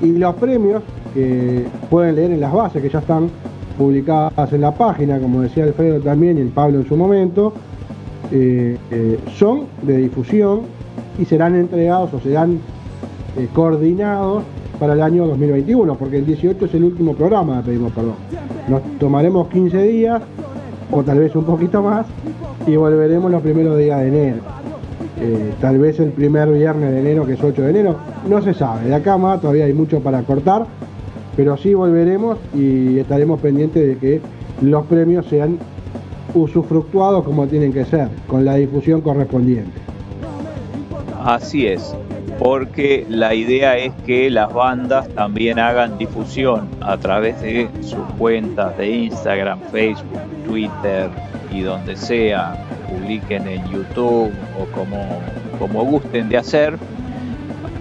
y 0.00 0.12
los 0.12 0.34
premios 0.34 0.82
que 1.14 1.66
pueden 1.90 2.16
leer 2.16 2.32
en 2.32 2.40
las 2.40 2.52
bases 2.52 2.82
que 2.82 2.88
ya 2.88 2.98
están 2.98 3.30
publicadas 3.78 4.52
en 4.52 4.60
la 4.60 4.72
página, 4.72 5.18
como 5.18 5.42
decía 5.42 5.64
Alfredo 5.64 6.00
también 6.00 6.38
y 6.38 6.42
el 6.42 6.48
Pablo 6.48 6.80
en 6.80 6.88
su 6.88 6.96
momento, 6.96 7.52
eh, 8.30 8.76
eh, 8.90 9.18
son 9.36 9.66
de 9.82 9.98
difusión 9.98 10.62
y 11.18 11.24
serán 11.24 11.54
entregados 11.54 12.12
o 12.14 12.20
serán 12.20 12.58
eh, 13.36 13.48
coordinados 13.52 14.44
para 14.78 14.94
el 14.94 15.02
año 15.02 15.26
2021, 15.26 15.94
porque 15.96 16.18
el 16.18 16.26
18 16.26 16.64
es 16.64 16.74
el 16.74 16.84
último 16.84 17.14
programa 17.14 17.58
de 17.58 17.62
Pedimos 17.62 17.92
Perdón. 17.92 18.14
Nos 18.68 18.82
tomaremos 18.98 19.48
15 19.48 19.82
días, 19.82 20.22
o 20.90 21.02
tal 21.02 21.18
vez 21.18 21.34
un 21.34 21.44
poquito 21.44 21.82
más, 21.82 22.06
y 22.66 22.76
volveremos 22.76 23.30
los 23.30 23.42
primeros 23.42 23.78
días 23.78 24.00
de 24.00 24.08
enero. 24.08 24.42
Eh, 25.20 25.52
tal 25.60 25.78
vez 25.78 26.00
el 26.00 26.10
primer 26.10 26.50
viernes 26.50 26.90
de 26.90 27.00
enero, 27.00 27.26
que 27.26 27.34
es 27.34 27.42
8 27.42 27.62
de 27.62 27.70
enero, 27.70 27.96
no 28.28 28.42
se 28.42 28.54
sabe. 28.54 28.88
De 28.88 28.94
acá 28.94 29.16
más 29.16 29.40
todavía 29.40 29.64
hay 29.64 29.72
mucho 29.72 30.00
para 30.00 30.22
cortar, 30.22 30.66
pero 31.36 31.56
sí 31.56 31.74
volveremos 31.74 32.38
y 32.54 32.98
estaremos 32.98 33.40
pendientes 33.40 33.86
de 33.86 33.96
que 33.96 34.20
los 34.60 34.84
premios 34.86 35.26
sean 35.26 35.58
usufructuados 36.34 37.24
como 37.24 37.46
tienen 37.46 37.72
que 37.72 37.84
ser, 37.84 38.08
con 38.26 38.44
la 38.44 38.54
difusión 38.54 39.00
correspondiente. 39.00 39.72
Así 41.22 41.66
es, 41.66 41.94
porque 42.38 43.06
la 43.08 43.34
idea 43.34 43.76
es 43.76 43.92
que 44.06 44.30
las 44.30 44.52
bandas 44.52 45.08
también 45.10 45.58
hagan 45.58 45.98
difusión 45.98 46.68
a 46.80 46.96
través 46.96 47.40
de 47.40 47.68
sus 47.80 48.04
cuentas 48.18 48.76
de 48.76 48.90
Instagram, 48.90 49.60
Facebook, 49.70 50.20
Twitter 50.46 51.10
y 51.50 51.62
donde 51.62 51.96
sea, 51.96 52.56
publiquen 52.88 53.46
en 53.46 53.64
YouTube 53.70 54.32
o 54.58 54.64
como, 54.74 55.20
como 55.58 55.84
gusten 55.84 56.28
de 56.28 56.38
hacer. 56.38 56.76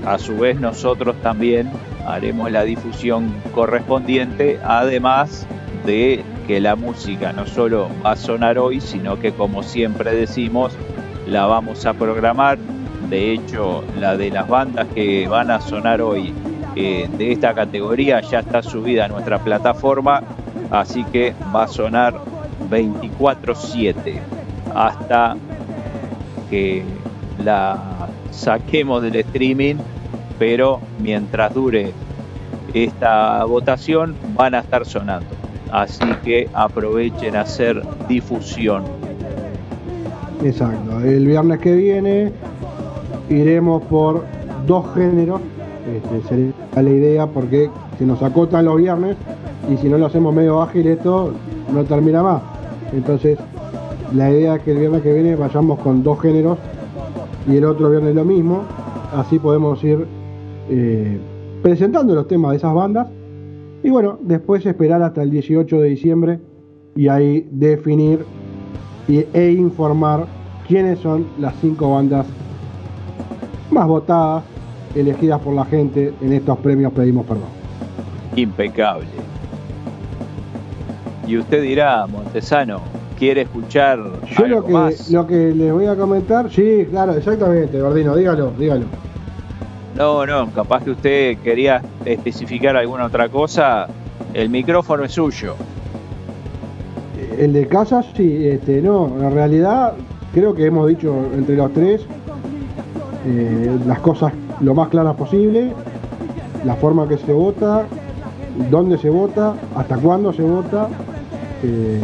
A 0.06 0.18
su 0.18 0.38
vez 0.38 0.60
nosotros 0.60 1.16
también 1.22 1.72
haremos 2.06 2.52
la 2.52 2.64
difusión 2.64 3.34
correspondiente, 3.54 4.60
además 4.64 5.48
de 5.86 6.24
que 6.48 6.60
la 6.60 6.76
música 6.76 7.32
no 7.32 7.48
solo 7.48 7.90
va 8.06 8.12
a 8.12 8.16
sonar 8.16 8.58
hoy, 8.58 8.82
sino 8.82 9.20
que 9.20 9.32
como 9.32 9.64
siempre 9.64 10.14
decimos, 10.14 10.74
la 11.28 11.46
vamos 11.46 11.86
a 11.86 11.94
programar. 11.94 12.58
De 13.14 13.31
hecho, 13.31 13.84
la 13.99 14.18
de 14.18 14.31
las 14.31 14.48
bandas 14.49 14.88
que 14.88 15.27
van 15.27 15.52
a 15.52 15.61
sonar 15.61 16.02
hoy 16.02 16.34
eh, 16.76 17.07
de 17.15 17.31
esta 17.31 17.53
categoría 17.53 18.22
ya 18.22 18.40
está 18.40 18.64
subida 18.64 19.06
a 19.06 19.07
nuestra 19.07 19.38
plataforma, 19.38 20.23
así 20.72 21.03
que 21.03 21.35
va 21.56 21.65
a 21.65 21.68
sonar 21.68 22.15
24/7 22.72 24.19
hasta 24.73 25.35
que 26.49 26.84
la 27.38 28.07
saquemos 28.31 29.03
del 29.03 29.18
streaming, 29.18 29.76
pero 30.40 30.81
mientras 30.99 31.53
dure 31.53 31.91
esta 32.73 33.45
votación 33.45 34.15
van 34.34 34.56
a 34.56 34.61
estar 34.61 34.88
sonando. 34.88 35.30
Así 35.72 36.07
que 36.23 36.49
aprovechen 36.52 37.35
a 37.35 37.41
hacer 37.41 37.80
difusión. 38.07 38.85
Exacto. 40.44 40.99
El 40.99 41.27
viernes 41.27 41.60
que 41.60 41.76
viene 41.76 42.34
iremos 43.30 43.84
por 43.84 44.24
dos 44.66 44.94
géneros. 44.94 45.41
Este, 45.94 46.28
sería 46.28 46.54
la 46.76 46.90
idea 46.90 47.28
porque 47.28 47.70
se 47.98 48.06
nos 48.06 48.22
acotan 48.24 48.66
los 48.66 48.78
viernes 48.78 49.18
y 49.70 49.78
si 49.78 49.90
no 49.90 49.98
lo 49.98 50.06
hacemos 50.06 50.34
medio 50.34 50.62
ágil 50.62 50.88
esto 50.88 51.34
no 51.74 51.84
termina 51.84 52.24
más. 52.24 52.41
Entonces 52.94 53.38
la 54.16 54.32
idea 54.32 54.56
es 54.56 54.62
que 54.64 54.72
el 54.72 54.80
viernes 54.80 55.02
que 55.02 55.14
viene 55.14 55.36
vayamos 55.36 55.80
con 55.80 56.04
dos 56.04 56.22
géneros 56.22 56.58
y 57.48 57.58
el 57.58 57.66
otro 57.66 57.90
viernes 57.90 58.16
lo 58.16 58.24
mismo. 58.24 58.64
Así 59.14 59.40
podemos 59.40 59.84
ir 59.84 60.06
eh, 60.70 61.20
presentando 61.62 62.16
los 62.16 62.28
temas 62.28 62.52
de 62.52 62.58
esas 62.58 62.74
bandas 62.74 63.08
y 63.84 63.90
bueno, 63.90 64.18
después 64.22 64.66
esperar 64.66 65.02
hasta 65.02 65.22
el 65.22 65.30
18 65.30 65.82
de 65.82 65.90
diciembre 65.90 66.40
y 66.95 67.10
ahí 67.10 67.48
definir 67.52 68.26
e 69.08 69.52
informar 69.52 70.26
quiénes 70.68 71.00
son 71.00 71.26
las 71.38 71.54
cinco 71.60 71.91
bandas 71.91 72.26
más 73.72 73.88
votadas, 73.88 74.44
elegidas 74.95 75.40
por 75.41 75.53
la 75.53 75.65
gente 75.65 76.14
en 76.22 76.34
estos 76.34 76.57
premios 76.60 76.94
Pedimos 76.94 77.26
Perdón. 77.26 77.49
Impecable. 78.35 79.07
Y 81.27 81.38
usted 81.38 81.61
dirá, 81.61 82.06
Montesano, 82.07 82.81
¿quiere 83.18 83.41
escuchar 83.41 83.98
Yo 83.98 84.45
algo 84.45 84.60
lo 84.60 84.65
que, 84.65 84.73
más? 84.73 85.10
lo 85.10 85.26
que 85.26 85.53
les 85.53 85.72
voy 85.72 85.85
a 85.85 85.95
comentar, 85.95 86.49
sí, 86.52 86.85
claro, 86.90 87.14
exactamente, 87.14 87.80
Gordino, 87.80 88.15
dígalo, 88.15 88.52
dígalo. 88.57 88.85
No, 89.95 90.26
no, 90.26 90.49
capaz 90.52 90.84
que 90.84 90.91
usted 90.91 91.38
quería 91.38 91.81
especificar 92.03 92.76
alguna 92.76 93.06
otra 93.06 93.30
cosa. 93.30 93.88
El 94.34 94.49
micrófono 94.49 95.03
es 95.03 95.11
suyo. 95.11 95.56
El 97.38 97.53
de 97.53 97.68
casa, 97.68 98.03
sí, 98.15 98.48
este, 98.48 98.81
no, 98.81 99.07
en 99.19 99.34
realidad 99.34 99.94
creo 100.34 100.53
que 100.56 100.65
hemos 100.65 100.88
dicho 100.88 101.14
entre 101.35 101.56
los 101.56 101.72
tres 101.73 102.02
eh, 103.26 103.78
las 103.88 104.00
cosas 104.00 104.34
lo 104.62 104.74
más 104.74 104.90
claras 104.90 105.16
posible, 105.16 105.72
la 106.66 106.76
forma 106.76 107.08
que 107.08 107.18
se 107.18 107.32
vota, 107.32 107.84
dónde 108.70 108.98
se 108.98 109.10
vota, 109.10 109.54
hasta 109.76 109.98
cuándo 109.98 110.34
se 110.34 110.41
vota. 110.44 110.88
Eh, 111.64 112.02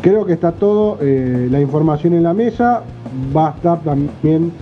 creo 0.00 0.24
que 0.24 0.32
está 0.32 0.52
todo, 0.52 0.98
eh, 1.00 1.48
la 1.50 1.60
información 1.60 2.14
en 2.14 2.22
la 2.22 2.32
mesa, 2.32 2.82
va 3.36 3.48
a 3.48 3.50
estar 3.50 3.80
también 3.80 4.52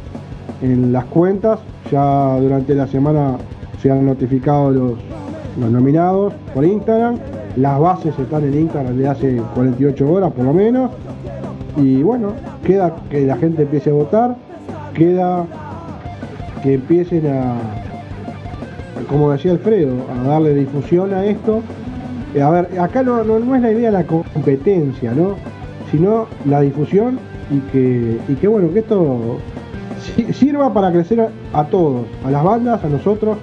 en 0.62 0.92
las 0.92 1.04
cuentas, 1.06 1.60
ya 1.90 2.36
durante 2.40 2.74
la 2.74 2.86
semana 2.86 3.36
se 3.80 3.90
han 3.90 4.06
notificado 4.06 4.70
los, 4.70 4.92
los 5.60 5.70
nominados 5.70 6.32
por 6.54 6.64
Instagram, 6.64 7.18
las 7.56 7.78
bases 7.78 8.18
están 8.18 8.44
en 8.44 8.54
Instagram 8.54 8.96
de 8.96 9.08
hace 9.08 9.42
48 9.54 10.10
horas 10.10 10.32
por 10.32 10.44
lo 10.44 10.54
menos, 10.54 10.90
y 11.76 12.02
bueno, 12.02 12.32
queda 12.64 12.94
que 13.10 13.26
la 13.26 13.36
gente 13.36 13.62
empiece 13.62 13.90
a 13.90 13.94
votar, 13.94 14.36
queda 14.94 15.44
que 16.62 16.74
empiecen 16.74 17.26
a, 17.26 17.54
como 19.08 19.30
decía 19.32 19.52
Alfredo, 19.52 19.94
a 20.10 20.28
darle 20.28 20.54
difusión 20.54 21.12
a 21.12 21.24
esto. 21.24 21.60
Eh, 22.34 22.42
A 22.42 22.50
ver, 22.50 22.80
acá 22.80 23.02
no, 23.02 23.22
no, 23.24 23.38
no 23.38 23.54
es 23.54 23.62
la 23.62 23.70
idea 23.72 23.90
la 23.90 24.04
competencia, 24.04 25.12
¿no? 25.12 25.34
Sino 25.90 26.26
la 26.46 26.60
difusión 26.62 27.18
y 27.50 27.58
que, 27.70 28.18
y 28.28 28.34
que 28.34 28.48
bueno, 28.48 28.72
que 28.72 28.78
esto 28.80 29.38
si- 30.16 30.32
sirva 30.32 30.72
para 30.72 30.90
crecer 30.90 31.20
a, 31.20 31.28
a 31.52 31.64
todos, 31.66 32.06
a 32.24 32.30
las 32.30 32.42
bandas, 32.42 32.82
a 32.82 32.88
nosotros, 32.88 33.36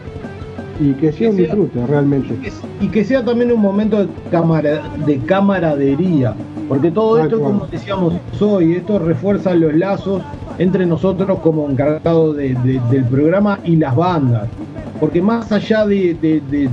y 0.80 0.94
que 0.94 1.12
sea 1.12 1.30
un 1.30 1.36
sea- 1.36 1.46
disfrute 1.46 1.86
realmente. 1.86 2.36
y 2.82 2.88
que 2.88 3.04
sea 3.06 3.24
también 3.24 3.52
un 3.52 3.62
momento 3.62 4.00
de, 4.00 4.08
camara- 4.32 4.82
de 5.06 5.18
camaradería, 5.20 6.34
porque 6.68 6.90
todo 6.92 7.20
esto, 7.24 7.40
como 7.40 7.68
decíamos 7.68 8.16
hoy, 8.40 8.74
esto 8.74 8.98
refuerza 9.00 9.54
los 9.54 9.74
lazos 9.76 10.22
entre 10.58 10.86
nosotros 10.86 11.40
como 11.40 11.70
encargados 11.70 12.36
de- 12.38 12.54
de- 12.56 12.82
del 12.92 13.06
programa 13.06 13.60
y 13.64 13.76
las 13.76 13.96
bandas, 13.96 14.48
porque 15.00 15.22
más 15.22 15.52
allá 15.52 15.86
de, 15.86 16.70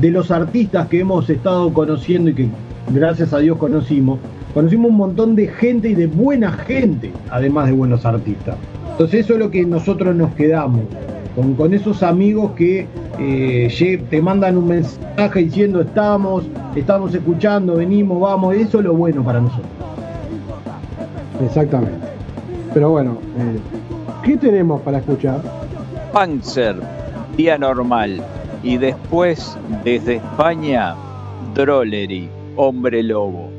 los 0.00 0.30
artistas 0.30 0.88
que 0.88 1.00
hemos 1.00 1.28
estado 1.30 1.72
conociendo 1.72 2.30
y 2.30 2.34
que 2.34 2.48
gracias 2.92 3.32
a 3.32 3.38
Dios 3.38 3.56
conocimos, 3.58 4.18
conocimos 4.54 4.90
un 4.90 4.96
montón 4.96 5.34
de 5.36 5.48
gente 5.48 5.90
y 5.90 5.94
de 5.94 6.06
buena 6.06 6.52
gente, 6.52 7.12
además 7.30 7.66
de 7.66 7.72
buenos 7.72 8.04
artistas. 8.04 8.56
Entonces 8.92 9.24
eso 9.24 9.34
es 9.34 9.38
lo 9.40 9.50
que 9.50 9.64
nosotros 9.64 10.14
nos 10.14 10.32
quedamos, 10.34 10.82
con, 11.56 11.74
esos 11.74 12.02
amigos 12.02 12.52
que 12.52 12.86
eh, 13.18 14.06
te 14.08 14.22
mandan 14.22 14.56
un 14.56 14.68
mensaje 14.68 15.40
diciendo 15.40 15.82
estamos, 15.82 16.44
estamos 16.74 17.14
escuchando, 17.14 17.76
venimos, 17.76 18.18
vamos, 18.20 18.54
eso 18.54 18.78
es 18.78 18.84
lo 18.84 18.94
bueno 18.94 19.22
para 19.22 19.40
nosotros. 19.40 19.66
Exactamente. 21.44 22.15
Pero 22.76 22.90
bueno, 22.90 23.16
eh, 23.38 23.58
¿qué 24.22 24.36
tenemos 24.36 24.82
para 24.82 24.98
escuchar? 24.98 25.40
Panzer, 26.12 26.76
Día 27.34 27.56
Normal. 27.56 28.22
Y 28.62 28.76
después, 28.76 29.56
desde 29.82 30.16
España, 30.16 30.94
Drollery, 31.54 32.28
Hombre 32.54 33.02
Lobo. 33.02 33.55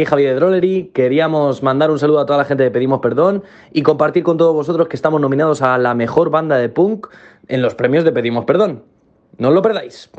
Aquí 0.00 0.06
Javier 0.06 0.30
de 0.30 0.36
Drollery. 0.36 0.90
Queríamos 0.94 1.62
mandar 1.62 1.90
un 1.90 1.98
saludo 1.98 2.20
a 2.20 2.26
toda 2.26 2.38
la 2.38 2.44
gente 2.46 2.62
de 2.62 2.70
Pedimos 2.70 3.00
Perdón 3.00 3.42
y 3.72 3.82
compartir 3.82 4.22
con 4.22 4.38
todos 4.38 4.54
vosotros 4.54 4.88
que 4.88 4.96
estamos 4.96 5.20
nominados 5.20 5.60
a 5.60 5.76
la 5.76 5.94
mejor 5.94 6.30
banda 6.30 6.56
de 6.56 6.70
punk 6.70 7.08
en 7.48 7.60
los 7.60 7.74
premios 7.74 8.04
de 8.04 8.12
Pedimos 8.12 8.46
Perdón. 8.46 8.82
No 9.36 9.48
os 9.48 9.54
lo 9.54 9.60
perdáis. 9.60 10.10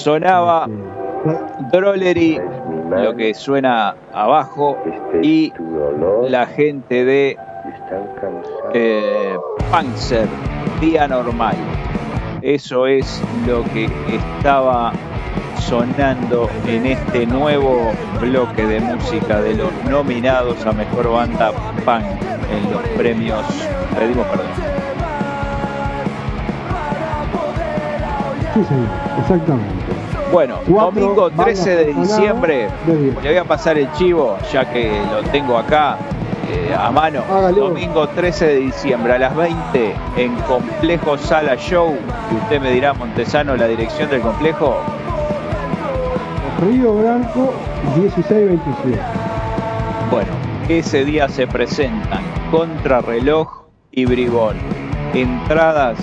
Sonaba 0.00 0.66
Drollery, 1.70 2.40
lo 2.90 3.14
que 3.14 3.34
suena 3.34 3.94
abajo, 4.14 4.78
y 5.22 5.52
la 6.26 6.46
gente 6.46 7.04
de 7.04 7.36
eh, 8.72 9.36
Panzer, 9.70 10.26
Día 10.80 11.06
Normal. 11.06 11.54
Eso 12.40 12.86
es 12.86 13.22
lo 13.46 13.62
que 13.74 13.90
estaba 14.08 14.92
sonando 15.58 16.48
en 16.66 16.86
este 16.86 17.26
nuevo 17.26 17.92
bloque 18.22 18.64
de 18.64 18.80
música 18.80 19.42
de 19.42 19.54
los 19.54 19.70
nominados 19.84 20.64
a 20.64 20.72
Mejor 20.72 21.12
Banda 21.12 21.52
Punk 21.84 22.06
en 22.50 22.72
los 22.72 22.82
premios. 22.96 23.44
Pedimos 23.98 24.26
perdón. 24.28 24.69
Sí, 28.60 28.66
señor, 28.66 28.88
exactamente. 29.18 29.84
Bueno, 30.30 30.56
Cuatro 30.68 31.00
domingo 31.00 31.30
13 31.30 31.76
de 31.76 31.94
diciembre, 31.94 32.68
de 32.86 32.94
le 32.94 33.28
voy 33.28 33.36
a 33.38 33.44
pasar 33.44 33.78
el 33.78 33.90
chivo, 33.92 34.36
ya 34.52 34.70
que 34.70 35.00
lo 35.10 35.22
tengo 35.30 35.56
acá 35.56 35.96
eh, 36.50 36.74
a 36.78 36.90
mano. 36.90 37.22
Domingo 37.54 38.06
13 38.06 38.46
de 38.46 38.56
diciembre 38.56 39.14
a 39.14 39.18
las 39.18 39.34
20 39.34 39.94
en 40.18 40.34
Complejo 40.42 41.16
Sala 41.16 41.56
Show. 41.56 41.96
Y 42.30 42.34
usted 42.34 42.60
me 42.60 42.70
dirá, 42.70 42.92
Montesano, 42.92 43.56
la 43.56 43.66
dirección 43.66 44.10
del 44.10 44.20
complejo. 44.20 44.76
Río 46.60 46.94
Branco 46.96 47.54
1627. 47.96 49.00
Bueno, 50.10 50.32
ese 50.68 51.06
día 51.06 51.28
se 51.30 51.46
presentan 51.46 52.22
Contrarreloj 52.50 53.64
y 53.90 54.04
Bribón. 54.04 54.56
Entradas 55.14 55.96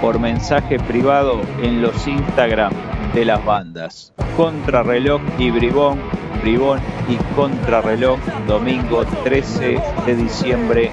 por 0.00 0.18
mensaje 0.18 0.78
privado 0.78 1.40
en 1.62 1.82
los 1.82 2.06
Instagram 2.06 2.72
de 3.14 3.24
las 3.24 3.44
bandas. 3.44 4.12
Contrarreloj 4.36 5.20
y 5.38 5.50
Bribón, 5.50 5.98
Bribón 6.42 6.80
y 7.08 7.16
Contrarreloj, 7.34 8.18
domingo 8.46 9.04
13 9.24 9.80
de 10.06 10.14
diciembre 10.16 10.90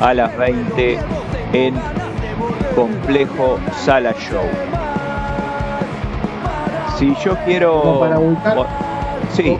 a 0.00 0.14
las 0.14 0.36
20 0.36 0.98
en 1.52 1.74
Complejo 2.74 3.58
Sala 3.84 4.12
Show. 4.14 4.44
Si 6.98 7.14
yo 7.24 7.36
quiero... 7.44 7.82
Como 7.82 8.00
para 8.00 8.18
ubicar- 8.18 8.66
Sí, 9.32 9.58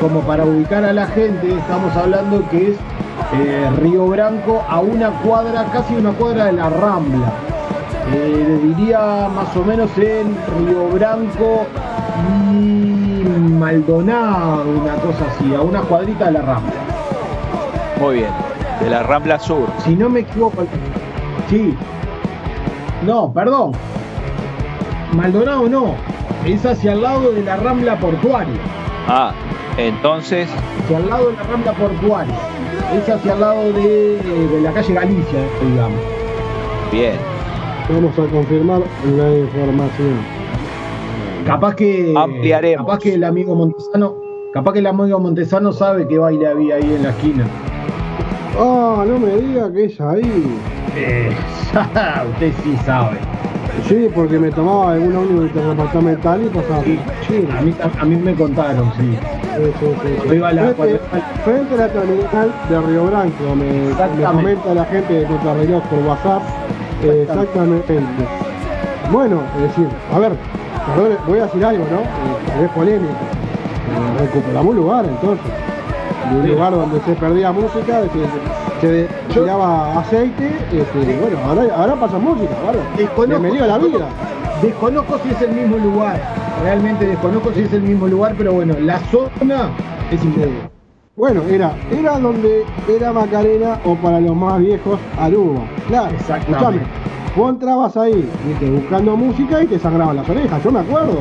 Como 0.00 0.20
para 0.20 0.44
ubicar 0.44 0.84
a 0.84 0.92
la 0.92 1.06
gente, 1.08 1.52
estamos 1.52 1.94
hablando 1.96 2.48
que 2.48 2.70
es 2.70 2.76
eh, 3.34 3.70
Río 3.82 4.06
Branco 4.06 4.64
a 4.66 4.80
una 4.80 5.10
cuadra, 5.10 5.66
casi 5.72 5.94
una 5.96 6.12
cuadra 6.12 6.46
de 6.46 6.52
la 6.52 6.70
Rambla. 6.70 7.30
Eh, 8.14 8.60
diría 8.62 9.28
más 9.34 9.54
o 9.56 9.62
menos 9.64 9.90
en 9.98 10.34
Río 10.66 10.88
Branco 10.88 11.66
y 12.52 13.28
Maldonado, 13.58 14.64
una 14.80 14.94
cosa 14.94 15.26
así, 15.30 15.54
a 15.54 15.60
una 15.60 15.80
cuadrita 15.82 16.26
de 16.26 16.32
la 16.32 16.42
Rambla. 16.42 16.72
muy 18.00 18.14
bien. 18.16 18.30
De 18.80 18.88
la 18.90 19.02
Rambla 19.02 19.38
Sur. 19.38 19.68
Si 19.84 19.94
no 19.96 20.08
me 20.08 20.20
equivoco, 20.20 20.64
sí. 21.50 21.76
No, 23.04 23.30
perdón. 23.32 23.72
Maldonado 25.12 25.68
no, 25.68 25.94
es 26.46 26.64
hacia 26.64 26.92
el 26.92 27.02
lado 27.02 27.32
de 27.32 27.42
la 27.42 27.56
Rambla 27.56 27.98
Portuaria. 27.98 28.60
Ah, 29.08 29.32
entonces, 29.76 30.48
hacia 30.84 30.98
el 30.98 31.08
lado 31.08 31.26
de 31.28 31.32
la 31.36 31.42
Rambla 31.42 31.72
Portuaria. 31.72 32.34
Es 32.94 33.08
hacia 33.08 33.34
el 33.34 33.40
lado 33.40 33.72
de, 33.72 34.18
de 34.50 34.60
la 34.62 34.72
calle 34.72 34.94
Galicia, 34.94 35.40
digamos. 35.62 35.98
bien. 36.92 37.37
Vamos 37.88 38.18
a 38.18 38.26
confirmar 38.26 38.80
la 39.16 39.30
información. 39.38 40.16
Capaz 41.46 41.74
que. 41.74 42.12
Ampliaremos. 42.16 42.86
Capaz 42.86 42.98
que 42.98 43.14
el 43.14 43.24
amigo 43.24 43.54
Montesano. 43.54 44.14
Capaz 44.52 44.72
que 44.72 44.78
el 44.80 44.86
amigo 44.86 45.18
Montesano 45.18 45.72
sabe 45.72 46.06
qué 46.06 46.18
baile 46.18 46.46
había 46.46 46.76
ahí 46.76 46.94
en 46.94 47.02
la 47.02 47.10
esquina. 47.10 47.46
Ah, 48.58 49.04
no 49.06 49.18
me 49.18 49.36
diga 49.36 49.72
que 49.72 49.84
es 49.86 50.00
ahí. 50.00 50.58
Eh, 50.96 51.30
usted 52.32 52.52
sí 52.62 52.76
sabe. 52.84 53.18
Sí, 53.86 54.08
porque 54.14 54.38
me 54.38 54.50
tomaba 54.50 54.96
en 54.96 55.04
una 55.08 55.20
ómnibus 55.20 55.44
interdepartamental 55.46 56.42
y 56.44 56.48
pasaba. 56.48 56.82
Sí, 56.82 56.98
Sí, 57.28 57.48
A 57.56 57.60
mí, 57.62 57.74
a 58.00 58.04
mí 58.04 58.16
me 58.16 58.34
contaron, 58.34 58.90
sí. 58.98 59.02
sí, 59.12 59.64
sí, 59.78 59.86
sí. 60.02 60.12
Cuando 60.16 60.34
iba 60.34 60.48
a 60.48 60.52
la- 60.52 60.62
Frente, 60.74 60.76
cuando- 60.76 61.26
frente 61.44 61.74
a 61.74 61.76
la 61.76 61.88
terminal 61.88 62.52
de 62.68 62.80
Río 62.80 63.04
Branco, 63.06 63.54
me, 63.54 64.16
me 64.16 64.24
comenta 64.24 64.74
la 64.74 64.84
gente 64.86 65.12
de 65.14 65.24
Contrarreloj 65.26 65.82
por 65.84 65.98
WhatsApp. 66.00 66.42
Exactamente. 67.02 67.98
Bueno, 69.12 69.40
es 69.56 69.62
decir, 69.62 69.88
a 70.14 70.18
ver, 70.18 70.32
perdón, 70.94 71.18
voy 71.26 71.38
a 71.38 71.44
decir 71.44 71.64
algo, 71.64 71.84
¿no? 71.90 72.00
Eh, 72.00 72.64
es 72.64 72.70
polémico. 72.72 73.12
Eh, 73.12 74.20
recuperamos 74.20 74.66
un 74.70 74.76
lugar 74.76 75.04
entonces. 75.06 75.46
Un 76.34 76.42
Sí. 76.42 76.48
lugar 76.48 76.72
donde 76.72 77.00
se 77.00 77.12
perdía 77.14 77.52
música, 77.52 78.02
se, 78.80 78.86
se 78.86 79.08
tiraba 79.32 79.98
aceite, 79.98 80.58
este, 80.72 81.18
bueno, 81.20 81.38
ahora, 81.46 81.74
ahora 81.74 81.94
pasa 81.94 82.18
música, 82.18 82.54
¿vale? 82.66 82.78
Desconozco, 82.98 83.40
Bienvenido 83.40 83.64
a 83.64 83.68
la 83.68 83.78
vida. 83.78 84.06
Desconozco 84.60 85.18
si 85.24 85.30
es 85.30 85.40
el 85.42 85.52
mismo 85.52 85.78
lugar. 85.78 86.20
Realmente 86.62 87.06
desconozco 87.06 87.50
si 87.54 87.62
es 87.62 87.72
el 87.72 87.82
mismo 87.82 88.08
lugar, 88.08 88.34
pero 88.36 88.52
bueno, 88.52 88.74
la 88.80 88.98
zona 89.10 89.70
es 90.10 90.22
increíble. 90.22 90.58
Bueno, 91.18 91.42
era, 91.50 91.72
era 91.90 92.16
donde 92.16 92.62
era 92.88 93.12
Macarena 93.12 93.80
o 93.84 93.96
para 93.96 94.20
los 94.20 94.36
más 94.36 94.60
viejos 94.60 95.00
Aruba. 95.18 95.62
Claro, 95.88 96.16
escuchame. 96.16 96.78
Vos 97.34 97.50
entrabas 97.50 97.96
ahí, 97.96 98.30
viste, 98.46 98.70
buscando 98.70 99.16
música 99.16 99.60
y 99.64 99.66
te 99.66 99.80
sangraban 99.80 100.14
las 100.14 100.28
orejas, 100.28 100.62
yo 100.62 100.70
me 100.70 100.78
acuerdo. 100.78 101.18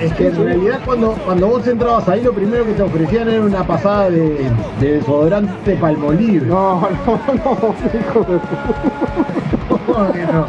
Es 0.00 0.12
que 0.14 0.26
en 0.28 0.44
realidad 0.44 0.80
cuando, 0.84 1.12
cuando 1.24 1.46
vos 1.46 1.64
entrabas 1.64 2.08
ahí 2.08 2.22
lo 2.22 2.32
primero 2.32 2.64
que 2.64 2.72
te 2.72 2.82
ofrecían 2.82 3.28
era 3.28 3.40
una 3.42 3.64
pasada 3.64 4.10
de, 4.10 4.50
de 4.80 4.94
desodorante 4.94 5.76
palmolive. 5.76 6.46
No, 6.48 6.80
no, 6.80 6.88
no, 7.44 7.74
hijo 8.00 8.20
de 8.24 8.38
puta. 8.38 9.86
¿Cómo 9.86 10.12
que 10.12 10.26
no? 10.26 10.46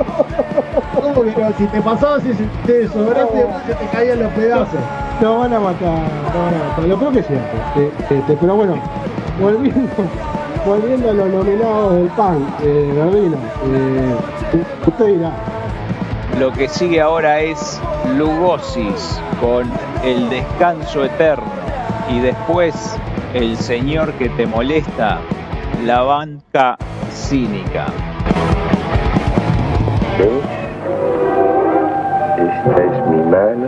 ¿Cómo 1.14 1.26
que 1.26 1.42
no? 1.42 1.52
Si 1.58 1.66
te 1.68 1.82
pasabas 1.82 2.24
ese 2.26 2.48
desodorante 2.66 3.38
después 3.38 3.64
se 3.68 3.74
te 3.76 3.86
caían 3.88 4.20
los 4.20 4.32
pedazos. 4.34 4.80
Te 5.20 5.26
van 5.26 5.54
a 5.54 5.60
matar, 5.60 5.80
te 6.32 6.38
van 6.38 6.54
a 6.54 6.70
matar. 6.70 6.86
Lo 6.86 6.98
creo 6.98 7.12
que. 7.12 7.20
Este, 7.20 7.92
este, 8.10 8.38
pero 8.40 8.56
bueno, 8.56 8.76
volviendo, 9.40 9.90
volviendo 10.66 11.10
a 11.10 11.14
los 11.14 11.30
nominados 11.30 11.96
del 11.96 12.08
PAN, 12.10 12.56
eh, 12.64 12.94
Gardino, 12.96 13.38
eh, 13.66 14.16
usted 14.88 15.06
dirá, 15.06 15.32
Lo 16.40 16.52
que 16.54 16.70
sigue 16.70 17.02
ahora 17.02 17.40
es 17.42 17.80
Lugosis 18.18 19.22
con 19.40 19.70
el 20.04 20.30
descanso 20.30 21.04
eterno 21.04 21.52
y 22.10 22.20
después 22.20 22.98
el 23.34 23.58
señor 23.58 24.14
que 24.14 24.30
te 24.30 24.46
molesta, 24.46 25.20
la 25.86 26.02
banca 26.02 26.78
cínica. 27.12 27.88
Esta 32.64 32.84
es 32.84 33.08
mi 33.08 33.24
mano, 33.24 33.68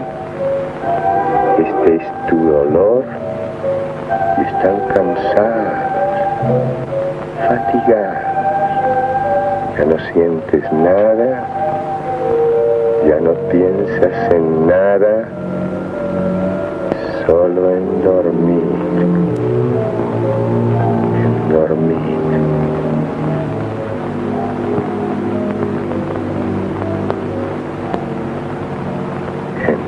este 1.57 1.95
es 1.95 2.03
tu 2.29 2.37
dolor, 2.37 3.03
y 4.37 4.41
están 4.41 4.79
cansados, 4.93 5.79
fatigados, 7.47 8.17
ya 9.75 9.85
no 9.85 9.97
sientes 10.13 10.71
nada, 10.73 11.43
ya 13.07 13.19
no 13.19 13.33
piensas 13.49 14.31
en 14.31 14.67
nada, 14.67 15.27
solo 17.25 17.71
en 17.71 18.03
dormir, 18.03 18.63
en 21.23 21.49
dormir. 21.51 22.52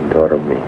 Dormir. 0.09 0.64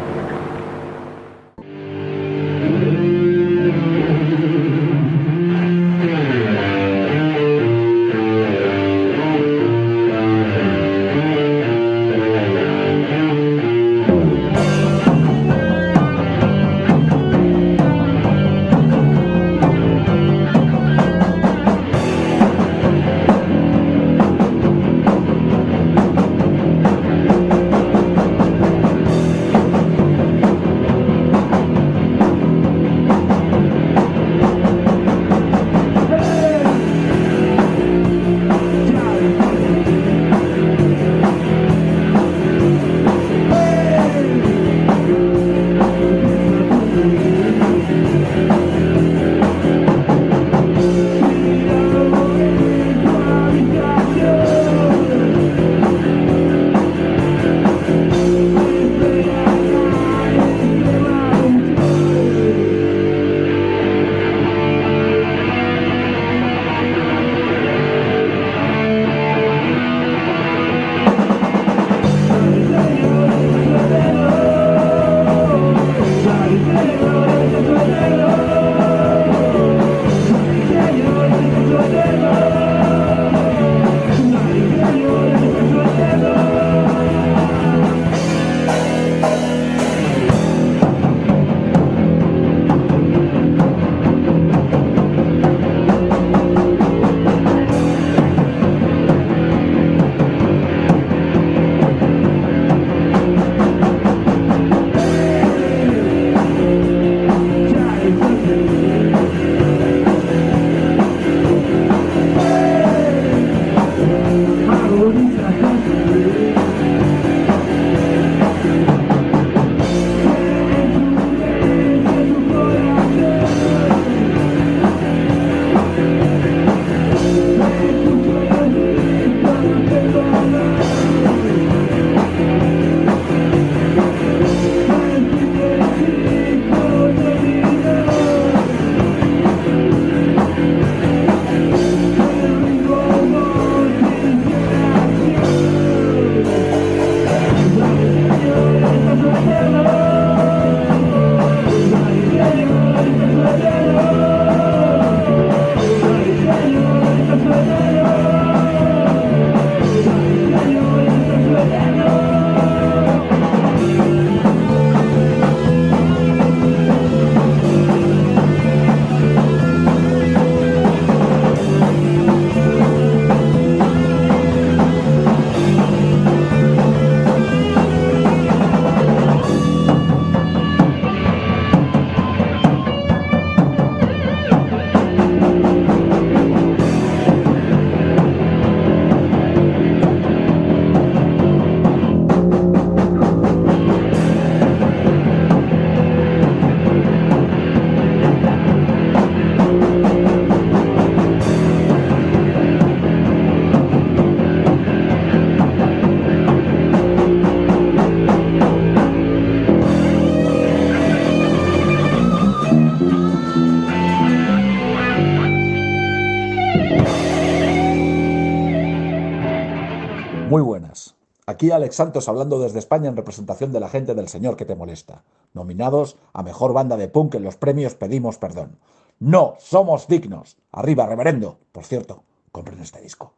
Aquí 221.58 221.72
Alex 221.72 221.96
Santos 221.96 222.30
hablando 222.30 222.60
desde 222.60 222.78
España 222.78 223.10
en 223.10 223.16
representación 223.16 223.72
de 223.72 223.80
la 223.80 223.90
gente 223.90 224.14
del 224.14 224.28
Señor 224.28 224.58
que 224.58 224.66
te 224.66 224.76
molesta. 224.76 225.24
Nominados 225.56 226.16
a 226.32 226.44
Mejor 226.44 226.72
Banda 226.72 226.98
de 226.98 227.08
Punk 227.08 227.34
en 227.34 227.42
los 227.42 227.56
premios 227.56 227.96
Pedimos 227.96 228.38
Perdón. 228.38 228.78
No 229.18 229.56
somos 229.58 230.08
dignos. 230.08 230.58
Arriba, 230.72 231.08
reverendo. 231.08 231.58
Por 231.72 231.84
cierto, 231.84 232.22
compren 232.52 232.80
este 232.80 233.02
disco. 233.02 233.37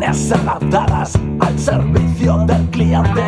Soluciones 0.00 0.32
adaptadas 0.32 1.18
al 1.40 1.58
servicio 1.58 2.38
del 2.46 2.70
cliente. 2.70 3.22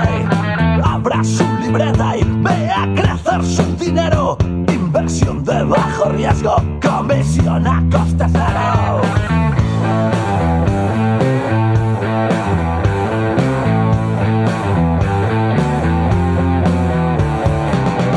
Abra 0.82 1.22
su 1.22 1.44
libreta 1.60 2.16
y 2.16 2.24
vea 2.42 2.88
crecer 2.94 3.44
su 3.44 3.76
dinero. 3.76 4.36
Inversión 4.68 5.44
de 5.44 5.62
bajo 5.64 6.10
riesgo, 6.10 6.56
comisión 6.80 7.66
a 7.66 7.82
coste 7.90 8.24
cero. 8.30 9.00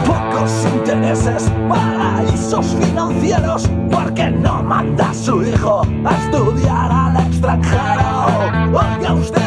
Pocos 0.05 0.67
intereses, 0.73 1.51
paraísos 1.69 2.65
financieros, 2.79 3.69
porque 3.91 4.29
no 4.31 4.63
manda 4.63 5.09
a 5.09 5.13
su 5.13 5.43
hijo 5.43 5.81
a 6.05 6.15
estudiar 6.15 6.91
al 6.91 7.27
extranjero. 7.27 8.04
Oiga 8.73 9.13
usted, 9.13 9.44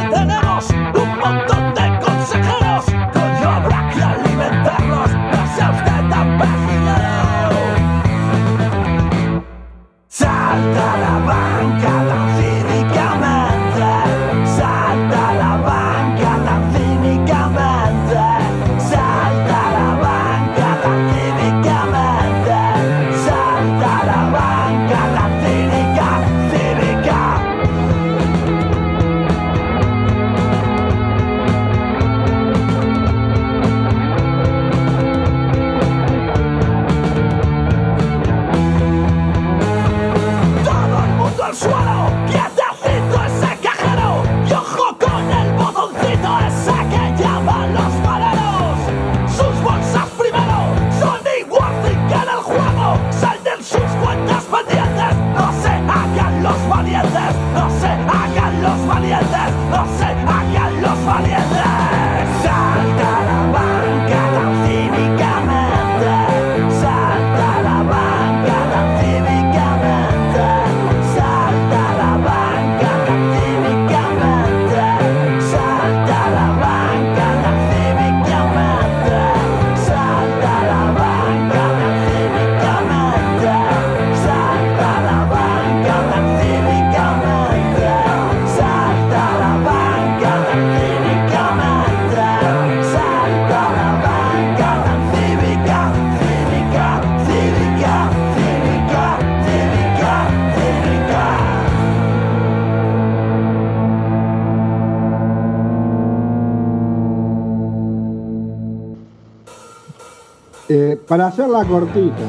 para 111.08 111.26
hacerla 111.28 111.64
cortita 111.64 112.24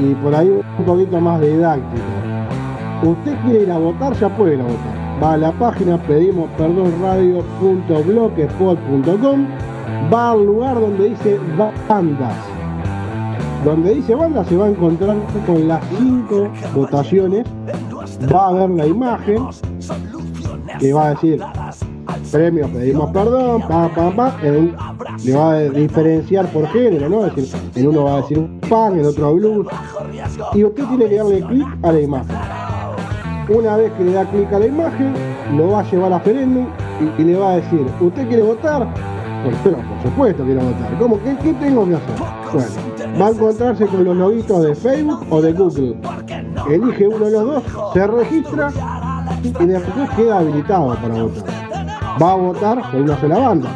y, 0.00 0.14
por 0.14 0.32
ahí 0.34 0.48
un 0.48 0.84
poquito 0.84 1.20
más 1.20 1.40
didáctica, 1.40 2.02
usted 3.02 3.34
quiere 3.42 3.62
ir 3.64 3.72
a 3.72 3.78
votar, 3.78 4.14
ya 4.14 4.28
puede 4.36 4.54
ir 4.54 4.60
a 4.60 4.64
votar. 4.64 4.94
Va 5.22 5.34
a 5.34 5.36
la 5.36 5.52
página 5.52 5.98
pedimos 5.98 6.48
perdón 6.56 6.92
radio.blogspot.com, 7.02 9.46
va 10.12 10.30
al 10.30 10.46
lugar 10.46 10.80
donde 10.80 11.10
dice 11.10 11.38
bandas. 11.88 12.34
Donde 13.64 13.94
dice 13.94 14.14
bandas 14.14 14.46
se 14.46 14.56
va 14.56 14.66
a 14.66 14.68
encontrar 14.68 15.16
con 15.46 15.66
las 15.66 15.82
cinco 15.98 16.48
votaciones, 16.74 17.44
va 18.32 18.48
a 18.48 18.52
ver 18.52 18.70
la 18.70 18.86
imagen 18.86 19.48
que 20.78 20.92
va 20.92 21.06
a 21.06 21.14
decir 21.14 21.42
premios 22.30 22.70
pedimos 22.70 23.10
perdón, 23.10 23.62
pa, 23.62 23.88
pa, 23.88 24.10
pa, 24.10 24.36
le 25.24 25.34
va 25.34 25.52
a 25.52 25.60
diferenciar 25.60 26.46
por 26.48 26.66
género, 26.68 27.08
¿no? 27.08 27.26
Es 27.26 27.34
decir, 27.34 27.60
en 27.74 27.88
uno 27.88 28.04
va 28.04 28.14
a 28.14 28.20
decir 28.22 28.46
pan, 28.68 28.98
en 28.98 29.06
otro 29.06 29.34
blues, 29.34 29.66
y 30.54 30.64
usted 30.64 30.84
tiene 30.84 31.06
que 31.06 31.16
darle 31.16 31.40
clic 31.42 31.66
a 31.82 31.92
la 31.92 32.00
imagen. 32.00 32.36
Una 33.48 33.76
vez 33.76 33.92
que 33.92 34.04
le 34.04 34.12
da 34.12 34.24
clic 34.30 34.52
a 34.52 34.58
la 34.58 34.66
imagen, 34.66 35.14
lo 35.56 35.68
va 35.68 35.80
a 35.80 35.90
llevar 35.90 36.12
a 36.12 36.18
referéndum 36.18 36.66
y, 37.18 37.22
le 37.22 37.36
va 37.36 37.52
a 37.52 37.56
decir, 37.56 37.86
¿usted 38.00 38.28
quiere 38.28 38.42
votar? 38.42 38.88
Pues, 39.44 39.56
pero 39.62 39.76
por 39.76 40.02
supuesto 40.02 40.44
quiero 40.44 40.60
votar. 40.60 40.98
¿Cómo? 40.98 41.18
¿Qué, 41.22 41.36
qué 41.42 41.52
tengo 41.54 41.86
que 41.86 41.94
hacer? 41.94 42.14
Bueno, 42.52 43.20
va 43.20 43.26
a 43.26 43.30
encontrarse 43.30 43.86
con 43.86 44.04
los 44.04 44.16
loguitos 44.16 44.62
de 44.62 44.74
Facebook 44.74 45.26
o 45.30 45.42
de 45.42 45.52
Google. 45.52 45.96
Elige 46.70 47.08
uno 47.08 47.26
de 47.26 47.30
los 47.30 47.44
dos, 47.44 47.62
se 47.92 48.06
registra 48.06 48.72
y 49.42 49.66
después 49.66 50.10
queda 50.16 50.38
habilitado 50.38 50.94
para 50.94 51.22
votar. 51.22 51.44
Va 52.22 52.32
a 52.32 52.34
votar 52.36 52.90
por 52.90 53.00
una 53.00 53.20
sola 53.20 53.38
banda. 53.38 53.68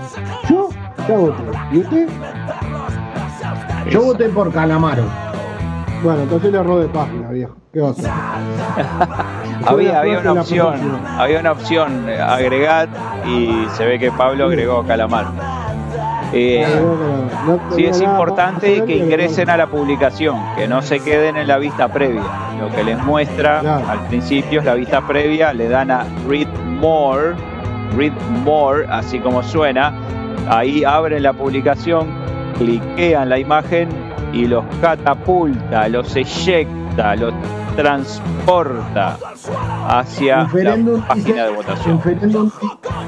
Yo 1.08 1.14
voté. 1.16 1.42
¿Y 1.72 1.78
usted? 1.78 2.08
Yo 3.90 4.02
voté 4.02 4.28
por 4.28 4.52
Calamaro. 4.52 5.04
Bueno, 6.02 6.22
entonces 6.22 6.52
le 6.52 6.58
de 6.58 6.88
página, 6.88 7.28
viejo. 7.30 7.56
¿Qué 7.72 7.80
otra? 7.80 8.14
Había, 9.66 9.98
había 10.00 10.20
una 10.20 10.40
opción, 10.40 10.68
próxima. 10.68 11.18
había 11.22 11.40
una 11.40 11.52
opción, 11.52 12.06
agregar, 12.08 12.88
y 13.26 13.66
se 13.76 13.84
ve 13.84 13.98
que 13.98 14.12
Pablo 14.12 14.46
agregó 14.46 14.84
Calamar. 14.84 15.26
Eh, 16.32 16.64
No 17.44 17.58
sí 17.74 17.84
es 17.84 18.00
importante 18.00 18.84
que 18.84 18.94
hacer 18.94 18.96
ingresen 18.96 19.50
a 19.50 19.56
la 19.56 19.66
publicación, 19.66 20.36
que 20.56 20.68
no 20.68 20.80
se 20.80 21.00
queden 21.00 21.36
en 21.36 21.48
la 21.48 21.58
vista 21.58 21.88
previa. 21.88 22.22
Lo 22.60 22.70
que 22.74 22.84
les 22.84 23.02
muestra 23.04 23.58
al 23.90 24.06
principio 24.06 24.60
es 24.60 24.66
la 24.66 24.74
vista 24.74 25.00
previa, 25.06 25.52
le 25.52 25.68
dan 25.68 25.90
a 25.90 26.04
Read 26.28 26.48
More, 26.80 27.34
Read 27.96 28.12
More, 28.44 28.86
así 28.88 29.18
como 29.18 29.42
suena. 29.42 29.92
Ahí 30.48 30.84
abren 30.84 31.22
la 31.22 31.32
publicación, 31.32 32.08
cliquean 32.56 33.28
la 33.28 33.38
imagen 33.38 33.88
y 34.32 34.46
los 34.46 34.64
catapulta, 34.80 35.88
los 35.88 36.14
eyecta, 36.16 37.16
los 37.16 37.32
transporta 37.76 39.16
hacia 39.88 40.48
la 40.52 41.06
página 41.06 41.44
de 41.44 41.50
votación. 41.52 41.94
Inferendum, 41.96 42.50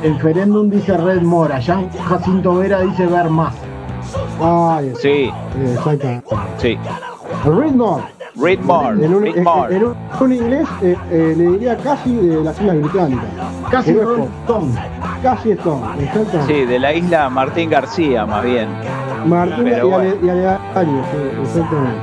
Inferendum 0.04 0.70
dice 0.70 0.96
Red 0.96 1.22
Mora. 1.22 1.58
Jean 1.58 1.90
Jacinto 1.90 2.54
Vera 2.56 2.80
dice 2.80 3.06
ver 3.06 3.28
más. 3.30 3.54
Ay, 4.40 4.92
Sí, 5.00 5.30
exacto. 5.64 6.38
sí. 6.58 6.78
Read 7.44 7.72
more. 7.72 8.02
Read 8.42 8.60
more, 8.60 9.04
En 9.04 9.14
un, 9.14 9.22
read 9.22 9.36
en- 9.36 9.44
more. 9.44 9.76
en 9.76 9.84
un- 9.84 9.94
un 10.20 10.32
inglés 10.32 10.66
eh, 10.82 10.96
eh, 11.10 11.34
le 11.36 11.44
diría 11.52 11.76
casi 11.76 12.14
de 12.16 12.42
las 12.42 12.58
Islas 12.60 12.76
Británicas. 12.80 13.24
Casi 13.70 13.92
pop. 13.92 14.62
Casi 15.22 15.50
Stone, 15.52 16.02
exacto. 16.04 16.38
Sí, 16.46 16.64
de 16.64 16.78
la 16.78 16.94
isla 16.94 17.28
Martín 17.28 17.68
García, 17.70 18.24
más 18.24 18.42
bien. 18.44 18.68
Martín 19.26 19.66
y, 19.66 19.70
Pero 19.70 19.88
bueno. 19.90 20.10
ale, 20.74 20.90
y 20.90 20.94
sí, 20.94 21.40
exactamente. 21.42 22.00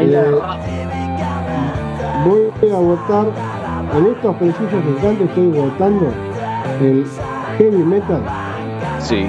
Eh, 0.00 0.34
voy 2.24 2.70
a 2.70 2.74
votar, 2.76 3.26
en 3.96 4.06
estos 4.06 4.36
precisos 4.36 4.84
instantes 4.88 5.28
estoy 5.28 5.46
votando 5.48 6.06
el 6.80 7.04
heavy 7.58 7.82
metal. 7.84 8.22
Sí, 8.98 9.26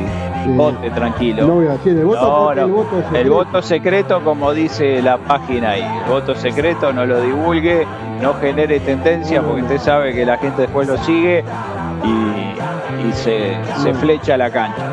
vote 0.49 0.89
tranquilo. 0.91 1.47
No 1.47 1.53
voy 1.55 1.67
a 1.67 1.71
decir 1.71 1.97
el 1.97 2.05
voto 2.05 2.21
No, 2.21 2.51
el 2.51 2.71
voto 2.71 2.99
es 2.99 3.05
El 3.05 3.11
secreto. 3.11 3.33
voto 3.35 3.61
secreto, 3.61 4.23
como 4.23 4.53
dice 4.53 5.01
la 5.01 5.17
página 5.17 5.71
ahí. 5.71 5.85
El 6.05 6.11
voto 6.11 6.35
secreto 6.35 6.91
no 6.93 7.05
lo 7.05 7.21
divulgue, 7.21 7.85
no 8.21 8.33
genere 8.35 8.79
tendencia, 8.79 9.41
porque 9.41 9.61
usted 9.63 9.77
sabe 9.79 10.13
que 10.13 10.25
la 10.25 10.37
gente 10.37 10.63
después 10.63 10.87
lo 10.87 10.97
sigue 10.99 11.43
y, 12.03 13.07
y 13.07 13.13
se, 13.13 13.55
se 13.77 13.93
flecha 13.95 14.37
la 14.37 14.49
cancha. 14.49 14.83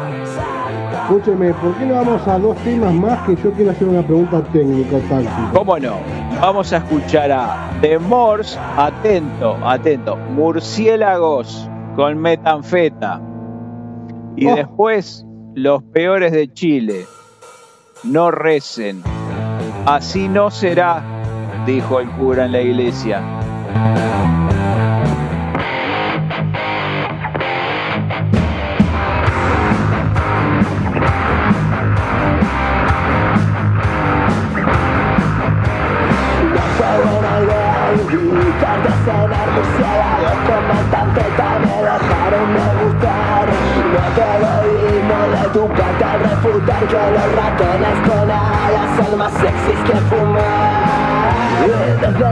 Escúcheme, 1.02 1.54
¿por 1.54 1.72
qué 1.76 1.86
no 1.86 1.94
vamos 1.94 2.26
a 2.28 2.38
dos 2.38 2.54
temas 2.58 2.92
más 2.92 3.18
que 3.26 3.34
yo 3.36 3.50
quiero 3.52 3.70
hacer 3.70 3.88
una 3.88 4.02
pregunta 4.02 4.42
técnica 4.52 4.98
táctica? 5.08 5.50
¿Cómo 5.54 5.78
no? 5.78 5.94
Vamos 6.40 6.70
a 6.72 6.76
escuchar 6.78 7.32
a 7.32 7.70
The 7.80 7.98
Morse, 7.98 8.58
atento, 8.76 9.56
atento, 9.64 10.16
murciélagos 10.16 11.68
con 11.96 12.18
metanfeta. 12.18 13.20
Y 14.36 14.46
Oh. 14.46 14.54
después, 14.54 15.26
los 15.58 15.82
peores 15.82 16.32
de 16.32 16.52
Chile. 16.52 17.06
No 18.04 18.30
recen. 18.30 19.02
Así 19.86 20.28
no 20.28 20.50
será, 20.50 21.02
dijo 21.66 21.98
el 22.00 22.08
cura 22.10 22.44
en 22.44 22.52
la 22.52 22.60
iglesia. 22.60 23.22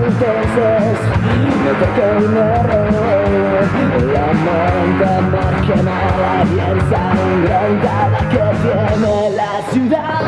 Entonces 0.06 0.98
me 1.64 1.72
toqué 1.82 2.06
y 2.16 2.28
me 2.28 2.44
la 5.82 6.44
bien 6.44 6.78
sangrentada 6.90 8.18
que 8.30 8.44
tiene 8.62 9.16
la 9.30 9.52
ciudad. 9.72 10.22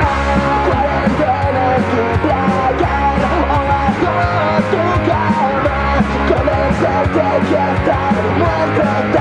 Cuarentena 0.66 1.62
en 1.76 1.82
tu 1.90 2.02
playa 2.24 2.96
o 3.46 3.58
bajo 3.70 4.14
tu 4.70 4.82
cama. 5.08 5.78
Convencerte 6.28 7.26
que 7.48 7.60
estar 7.74 8.16
muerto 8.38 9.17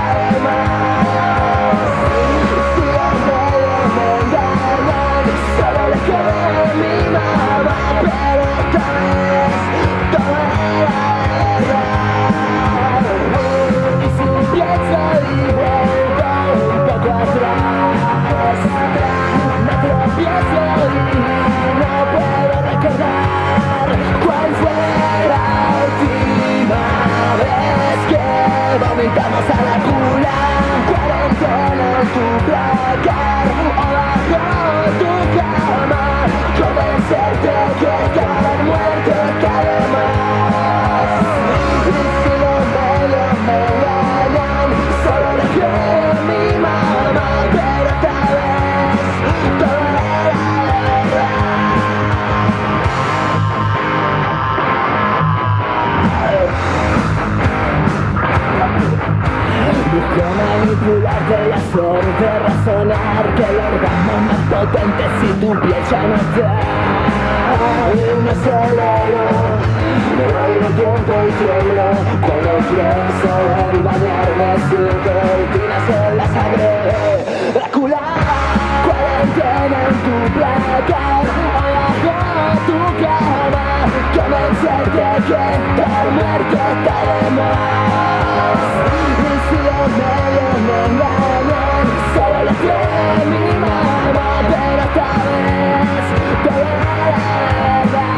hacerte 61.77 62.39
razonar 62.39 63.35
Que 63.35 63.43
el 63.43 63.57
orgasmo 63.57 64.11
es 64.17 64.23
más 64.27 64.41
potente 64.49 65.03
si 65.19 65.27
tu 65.39 65.59
piel 65.61 65.83
ya 65.89 66.01
no 66.03 66.15
está. 66.15 66.59
Me 67.87 68.31
acelero, 68.31 69.23
me 70.17 70.25
bailo 70.33 70.67
tiempo 70.75 71.13
y 71.23 71.31
tiemblo 71.39 71.87
Cuando 72.21 72.51
pienso 72.67 73.31
en 73.71 73.83
bañarme 73.83 74.49
siento 74.69 75.11
rutinas 75.37 75.87
en 75.89 76.17
la 76.17 76.27
sangre. 76.27 76.69
Drácula, 77.53 78.01
cuarentena 78.85 79.77
en 79.87 79.95
tu 80.03 80.33
placar 80.33 81.46
tu 82.67 82.77
cama 83.01 83.67
Convencerte 84.13 84.91
que 84.91 85.47
estar 85.57 86.05
muerto 86.11 86.57
está 86.73 86.99
Y 88.87 89.35
si 89.47 89.57
los 89.67 89.89
Solo 92.13 92.39
le 92.43 92.53
creo 92.61 92.91
a 92.97 93.25
mi 93.31 93.47
mamá 93.63 94.29
Pero 94.51 94.81
esta 94.87 95.09
vez 95.23 96.07
era 96.45 96.95
verdad 97.61 98.17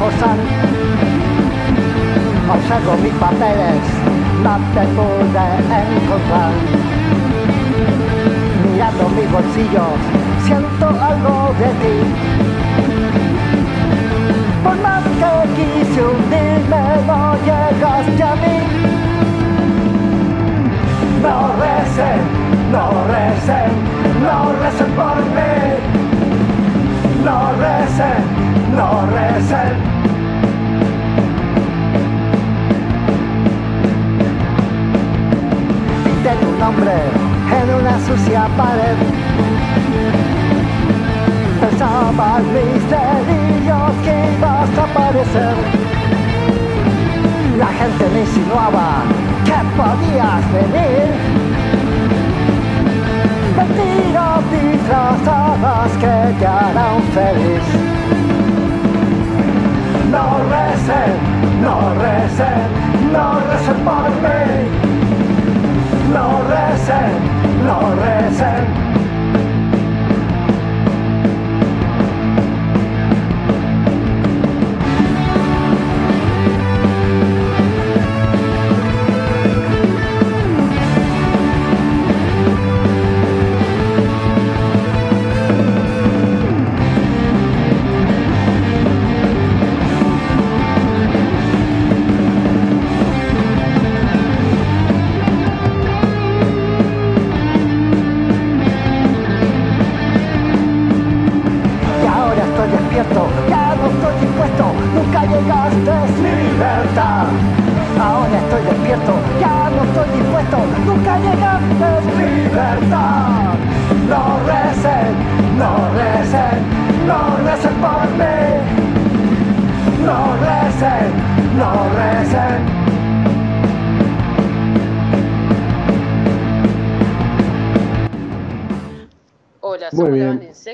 esforzar. 0.00 0.36
Observo 2.48 2.96
mis 3.02 3.12
papeles, 3.14 3.82
no 4.42 4.54
te 4.74 4.84
pude 4.96 5.46
encontrar. 5.94 6.52
Mirando 8.72 9.08
mis 9.10 9.30
bolsillos, 9.30 9.98
siento 10.46 10.86
algo 10.88 11.54
de 11.58 11.70
ti. 11.82 11.96
Por 14.64 14.76
más 14.80 15.02
que 15.20 15.32
quise 15.56 16.02
hundirme, 16.02 16.82
no 17.06 17.36
llegaste 17.46 18.22
a 18.22 18.34
mí. 18.42 18.56
No 21.22 21.36
recen, 21.60 22.20
no 22.72 22.84
recen, 23.12 23.70
no 24.22 24.36
recen 24.62 24.90
por 24.96 25.18
mí. 25.36 25.52
No 27.24 27.52
recen, 27.60 28.40
no 28.74 29.06
recen. 29.06 29.89
Pinté 36.22 36.36
tu 36.36 36.52
nombre 36.58 36.92
en 36.92 37.74
una 37.80 37.98
sucia 38.00 38.46
pared. 38.54 38.96
Pensaba 41.60 42.40
en 42.40 42.46
mis 42.52 42.82
delirios 42.90 43.92
que 44.04 44.14
ibas 44.36 44.68
a 44.76 44.84
aparecer. 44.84 45.54
La 47.58 47.68
gente 47.68 48.04
me 48.12 48.20
insinuaba 48.20 49.02
que 49.46 49.58
podías 49.80 50.52
venir. 50.52 51.08
Mentiras 53.56 54.42
disfrazadas 54.52 55.90
que 56.02 56.38
te 56.38 56.46
harán 56.46 57.02
feliz. 57.14 57.66
No 60.10 60.24
recen, 60.52 61.12
no 61.62 61.94
recen, 61.94 63.10
no 63.10 63.40
recen 63.40 63.84
por 63.84 64.10
mí. 64.20 64.89
No 66.12 66.42
recen, 66.42 67.64
no 67.64 67.94
recen. 67.94 68.89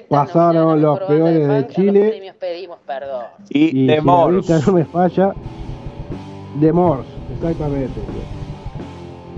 La 0.01 0.06
Pasaron 0.09 0.81
la 0.82 0.89
los 0.89 0.98
peores 1.01 1.47
de 1.48 1.55
a 1.55 1.60
los 1.60 1.68
Chile. 1.68 2.09
premios 2.10 2.36
pedimos 2.36 2.78
perdón. 2.86 3.24
Y, 3.51 3.82
Y 3.85 3.86
de 3.86 3.93
si 3.93 3.97
la 3.97 4.02
Morse. 4.02 4.36
vista 4.36 4.60
no 4.66 4.73
me 4.73 4.85
falla, 4.85 5.32
de 6.60 6.73
Morse, 6.73 7.09
exactamente. 7.35 8.01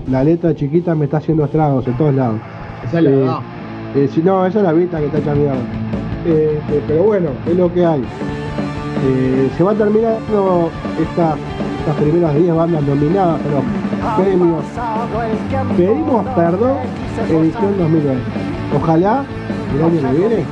La 0.09 0.23
letra 0.23 0.55
chiquita 0.55 0.95
me 0.95 1.05
está 1.05 1.17
haciendo 1.17 1.45
estragos 1.45 1.85
en 1.87 1.97
todos 1.97 2.13
lados. 2.15 2.39
Esa 2.87 2.97
es 2.99 3.03
la 3.03 3.09
Eh, 3.11 4.03
eh, 4.03 4.09
si 4.13 4.21
no, 4.21 4.45
esa 4.45 4.59
es 4.59 4.63
la 4.65 4.73
vista 4.73 4.99
que 4.99 5.05
está 5.05 5.33
mierda. 5.35 5.55
Eh, 6.25 6.59
eh, 6.71 6.81
pero 6.87 7.03
bueno, 7.03 7.29
es 7.47 7.55
lo 7.55 7.71
que 7.73 7.85
hay. 7.85 8.01
Eh, 9.05 9.49
se 9.57 9.63
va 9.63 9.73
terminando 9.73 10.69
esta- 10.99 11.35
estas 11.79 11.95
primeras 12.01 12.35
10 12.35 12.53
bandas 12.55 12.83
nominadas 12.83 13.39
los 13.45 13.63
premios. 14.17 14.63
Pedimos 15.77 16.25
perdón, 16.35 16.77
edición 17.29 17.77
2020. 17.77 18.23
Ojalá 18.81 19.23
el 19.75 19.83
año 19.83 20.01
que 20.11 20.17
viene. 20.17 20.45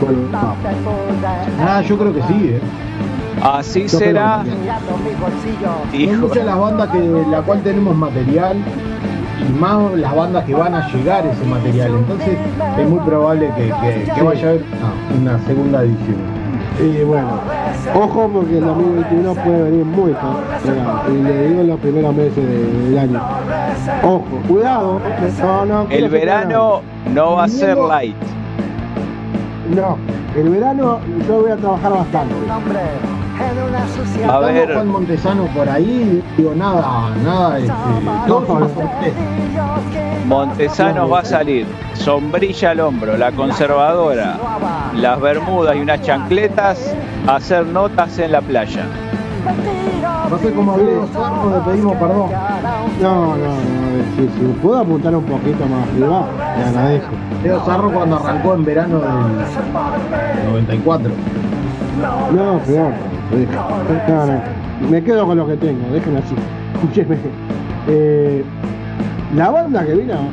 vuelva. 0.00 0.54
Ah, 1.60 1.80
yo 1.82 1.98
creo 1.98 2.12
que 2.14 2.22
sí, 2.22 2.48
eh. 2.54 2.60
Así 3.42 3.82
Yo 3.86 3.98
será. 3.98 4.42
Son 6.06 6.20
muchas 6.20 6.44
las 6.46 6.58
bandas 6.58 6.88
que 6.90 7.00
de 7.00 7.26
la 7.26 7.42
cual 7.42 7.62
tenemos 7.62 7.96
material 7.96 8.56
y 9.46 9.52
más 9.60 9.92
las 9.96 10.14
bandas 10.14 10.44
que 10.44 10.54
van 10.54 10.74
a 10.74 10.88
llegar 10.88 11.26
ese 11.26 11.44
material. 11.44 11.90
Entonces 11.98 12.38
es 12.78 12.88
muy 12.88 13.00
probable 13.00 13.50
que, 13.56 13.64
que- 13.64 14.12
que 14.14 14.22
vaya 14.22 14.46
a 14.46 14.50
haber 14.50 14.64
ah, 14.82 15.20
una 15.20 15.38
segunda 15.46 15.82
edición. 15.82 16.43
Y 16.80 17.04
bueno, 17.04 17.28
ojo 17.94 18.28
porque 18.32 18.58
el 18.58 18.64
2021 18.64 19.34
puede 19.34 19.62
venir 19.70 19.84
muy 19.84 20.12
complicado. 20.12 21.02
Y 21.08 21.22
le 21.22 21.48
digo 21.48 21.60
en 21.60 21.66
los 21.68 21.80
primeros 21.80 22.14
meses 22.14 22.36
de- 22.36 22.82
del 22.90 22.98
año. 22.98 23.20
Ojo, 24.02 24.24
cuidado. 24.48 25.00
No, 25.40 25.64
no, 25.64 25.86
El 25.90 26.08
verano 26.08 26.80
no 27.12 27.32
va 27.36 27.44
a 27.44 27.48
ser 27.48 27.76
light. 27.78 28.16
No, 29.74 29.96
el 30.36 30.48
verano 30.50 30.98
yo 31.28 31.40
voy 31.42 31.50
a 31.52 31.56
trabajar 31.56 31.92
bastante. 31.92 32.34
A 34.28 34.38
ver. 34.38 34.72
Juan 34.72 34.88
Montesano 34.88 35.46
por 35.46 35.68
ahí, 35.68 36.22
digo 36.36 36.54
nada, 36.54 37.10
nada, 37.22 37.58
este, 37.58 37.72
No. 38.26 38.42
Montesano 40.26 41.08
va 41.08 41.20
a 41.20 41.24
salir. 41.24 41.66
Sombrilla 41.94 42.70
al 42.70 42.80
hombro, 42.80 43.16
la 43.16 43.32
conservadora, 43.32 44.38
las 44.94 45.20
bermudas 45.20 45.76
y 45.76 45.80
unas 45.80 46.00
chancletas, 46.02 46.94
a 47.26 47.36
hacer 47.36 47.66
notas 47.66 48.18
en 48.18 48.32
la 48.32 48.40
playa. 48.40 48.84
No 50.30 50.38
sé 50.38 50.52
cómo 50.52 50.76
Sarno, 51.12 51.50
le 51.54 51.60
pedimos 51.70 51.96
perdón. 51.96 52.30
No, 53.00 53.36
no, 53.36 53.36
no. 53.36 53.54
Si, 54.16 54.22
si 54.22 54.46
puedo 54.62 54.78
apuntar 54.78 55.14
un 55.14 55.24
poquito 55.24 55.66
más 55.66 55.88
arriba, 55.88 56.26
le 56.56 56.64
agradezco. 56.64 57.10
Leo 57.42 57.64
Sarro 57.64 57.92
cuando 57.92 58.16
arrancó 58.16 58.54
en 58.54 58.64
verano 58.64 59.00
del 59.00 60.46
94. 60.46 61.10
No, 62.32 62.58
peor. 62.60 62.92
No, 64.08 64.26
no. 64.26 64.90
Me 64.90 65.02
quedo 65.02 65.26
con 65.26 65.36
lo 65.38 65.46
que 65.46 65.56
tengo, 65.56 65.88
déjenme 65.92 66.18
así. 66.18 66.34
Escúcheme. 66.74 67.16
Eh, 67.88 68.44
la 69.36 69.50
banda 69.50 69.84
que 69.84 69.94
viene 69.94 70.12
ahora, 70.12 70.30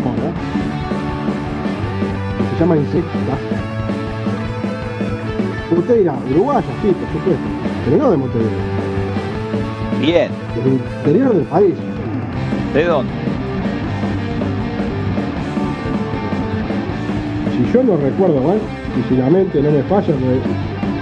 se 2.54 2.60
llama 2.60 2.78
Insecta. 2.78 3.10
Usted 5.76 5.98
dirá, 6.00 6.16
uruguaya, 6.30 6.68
sí, 6.82 6.88
por 6.90 7.10
supuesto, 7.14 7.44
pero 7.86 7.98
no 7.98 8.12
de 8.12 8.18
Montevideo, 8.18 8.52
Bien. 10.02 10.30
del 10.64 10.74
interior 10.74 11.34
del 11.36 11.46
país. 11.46 11.74
¿De 12.74 12.86
dónde? 12.86 13.12
Si 17.52 17.74
yo 17.74 17.84
no 17.84 17.98
recuerdo 17.98 18.42
mal, 18.42 18.60
y 19.00 19.10
si 19.10 19.16
la 19.18 19.30
mente 19.30 19.62
no 19.62 19.72
me 19.72 19.82
falla, 19.84 20.14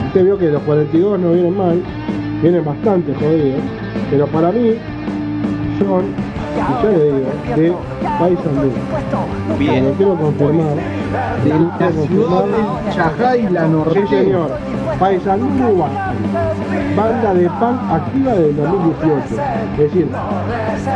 usted 0.10 0.24
vio 0.26 0.38
que 0.38 0.50
los 0.50 0.62
42 0.64 1.20
no 1.20 1.32
vienen 1.32 1.58
mal, 1.58 1.82
vienen 2.42 2.66
bastante 2.66 3.14
jodidos, 3.16 3.62
pero 4.10 4.26
para 4.28 4.52
mí, 4.52 4.74
son, 5.80 6.04
y 6.56 6.84
ya 6.84 6.90
le 6.90 7.04
digo, 7.04 7.28
de 7.56 7.74
Paysandú. 8.20 8.72
Bien. 9.58 9.86
Lo 9.86 9.92
quiero 9.94 10.16
confirmar. 10.16 10.76
De 11.44 11.50
la 11.50 11.92
ciudad 12.08 12.44
del 12.46 12.94
Chajá 12.94 13.38
y 13.38 13.50
la 13.50 13.68
Sí, 13.94 14.00
señor. 14.10 14.50
Banda 16.96 17.34
de 17.34 17.46
punk 17.50 17.80
activa 17.92 18.34
del 18.34 18.56
2018. 18.58 19.24
Es 19.74 19.78
decir, 19.80 20.08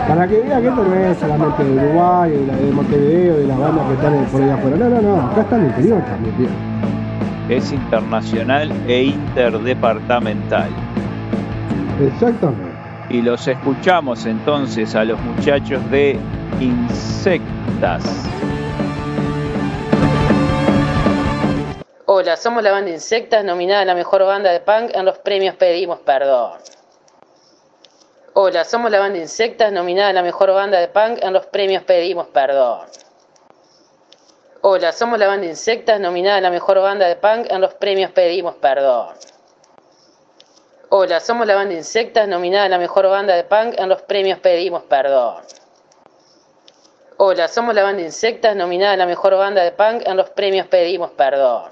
para 0.08 0.28
que 0.28 0.42
vean 0.42 0.62
que 0.62 0.68
esto 0.68 0.84
no 0.84 0.96
es 0.96 1.18
solamente 1.18 1.64
de 1.64 1.72
Uruguay, 1.72 2.32
de, 2.32 2.48
la- 2.48 2.56
de 2.58 2.72
Montevideo, 2.74 3.38
de 3.38 3.48
las 3.48 3.58
bandas 3.60 3.86
que 3.88 3.94
están 3.94 4.26
por 4.32 4.42
ahí 4.42 4.50
afuera. 4.50 4.78
No, 4.78 4.90
no, 4.90 5.02
no. 5.02 5.22
Acá 5.32 5.42
está 5.42 5.56
el 5.58 5.64
interior 5.66 6.02
también, 6.02 6.36
tío. 6.36 6.73
Es 7.50 7.74
internacional 7.74 8.72
e 8.88 9.04
interdepartamental. 9.04 10.70
Exactamente. 12.02 12.74
Y 13.10 13.22
los 13.22 13.48
escuchamos 13.48 14.26
entonces 14.26 14.96
a 14.96 15.04
los 15.04 15.20
muchachos 15.20 15.82
de 15.92 16.18
Insectas. 16.62 18.04
Hola, 22.06 22.38
somos 22.38 22.64
la 22.64 22.72
banda 22.72 22.92
Insectas, 22.92 23.44
nominada 23.44 23.82
a 23.82 23.86
la 23.86 23.96
mejor 23.96 24.24
banda 24.24 24.52
de 24.52 24.62
punk 24.62 24.92
en 24.94 25.04
los 25.04 25.18
premios 25.18 25.56
Pedimos 25.56 26.00
Perdón. 26.00 26.54
Hola, 28.34 28.64
somos 28.64 28.90
la 28.90 29.00
banda 29.00 29.20
Insectas, 29.20 29.74
nominada 29.74 30.10
a 30.10 30.14
la 30.14 30.24
mejor 30.24 30.54
banda 30.54 30.80
de 30.80 30.88
punk 30.88 31.20
en 31.22 31.34
los 31.34 31.46
premios 31.48 31.84
Pedimos 31.84 32.28
Perdón. 32.28 32.88
Hola, 34.66 34.94
somos 34.94 35.20
la 35.20 35.28
banda 35.28 35.46
Insectas, 35.46 36.00
nominada 36.00 36.38
a 36.38 36.42
la 36.42 36.50
mejor 36.50 36.80
banda 36.80 37.06
de 37.06 37.18
punk 37.18 37.48
en 37.52 37.60
los 37.60 37.74
premios 37.74 38.12
Pedimos 38.12 38.56
Perdón. 38.56 39.14
Hola, 40.88 41.20
somos 41.20 41.46
la 41.46 41.56
banda 41.56 41.74
Insectas, 41.74 42.30
nominada 42.30 42.64
a 42.64 42.70
la 42.70 42.78
mejor 42.78 43.10
banda 43.10 43.36
de 43.36 43.44
punk 43.44 43.78
en 43.78 43.90
los 43.90 44.02
premios 44.04 44.40
Pedimos 44.40 44.84
Perdón. 44.84 45.44
Hola, 47.18 47.50
somos 47.50 47.76
la 47.76 47.84
banda 47.84 48.04
Insectas, 48.04 48.56
nominada 48.56 48.94
a 48.94 48.96
la 48.96 49.06
mejor 49.06 49.36
banda 49.36 49.66
de 49.66 49.74
punk 49.74 50.08
en 50.08 50.16
los 50.16 50.30
premios 50.30 50.68
Pedimos 50.68 51.12
Perdón. 51.12 51.64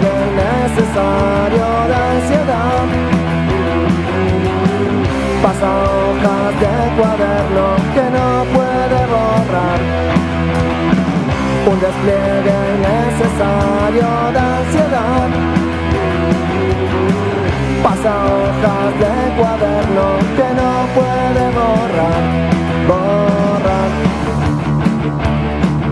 Despliegue 0.00 0.30
necesario 0.36 1.66
de 1.88 1.94
ansiedad 1.94 3.18
pasa 5.42 5.68
hojas 5.70 6.60
de 6.60 6.74
cuaderno 6.98 7.66
que 7.94 8.06
no 8.16 8.28
puede 8.54 9.00
borrar. 9.12 9.80
Un 11.70 11.78
despliegue 11.80 12.60
necesario 12.90 14.08
de 14.34 14.40
ansiedad. 14.58 15.28
Pasa 17.82 18.12
hojas 18.34 18.88
de 19.02 19.14
cuaderno 19.38 20.06
que 20.36 20.48
no 20.60 20.70
puede. 20.94 21.18
Borrar. 21.58 22.24
Borrar. 22.88 23.90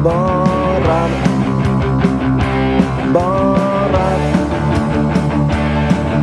Borrar. 0.03 1.36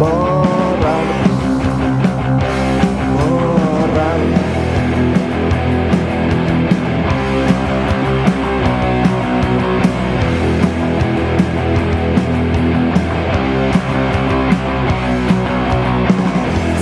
Borrar. 0.03 1.07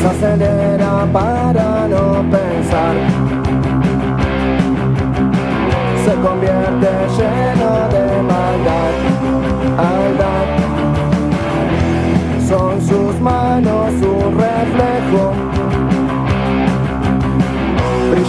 Se 0.02 0.08
acelera 0.08 1.08
para 1.14 1.88
no 1.88 2.06
pensar. 2.32 2.96
Se 6.04 6.14
convierte 6.16 6.92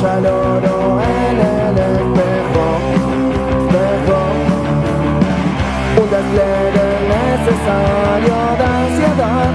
oro 0.04 1.00
en 1.00 1.36
el 1.38 1.78
espejo. 1.78 2.66
Un 6.00 6.10
deslere 6.10 6.86
necesario 7.16 8.36
de 8.58 8.64
ansiedad. 8.82 9.52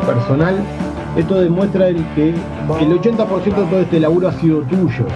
personal, 0.04 0.56
esto 1.16 1.36
demuestra 1.40 1.88
el 1.88 2.04
que 2.16 2.30
el 2.30 3.00
80% 3.00 3.42
de 3.44 3.52
todo 3.52 3.80
este 3.80 4.00
laburo 4.00 4.26
ha 4.26 4.32
sido 4.32 4.62
tuyo. 4.62 5.06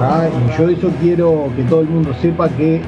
¿ah? 0.00 0.26
Y 0.28 0.58
yo 0.58 0.68
eso 0.68 0.90
quiero 1.00 1.48
que 1.54 1.62
todo 1.62 1.82
el 1.82 1.88
mundo 1.88 2.12
sepa 2.20 2.48
que 2.48 2.76
eh, 2.76 2.82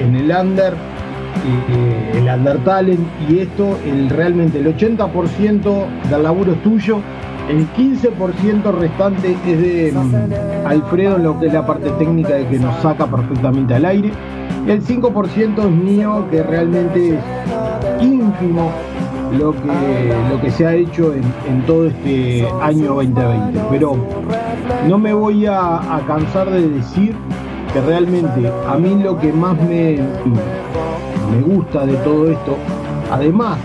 en 0.00 0.16
el 0.16 0.30
under, 0.32 0.72
eh, 0.74 2.12
el 2.16 2.28
under 2.28 2.58
talent 2.64 3.06
y 3.30 3.38
esto, 3.38 3.78
el, 3.86 4.10
realmente 4.10 4.58
el 4.58 4.76
80% 4.76 5.86
del 6.10 6.22
laburo 6.24 6.52
es 6.52 6.62
tuyo. 6.64 7.00
El 7.48 7.66
15% 7.72 8.78
restante 8.78 9.32
es 9.46 9.58
de 9.58 9.92
mm, 9.92 10.66
Alfredo 10.66 11.16
en 11.16 11.22
lo 11.24 11.40
que 11.40 11.46
es 11.46 11.52
la 11.54 11.66
parte 11.66 11.88
técnica 11.92 12.34
de 12.34 12.46
que 12.46 12.58
nos 12.58 12.76
saca 12.82 13.06
perfectamente 13.06 13.74
al 13.74 13.86
aire. 13.86 14.12
El 14.66 14.84
5% 14.84 15.58
es 15.58 15.70
mío, 15.70 16.26
que 16.30 16.42
realmente 16.42 17.14
es 17.14 18.02
ínfimo 18.02 18.70
lo 19.38 19.52
que, 19.52 20.12
lo 20.30 20.40
que 20.42 20.50
se 20.50 20.66
ha 20.66 20.74
hecho 20.74 21.14
en, 21.14 21.62
todo 21.66 21.86
este 21.86 22.46
año 22.60 22.94
2020. 22.94 23.60
Pero 23.70 23.96
no 24.86 24.98
me 24.98 25.14
voy 25.14 25.46
a, 25.46 25.96
a 25.96 26.00
cansar 26.06 26.50
de 26.50 26.68
decir 26.68 27.16
que 27.72 27.80
realmente 27.80 28.52
a 28.68 28.76
mí 28.76 29.02
lo 29.02 29.18
que 29.18 29.32
más 29.32 29.56
me, 29.62 29.98
me 31.30 31.42
gusta 31.42 31.86
de 31.86 31.94
todo 31.94 32.30
esto, 32.30 32.58
además 33.10 33.56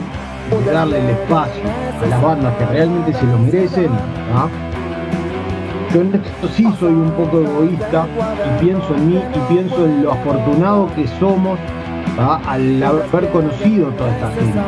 darle 0.71 0.99
el 0.99 1.09
espacio 1.09 1.63
a 2.01 2.05
las 2.05 2.21
bandas 2.21 2.55
que 2.57 2.65
realmente 2.65 3.13
se 3.13 3.25
lo 3.25 3.37
merecen, 3.39 3.89
yo 5.93 6.01
en 6.01 6.15
esto 6.15 6.47
sí 6.55 6.67
soy 6.79 6.93
un 6.93 7.11
poco 7.11 7.41
egoísta 7.41 8.07
y 8.45 8.63
pienso 8.63 8.95
en 8.95 9.07
mí 9.09 9.17
y 9.17 9.53
pienso 9.53 9.85
en 9.85 10.03
lo 10.03 10.13
afortunado 10.13 10.89
que 10.95 11.07
somos 11.19 11.59
al 12.17 12.83
haber 12.83 13.29
conocido 13.29 13.87
toda 13.89 14.09
esta 14.09 14.29
gente. 14.31 14.59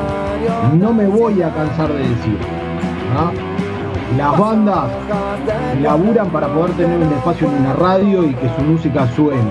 No 0.77 0.93
me 0.93 1.07
voy 1.07 1.41
a 1.41 1.53
cansar 1.53 1.91
de 1.91 1.99
decir. 1.99 2.37
Las 4.17 4.37
bandas 4.37 4.85
laburan 5.81 6.29
para 6.29 6.47
poder 6.47 6.71
tener 6.73 6.97
un 6.97 7.11
espacio 7.13 7.47
en 7.47 7.55
una 7.55 7.73
radio 7.73 8.23
y 8.23 8.33
que 8.35 8.49
su 8.55 8.61
música 8.61 9.07
suene. 9.15 9.41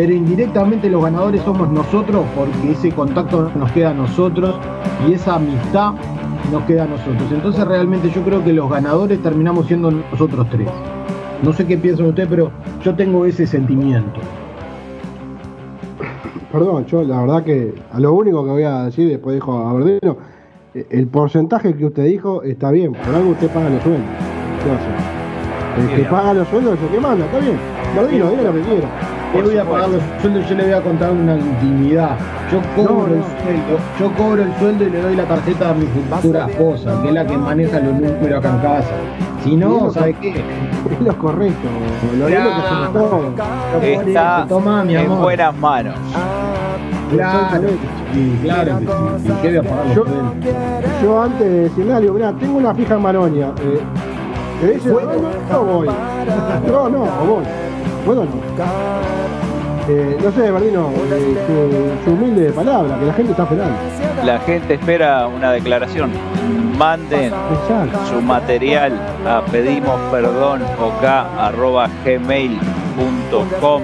Pero 0.00 0.14
indirectamente 0.14 0.88
los 0.88 1.02
ganadores 1.02 1.42
somos 1.42 1.70
nosotros 1.70 2.24
porque 2.34 2.70
ese 2.70 2.90
contacto 2.90 3.50
nos 3.54 3.70
queda 3.72 3.90
a 3.90 3.92
nosotros 3.92 4.54
y 5.06 5.12
esa 5.12 5.34
amistad 5.34 5.92
nos 6.50 6.62
queda 6.62 6.84
a 6.84 6.86
nosotros. 6.86 7.30
Entonces 7.30 7.62
realmente 7.66 8.08
yo 8.08 8.22
creo 8.22 8.42
que 8.42 8.54
los 8.54 8.70
ganadores 8.70 9.22
terminamos 9.22 9.66
siendo 9.66 9.90
nosotros 9.90 10.46
tres. 10.48 10.68
No 11.42 11.52
sé 11.52 11.66
qué 11.66 11.76
piensan 11.76 12.06
ustedes, 12.06 12.30
pero 12.30 12.50
yo 12.82 12.94
tengo 12.94 13.26
ese 13.26 13.46
sentimiento. 13.46 14.20
Perdón, 16.50 16.86
yo 16.86 17.02
la 17.02 17.20
verdad 17.20 17.44
que 17.44 17.74
a 17.92 18.00
lo 18.00 18.14
único 18.14 18.42
que 18.42 18.50
voy 18.52 18.62
a 18.62 18.84
decir, 18.84 19.06
después 19.06 19.34
dijo 19.34 19.58
a 19.58 19.74
Verdino, 19.74 20.16
eh, 20.72 20.86
el 20.88 21.08
porcentaje 21.08 21.76
que 21.76 21.84
usted 21.84 22.06
dijo 22.06 22.42
está 22.42 22.70
bien, 22.70 22.92
por 22.92 23.14
algo 23.14 23.32
usted 23.32 23.50
paga 23.50 23.68
los 23.68 23.82
sueldos. 23.82 24.08
¿Qué 24.64 24.70
va 24.70 24.76
a 24.76 24.78
hacer? 24.78 25.90
El 25.92 26.02
que 26.02 26.10
paga 26.10 26.32
los 26.32 26.48
sueldos 26.48 26.78
es 26.78 26.84
el 26.84 26.88
que 26.88 27.00
manda, 27.00 27.26
está 27.26 27.38
bien. 27.38 27.58
Verdino, 27.94 28.30
diga 28.30 28.42
lo 28.44 28.54
que 28.54 28.60
quiera. 28.62 29.09
Yo 29.34 29.42
voy 29.44 29.56
a 29.58 29.64
pagar 29.64 29.88
los 29.90 30.02
sueldos, 30.20 30.48
yo 30.48 30.54
le 30.56 30.64
voy 30.64 30.72
a 30.72 30.80
contar 30.82 31.10
una 31.12 31.36
intimidad. 31.36 32.16
Yo 32.50 32.60
cobro 32.74 33.06
No, 33.06 33.14
el 33.14 33.22
sueldo, 33.22 33.78
yo 33.98 34.12
cobro 34.16 34.42
el 34.42 34.52
sueldo 34.58 34.84
y 34.84 34.90
le 34.90 35.00
doy 35.02 35.16
la 35.16 35.24
tarjeta 35.24 35.70
a 35.70 35.74
mi 35.74 35.86
futura 35.86 36.46
esposa, 36.48 37.00
que 37.02 37.08
es 37.08 37.14
la 37.14 37.26
que 37.26 37.36
maneja 37.38 37.78
los 37.78 37.92
números 37.94 38.38
acá 38.44 38.50
en 38.50 38.58
casa. 38.58 38.90
Si 39.44 39.56
no, 39.56 39.90
¿sabe 39.90 40.14
qué? 40.14 40.44
Es 40.90 41.00
lo 41.02 41.16
correcto, 41.18 41.68
lo 42.18 42.26
es 42.28 42.34
lo 42.34 42.50
que 42.50 42.56
hacemos 42.56 42.92
todos. 42.94 43.24
Está 43.82 44.46
Toma, 44.48 44.82
mi 44.82 44.94
en 44.96 45.04
amor. 45.06 45.20
buenas 45.20 45.54
manos. 45.56 45.94
Claro, 47.12 47.68
sí, 48.14 48.38
claro 48.42 48.78
que 48.78 48.86
sí. 48.86 48.92
sí, 49.26 49.32
¿Qué 49.42 49.48
voy 49.48 49.56
a 49.58 49.62
pagar 49.62 49.86
los 49.86 50.08
Yo, 51.02 51.22
antes 51.22 51.40
de 51.40 51.60
decirle 51.60 51.92
algo, 51.92 52.14
mirá, 52.14 52.32
tengo 52.32 52.58
una 52.58 52.74
fija 52.74 52.94
en 52.94 53.02
Maronia. 53.02 53.46
Eh, 53.62 53.80
¿Te 54.60 54.72
dice 54.72 54.90
bueno, 54.90 55.10
no 55.50 55.64
voy? 55.64 55.88
No, 56.66 56.88
no, 56.88 57.02
o 57.02 57.26
voy. 57.26 57.44
Bueno, 58.04 58.24
no. 58.24 58.30
Eh, 59.88 60.16
no 60.22 60.30
sé, 60.30 60.50
Bernino, 60.50 60.90
eh, 61.10 61.36
su, 62.04 62.04
su 62.04 62.10
humilde 62.16 62.52
palabra, 62.52 62.98
que 62.98 63.06
la 63.06 63.12
gente 63.12 63.32
está 63.32 63.42
esperando. 63.42 63.76
La 64.24 64.38
gente 64.40 64.74
espera 64.74 65.26
una 65.26 65.52
declaración. 65.52 66.10
Manden 66.78 67.32
su 68.08 68.20
material 68.20 68.92
a 69.26 69.42
pedimos 69.50 69.98
perdón 70.10 70.62
gmail.com 72.04 73.82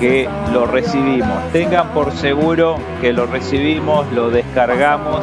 que 0.00 0.28
lo 0.52 0.66
recibimos. 0.66 1.52
Tengan 1.52 1.88
por 1.90 2.12
seguro 2.12 2.76
que 3.00 3.12
lo 3.12 3.26
recibimos, 3.26 4.10
lo 4.12 4.30
descargamos 4.30 5.20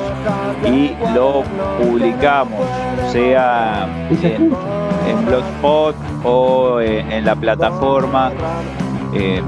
y 0.66 0.92
lo 1.14 1.44
publicamos, 1.82 2.66
sea 3.12 3.88
en 4.10 4.50
Blogspot 5.26 5.96
o 6.24 6.80
eh, 6.80 7.06
en 7.10 7.26
la 7.26 7.36
plataforma. 7.36 8.32
Eh, 9.14 9.42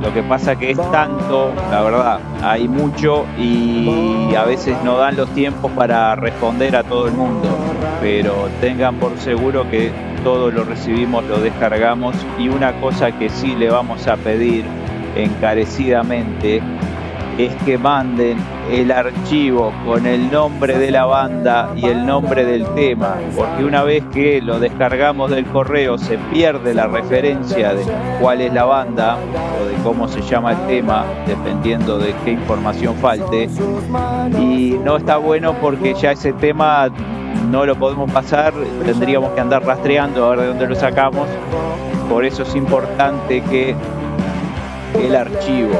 lo 0.00 0.12
que 0.12 0.22
pasa 0.24 0.56
que 0.56 0.72
es 0.72 0.78
tanto, 0.90 1.52
la 1.70 1.82
verdad, 1.82 2.20
hay 2.42 2.66
mucho 2.66 3.24
y 3.38 4.34
a 4.34 4.44
veces 4.44 4.76
no 4.82 4.96
dan 4.96 5.16
los 5.16 5.28
tiempos 5.30 5.70
para 5.72 6.16
responder 6.16 6.74
a 6.74 6.82
todo 6.82 7.06
el 7.06 7.12
mundo, 7.12 7.48
pero 8.00 8.48
tengan 8.60 8.96
por 8.96 9.16
seguro 9.18 9.70
que 9.70 9.92
todo 10.24 10.50
lo 10.50 10.64
recibimos, 10.64 11.24
lo 11.24 11.38
descargamos 11.38 12.16
y 12.36 12.48
una 12.48 12.72
cosa 12.80 13.12
que 13.12 13.28
sí 13.28 13.54
le 13.54 13.70
vamos 13.70 14.08
a 14.08 14.16
pedir 14.16 14.64
encarecidamente 15.14 16.60
es 17.38 17.54
que 17.64 17.78
manden 17.78 18.38
el 18.70 18.90
archivo 18.90 19.72
con 19.84 20.06
el 20.06 20.30
nombre 20.30 20.78
de 20.78 20.90
la 20.90 21.04
banda 21.04 21.72
y 21.76 21.86
el 21.86 22.06
nombre 22.06 22.44
del 22.44 22.66
tema, 22.74 23.16
porque 23.36 23.64
una 23.64 23.82
vez 23.82 24.04
que 24.12 24.40
lo 24.40 24.58
descargamos 24.58 25.30
del 25.30 25.46
correo 25.46 25.98
se 25.98 26.18
pierde 26.32 26.74
la 26.74 26.86
referencia 26.86 27.74
de 27.74 27.84
cuál 28.20 28.40
es 28.40 28.52
la 28.52 28.64
banda 28.64 29.16
o 29.60 29.66
de 29.66 29.74
cómo 29.82 30.08
se 30.08 30.20
llama 30.22 30.52
el 30.52 30.66
tema, 30.66 31.04
dependiendo 31.26 31.98
de 31.98 32.14
qué 32.24 32.32
información 32.32 32.94
falte. 32.96 33.48
Y 34.38 34.78
no 34.84 34.96
está 34.96 35.16
bueno 35.16 35.54
porque 35.60 35.94
ya 35.94 36.12
ese 36.12 36.32
tema 36.34 36.88
no 37.50 37.66
lo 37.66 37.76
podemos 37.76 38.10
pasar, 38.10 38.52
tendríamos 38.84 39.32
que 39.32 39.40
andar 39.40 39.64
rastreando 39.64 40.26
a 40.26 40.30
ver 40.30 40.40
de 40.40 40.46
dónde 40.48 40.66
lo 40.68 40.74
sacamos. 40.74 41.28
Por 42.08 42.24
eso 42.24 42.42
es 42.42 42.54
importante 42.54 43.42
que 43.42 43.74
el 45.02 45.16
archivo, 45.16 45.72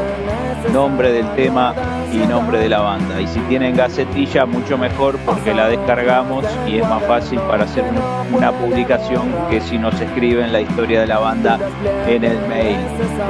nombre 0.72 1.12
del 1.12 1.28
tema 1.34 1.74
y 2.12 2.18
nombre 2.26 2.58
de 2.58 2.68
la 2.68 2.80
banda. 2.80 3.20
Y 3.20 3.26
si 3.26 3.40
tienen 3.40 3.76
gacetilla, 3.76 4.46
mucho 4.46 4.76
mejor 4.78 5.16
porque 5.24 5.54
la 5.54 5.68
descargamos 5.68 6.44
y 6.66 6.78
es 6.78 6.88
más 6.88 7.02
fácil 7.04 7.38
para 7.40 7.64
hacer 7.64 7.84
un- 7.84 8.36
una 8.36 8.52
publicación 8.52 9.22
que 9.50 9.60
si 9.60 9.78
nos 9.78 9.98
escriben 10.00 10.52
la 10.52 10.60
historia 10.60 11.00
de 11.00 11.06
la 11.06 11.18
banda 11.18 11.58
en 12.06 12.24
el 12.24 12.38
mail. 12.48 12.76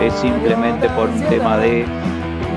Es 0.00 0.12
simplemente 0.14 0.88
por 0.90 1.08
un 1.08 1.20
tema 1.22 1.56
de 1.58 1.84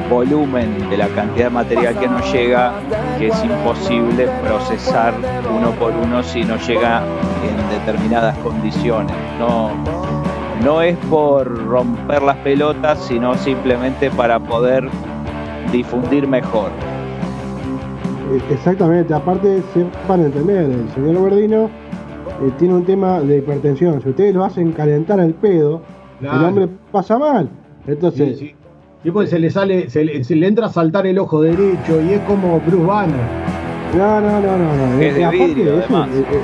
volumen 0.09 0.87
de 0.89 0.97
la 0.97 1.07
cantidad 1.07 1.45
de 1.45 1.49
material 1.49 1.97
que 1.99 2.07
nos 2.07 2.31
llega 2.31 2.73
que 3.17 3.27
es 3.29 3.43
imposible 3.43 4.27
procesar 4.47 5.13
uno 5.55 5.71
por 5.71 5.91
uno 5.93 6.21
si 6.21 6.43
no 6.43 6.57
llega 6.57 7.01
en 7.43 7.69
determinadas 7.79 8.37
condiciones. 8.39 9.15
No, 9.39 9.71
no 10.63 10.81
es 10.81 10.97
por 11.09 11.47
romper 11.67 12.21
las 12.21 12.37
pelotas, 12.37 12.99
sino 13.03 13.35
simplemente 13.35 14.09
para 14.11 14.39
poder 14.39 14.87
difundir 15.71 16.27
mejor. 16.27 16.69
Eh, 18.33 18.41
Exactamente, 18.51 19.13
aparte 19.13 19.61
sepan 19.73 20.25
entender, 20.25 20.63
el 20.71 20.89
señor 20.95 21.29
Verdino 21.29 21.65
eh, 21.65 22.51
tiene 22.57 22.73
un 22.75 22.85
tema 22.85 23.19
de 23.21 23.37
hipertensión. 23.37 24.01
Si 24.01 24.09
ustedes 24.09 24.33
lo 24.33 24.43
hacen 24.43 24.71
calentar 24.71 25.19
el 25.19 25.33
pedo, 25.33 25.81
el 26.21 26.27
hombre 26.43 26.67
pasa 26.91 27.17
mal. 27.19 27.49
Entonces, 27.87 28.39
Sí, 28.39 28.47
sí. 28.47 28.55
Y 29.03 29.11
pues 29.11 29.29
se 29.29 29.37
le 29.37 29.51
sale, 29.51 29.87
se 29.91 30.03
le, 30.03 30.23
se 30.23 30.35
le 30.35 30.47
entra 30.47 30.65
a 30.65 30.69
saltar 30.69 31.05
el 31.05 31.19
ojo 31.19 31.39
derecho 31.39 32.01
y 32.01 32.13
es 32.13 32.21
como 32.21 32.59
Bruce 32.61 32.83
Banner. 32.85 33.15
no, 33.95 34.19
no, 34.19 34.41
no, 34.41 34.57
no, 34.57 34.75
no. 34.95 34.99
Es 34.99 35.13
de 35.15 35.23
aparte, 35.25 35.45
vidrio, 35.45 35.77
es, 35.77 35.85
además. 35.85 36.09
eh, 36.09 36.25
eh, 36.31 36.39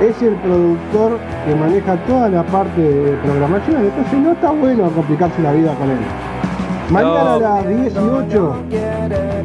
es 0.00 0.22
el 0.22 0.34
productor 0.34 1.18
que 1.46 1.54
maneja 1.54 1.96
toda 2.06 2.28
la 2.28 2.42
parte 2.44 2.80
de 2.80 3.16
programación, 3.18 3.84
entonces 3.84 4.18
no 4.18 4.32
está 4.32 4.50
bueno 4.50 4.90
complicarse 4.90 5.40
la 5.42 5.52
vida 5.52 5.74
con 5.74 5.90
él. 5.90 5.98
Mañana 6.90 7.34
a 7.34 7.38
las 7.38 7.68
18 7.68 8.54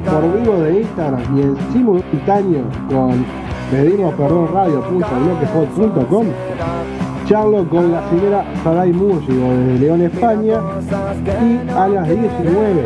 por 0.05 0.41
vivo 0.41 0.59
de 0.61 0.81
Instagram 0.81 1.37
y 1.37 1.41
en 1.41 1.57
simultáneo 1.71 2.63
con 2.89 3.25
pedimos 3.71 4.13
perdón 4.15 4.49
radio.blogspot.com 4.53 6.25
charlo 7.25 7.63
con 7.69 7.91
la 7.91 8.09
señora 8.09 8.43
Saray 8.63 8.91
Músico 8.91 9.33
desde 9.33 9.79
León, 9.79 10.01
España 10.01 10.59
y 11.41 11.69
a 11.69 11.87
las 11.87 12.07
19 12.07 12.83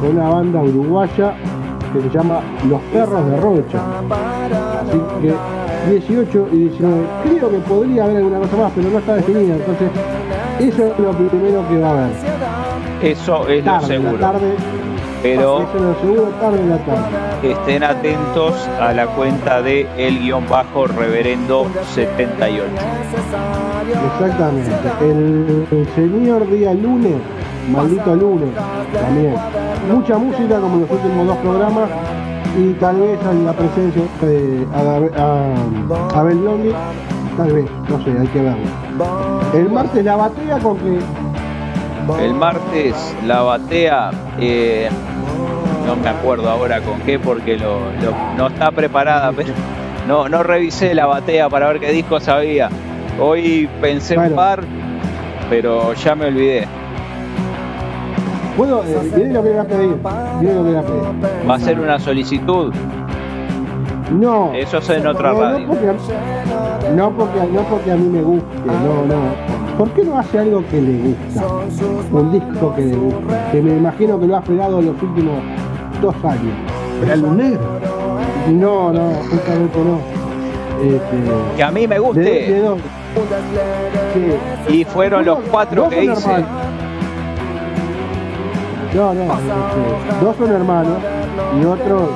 con 0.00 0.16
una 0.16 0.28
banda 0.28 0.62
uruguaya 0.62 1.34
que 1.92 2.00
se 2.00 2.08
llama 2.10 2.40
Los 2.68 2.80
Perros 2.92 3.26
de 3.26 3.36
Rocha. 3.36 3.80
Así 4.80 4.98
que 5.20 5.34
18 5.88 6.48
y 6.52 6.56
19. 6.56 7.06
Creo 7.24 7.50
que 7.50 7.58
podría 7.58 8.04
haber 8.04 8.16
alguna 8.18 8.38
cosa 8.40 8.56
más, 8.56 8.72
pero 8.74 8.90
no 8.90 8.98
está 8.98 9.14
definida. 9.16 9.54
Entonces, 9.56 9.90
eso 10.60 10.86
es 10.86 10.98
lo 10.98 11.12
primero 11.12 11.68
que 11.68 11.78
va 11.78 11.88
a 11.88 11.90
haber. 11.92 12.10
Eso 13.02 13.48
es 13.48 13.64
lo 13.64 13.72
la 13.72 13.80
seguro. 13.80 14.18
tarde, 14.18 14.54
Pero 15.22 15.62
eso 15.62 15.76
es 15.76 15.82
lo 15.82 15.94
seguro, 16.00 16.22
tarde 16.40 16.66
la 16.66 16.78
tarde. 16.78 17.50
estén 17.50 17.82
atentos 17.82 18.68
a 18.80 18.92
la 18.92 19.06
cuenta 19.06 19.62
de 19.62 19.86
el 19.96 20.18
guion 20.18 20.46
bajo 20.48 20.86
reverendo 20.86 21.66
78. 21.94 22.64
Exactamente. 24.14 24.70
El, 25.00 25.66
el 25.70 25.88
señor 25.94 26.50
día 26.50 26.74
lunes, 26.74 27.16
maldito 27.72 28.14
lunes, 28.14 28.50
también. 28.92 29.34
Mucha 29.90 30.18
música 30.18 30.60
como 30.60 30.74
en 30.76 30.80
los 30.82 30.90
últimos 30.90 31.26
dos 31.26 31.36
programas 31.38 31.88
y 32.58 32.72
tal 32.74 32.96
vez 33.00 33.18
en 33.30 33.44
la 33.46 33.52
presencia 33.52 34.02
de 34.22 34.66
Adabe- 34.74 35.12
a- 35.16 36.18
Abel 36.20 36.40
tal 37.36 37.52
vez, 37.52 37.64
no 37.88 38.04
sé, 38.04 38.10
hay 38.18 38.26
que 38.28 38.42
verlo. 38.42 38.64
El 39.54 39.70
martes 39.70 40.04
la 40.04 40.16
batea 40.16 40.58
con 40.58 40.76
que 40.78 40.98
El 42.24 42.34
martes 42.34 43.16
la 43.26 43.42
batea, 43.42 44.10
eh, 44.40 44.88
no 45.86 45.96
me 45.96 46.08
acuerdo 46.08 46.50
ahora 46.50 46.80
con 46.80 46.98
qué 47.00 47.18
porque 47.18 47.56
lo, 47.56 47.78
lo- 48.02 48.14
no 48.36 48.48
está 48.48 48.70
preparada, 48.72 49.32
pero 49.36 49.50
no, 50.08 50.28
no 50.28 50.42
revisé 50.42 50.92
la 50.94 51.06
batea 51.06 51.48
para 51.48 51.68
ver 51.68 51.78
qué 51.80 51.92
discos 51.92 52.26
había. 52.28 52.68
Hoy 53.20 53.68
pensé 53.80 54.16
un 54.18 54.34
par, 54.36 54.64
pero 55.48 55.92
ya 55.94 56.14
me 56.16 56.26
olvidé. 56.26 56.66
Puedo, 58.56 58.82
eh, 58.84 59.10
miren 59.16 59.34
lo 59.34 59.42
que 59.42 59.48
voy 59.50 59.58
a 59.58 59.64
pedir, 59.64 59.96
miren 60.40 60.56
lo 60.56 60.64
que 60.64 60.70
voy 60.70 60.76
a 60.76 60.82
pedir. 60.82 61.48
Va 61.50 61.54
a 61.54 61.58
ser 61.58 61.80
una 61.80 61.98
solicitud. 61.98 62.72
No. 64.12 64.52
Eso 64.54 64.78
es 64.78 64.90
en 64.90 65.06
otra 65.06 65.32
no, 65.32 65.40
radio. 65.40 65.66
No 65.66 65.72
porque, 65.72 65.86
no, 66.96 67.10
porque, 67.10 67.38
no 67.52 67.60
porque 67.62 67.92
a 67.92 67.96
mí 67.96 68.08
me 68.08 68.22
guste, 68.22 68.46
no, 68.66 69.06
no. 69.06 69.78
¿Por 69.78 69.88
qué 69.90 70.04
no 70.04 70.18
hace 70.18 70.38
algo 70.40 70.62
que 70.70 70.80
le 70.82 70.98
gusta? 70.98 71.46
Un 72.12 72.32
disco 72.32 72.74
que 72.74 72.82
le 72.86 72.96
gusta. 72.96 73.50
Que 73.52 73.62
me 73.62 73.76
imagino 73.76 74.18
que 74.18 74.26
lo 74.26 74.36
ha 74.36 74.40
pegado 74.42 74.82
los 74.82 75.00
últimos 75.00 75.36
dos 76.02 76.14
años. 76.24 76.54
¿Era 77.04 77.14
el 77.14 77.36
negro? 77.36 77.60
No, 78.50 78.92
no, 78.92 79.10
justamente 79.30 79.78
no. 79.78 79.98
Este, 80.84 81.56
Que 81.56 81.62
a 81.62 81.70
mí 81.70 81.86
me 81.86 81.94
de- 81.94 82.00
guste. 82.00 82.20
de 82.20 82.60
dos. 82.60 82.78
Sí. 84.68 84.74
Y 84.74 84.84
fueron 84.84 85.24
los 85.24 85.38
cuatro 85.50 85.88
que 85.88 86.04
hice. 86.04 86.30
hermanos. 86.30 86.48
No, 88.94 89.14
no, 89.14 89.22
este, 89.22 90.24
dos 90.24 90.36
son 90.36 90.52
hermanos 90.52 90.98
y 91.60 91.64
otro 91.64 92.10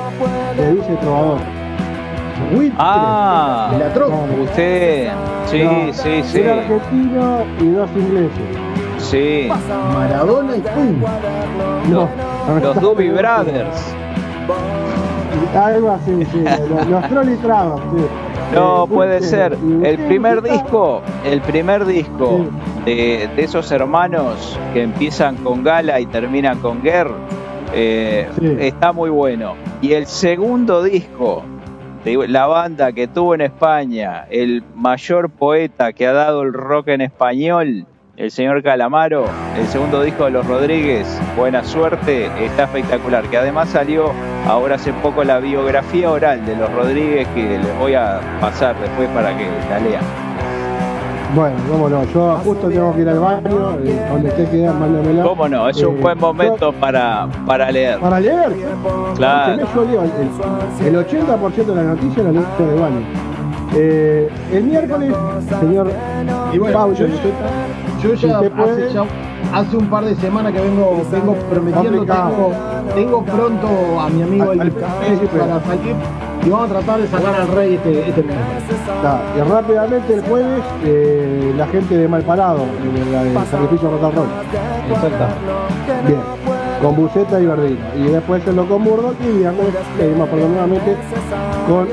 le 0.57 0.71
dice 0.73 0.95
trovador. 1.01 1.37
Ah, 2.77 3.69
De 3.71 3.79
la 3.79 3.93
tropa. 3.93 4.15
usted. 4.43 5.09
Sí, 5.45 5.63
No, 5.63 5.93
sí, 5.93 6.23
sí. 6.23 6.41
Un 6.41 6.49
argentino 6.49 7.43
y 7.61 7.69
dos 7.69 7.89
ingleses. 7.95 8.57
Sí. 8.97 9.49
Maradona 9.93 10.57
y 10.57 10.61
Pum. 10.61 11.01
No. 11.89 12.09
Los 12.61 12.81
Doobie 12.81 13.11
Brothers. 13.11 13.93
Algo 15.55 15.91
así, 15.91 16.25
sí. 16.31 16.43
Los, 16.69 16.87
los 16.87 17.09
Trolley 17.09 17.37
Travers, 17.37 17.81
sí. 17.95 18.05
No 18.53 18.87
puede 18.87 19.21
ser. 19.21 19.57
El 19.83 19.97
primer 20.07 20.41
disco, 20.41 21.01
el 21.25 21.41
primer 21.41 21.85
disco 21.85 22.45
de, 22.85 23.29
de 23.35 23.43
esos 23.43 23.71
hermanos 23.71 24.57
que 24.73 24.83
empiezan 24.83 25.35
con 25.37 25.63
Gala 25.63 25.99
y 25.99 26.05
terminan 26.05 26.59
con 26.59 26.81
Guerr, 26.81 27.11
eh, 27.73 28.29
está 28.59 28.93
muy 28.93 29.09
bueno. 29.09 29.55
Y 29.81 29.93
el 29.93 30.05
segundo 30.05 30.83
disco 30.83 31.43
de 32.05 32.27
la 32.27 32.45
banda 32.45 32.91
que 32.93 33.07
tuvo 33.07 33.35
en 33.35 33.41
España, 33.41 34.25
el 34.29 34.63
mayor 34.75 35.29
poeta 35.29 35.91
que 35.91 36.07
ha 36.07 36.13
dado 36.13 36.43
el 36.43 36.53
rock 36.53 36.89
en 36.89 37.01
español, 37.01 37.85
el 38.17 38.31
señor 38.31 38.63
Calamaro, 38.63 39.25
el 39.57 39.67
segundo 39.67 40.01
disco 40.01 40.25
de 40.25 40.31
los 40.31 40.47
Rodríguez, 40.47 41.05
Buena 41.35 41.63
Suerte, 41.63 42.29
está 42.43 42.63
espectacular. 42.63 43.25
Que 43.25 43.37
además 43.37 43.69
salió 43.69 44.11
ahora 44.47 44.75
hace 44.75 44.93
poco 44.93 45.23
la 45.23 45.39
biografía 45.39 46.09
oral 46.09 46.45
de 46.45 46.55
los 46.55 46.71
Rodríguez 46.73 47.27
que 47.35 47.43
les 47.59 47.77
voy 47.79 47.93
a 47.95 48.21
pasar 48.39 48.75
después 48.79 49.09
para 49.09 49.37
que 49.37 49.45
la 49.69 49.79
lean. 49.79 50.03
Bueno, 51.35 51.57
cómo 51.69 51.89
no. 51.89 52.03
Yo 52.05 52.37
justo 52.45 52.69
tengo 52.69 52.95
que 52.95 53.01
ir 53.01 53.09
al 53.09 53.19
baño. 53.19 53.77
eh, 53.83 54.05
donde 54.09 54.29
esté 54.29 54.47
queda, 54.49 54.71
mándamela. 54.71 55.23
¿Cómo 55.23 55.49
no? 55.49 55.67
Es 55.67 55.83
un 55.83 55.97
Eh, 55.97 56.01
buen 56.01 56.17
momento 56.17 56.71
para, 56.71 57.27
para 57.45 57.69
leer. 57.71 57.99
Para 57.99 58.21
leer. 58.21 58.53
Claro. 59.17 59.57
Porque 59.57 59.73
Yo 59.75 59.85
leo 59.91 60.03
el, 60.03 60.95
el 60.95 61.05
80% 61.05 61.65
de 61.65 61.75
la 61.75 61.83
noticia 61.83 62.23
la 62.23 62.31
leo 62.31 62.45
de 62.57 62.79
baño. 62.79 63.34
Eh, 63.77 64.29
el 64.53 64.63
miércoles, 64.63 65.13
señor 65.59 65.91
Y 66.53 66.57
bueno, 66.57 66.93
yo, 66.93 67.07
yo 68.01 68.13
ya 68.13 68.17
si 68.17 68.29
hace, 68.31 68.49
puede. 68.51 68.93
ya 68.93 69.03
hace 69.53 69.77
un 69.77 69.87
par 69.89 70.05
de 70.05 70.15
semanas 70.15 70.53
que 70.53 70.61
vengo, 70.61 71.01
vengo 71.11 71.33
prometiendo, 71.49 72.05
tengo, 72.05 72.51
tengo 72.95 73.23
pronto 73.25 73.67
a 73.99 74.09
mi 74.09 74.21
amigo 74.23 74.51
Al- 74.51 74.61
el 74.61 74.61
al 74.61 74.71
para 74.71 75.59
salir 75.65 75.95
y 76.45 76.49
vamos 76.49 76.69
a 76.69 76.73
tratar 76.75 77.01
de 77.01 77.07
sacar 77.07 77.35
al 77.41 77.47
rey 77.49 77.73
este, 77.75 78.07
este 78.07 78.21
mes. 78.23 78.35
Está, 78.69 79.19
y 79.35 79.41
rápidamente 79.49 80.13
el 80.13 80.21
jueves, 80.21 80.61
eh, 80.83 81.53
la 81.57 81.65
gente 81.67 81.97
de 81.97 82.07
Malparado, 82.07 82.59
en 82.83 83.11
del 83.11 83.45
sacrificio 83.47 83.89
rock 83.89 84.13
roll. 84.15 84.27
Bien, 86.07 86.19
con 86.81 86.95
Buceta 86.95 87.39
y 87.41 87.45
Verdino. 87.47 87.79
Y 87.97 88.03
después 88.11 88.45
el 88.47 88.55
Loco 88.57 88.77
Murdoch 88.77 89.15
y 89.21 89.37
viernes 89.39 89.65
pedimos 89.97 90.29
perdón 90.29 90.51
nuevamente 90.51 90.95
con 91.67 91.87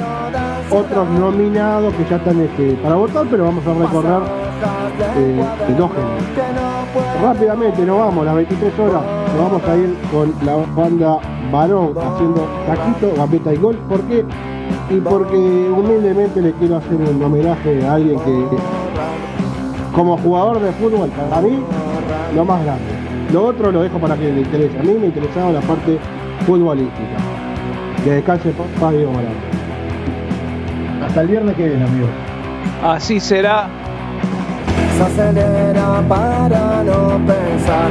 otros 0.72 1.08
nominados 1.10 1.92
que 1.94 2.04
ya 2.08 2.16
están 2.16 2.40
este, 2.40 2.72
para 2.82 2.94
votar, 2.94 3.26
pero 3.30 3.44
vamos 3.44 3.66
a 3.66 3.74
recorrer 3.74 4.22
eh, 5.16 5.44
dos 5.76 5.90
géneros. 5.90 6.72
Rápidamente 7.22 7.84
nos 7.84 7.98
vamos, 7.98 8.24
las 8.24 8.34
23 8.34 8.78
horas, 8.78 9.02
nos 9.36 9.50
vamos 9.50 9.62
a 9.68 9.76
ir 9.76 9.96
con 10.10 10.34
la 10.46 10.56
banda 10.74 11.18
Varón 11.50 11.94
haciendo 11.96 12.48
taquito, 12.66 13.12
gambeta 13.16 13.52
y 13.52 13.56
gol. 13.56 13.76
¿Por 13.88 14.00
qué? 14.02 14.24
Y 14.90 15.00
porque 15.00 15.36
humildemente 15.36 16.40
le 16.40 16.52
quiero 16.52 16.76
hacer 16.76 16.94
un 16.94 17.22
homenaje 17.22 17.86
a 17.86 17.94
alguien 17.94 18.18
que, 18.20 18.46
como 19.94 20.16
jugador 20.18 20.60
de 20.60 20.72
fútbol, 20.72 21.10
para 21.10 21.42
mí, 21.42 21.58
lo 22.34 22.44
más 22.44 22.64
grande. 22.64 22.84
Lo 23.32 23.46
otro 23.46 23.72
lo 23.72 23.82
dejo 23.82 23.98
para 23.98 24.16
que 24.16 24.30
le 24.32 24.40
interese. 24.40 24.78
A 24.78 24.82
mí 24.82 24.94
me 24.98 25.06
interesaba 25.06 25.52
la 25.52 25.60
parte 25.60 25.98
futbolística. 26.46 27.16
Que 28.04 28.10
descanse 28.10 28.52
Fabio 28.78 29.10
Morales. 29.10 29.51
Hasta 31.12 31.20
el 31.20 31.28
viernes 31.28 31.54
que 31.56 31.68
viene, 31.68 31.84
amigo. 31.84 32.08
Así 32.82 33.20
será. 33.20 33.68
Se 34.96 35.02
acelera 35.02 36.02
para 36.08 36.82
no 36.84 37.20
pensar. 37.26 37.90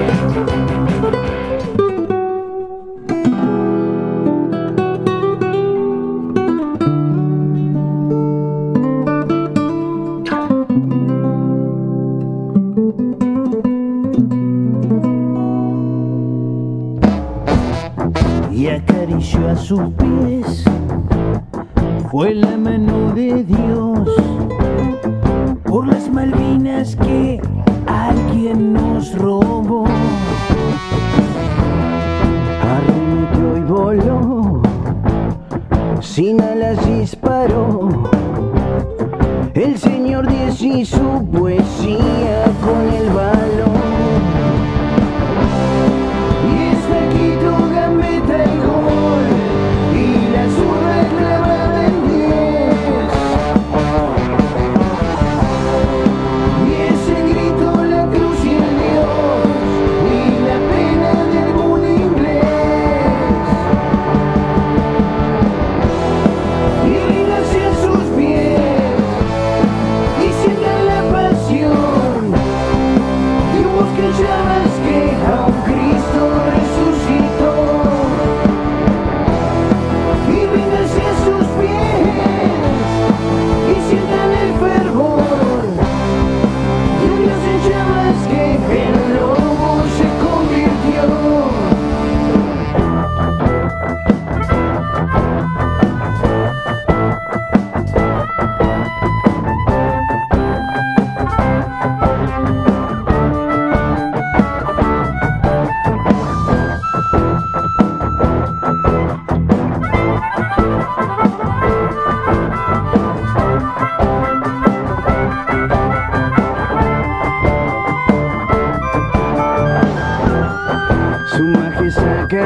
a 19.47 19.55
sus 19.55 19.79
pies 19.93 20.20
fue 22.21 22.35
la 22.35 22.55
de 23.15 23.43
Dios. 23.43 24.30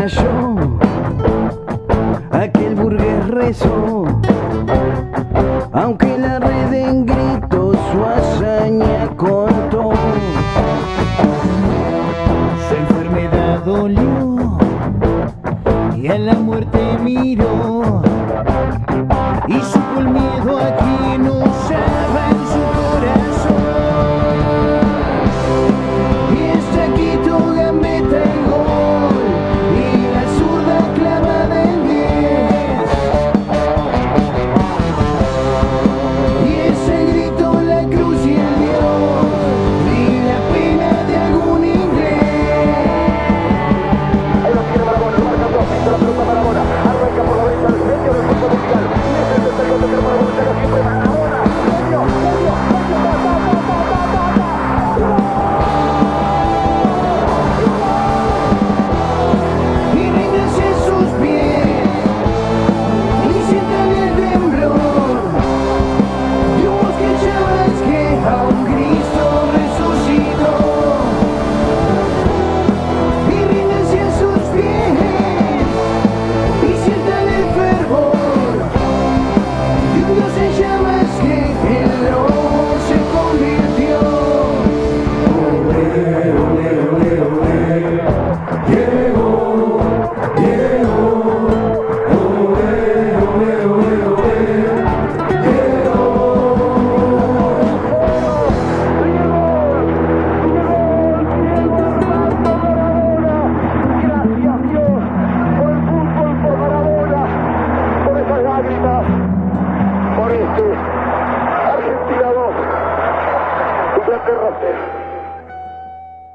special 0.08 0.35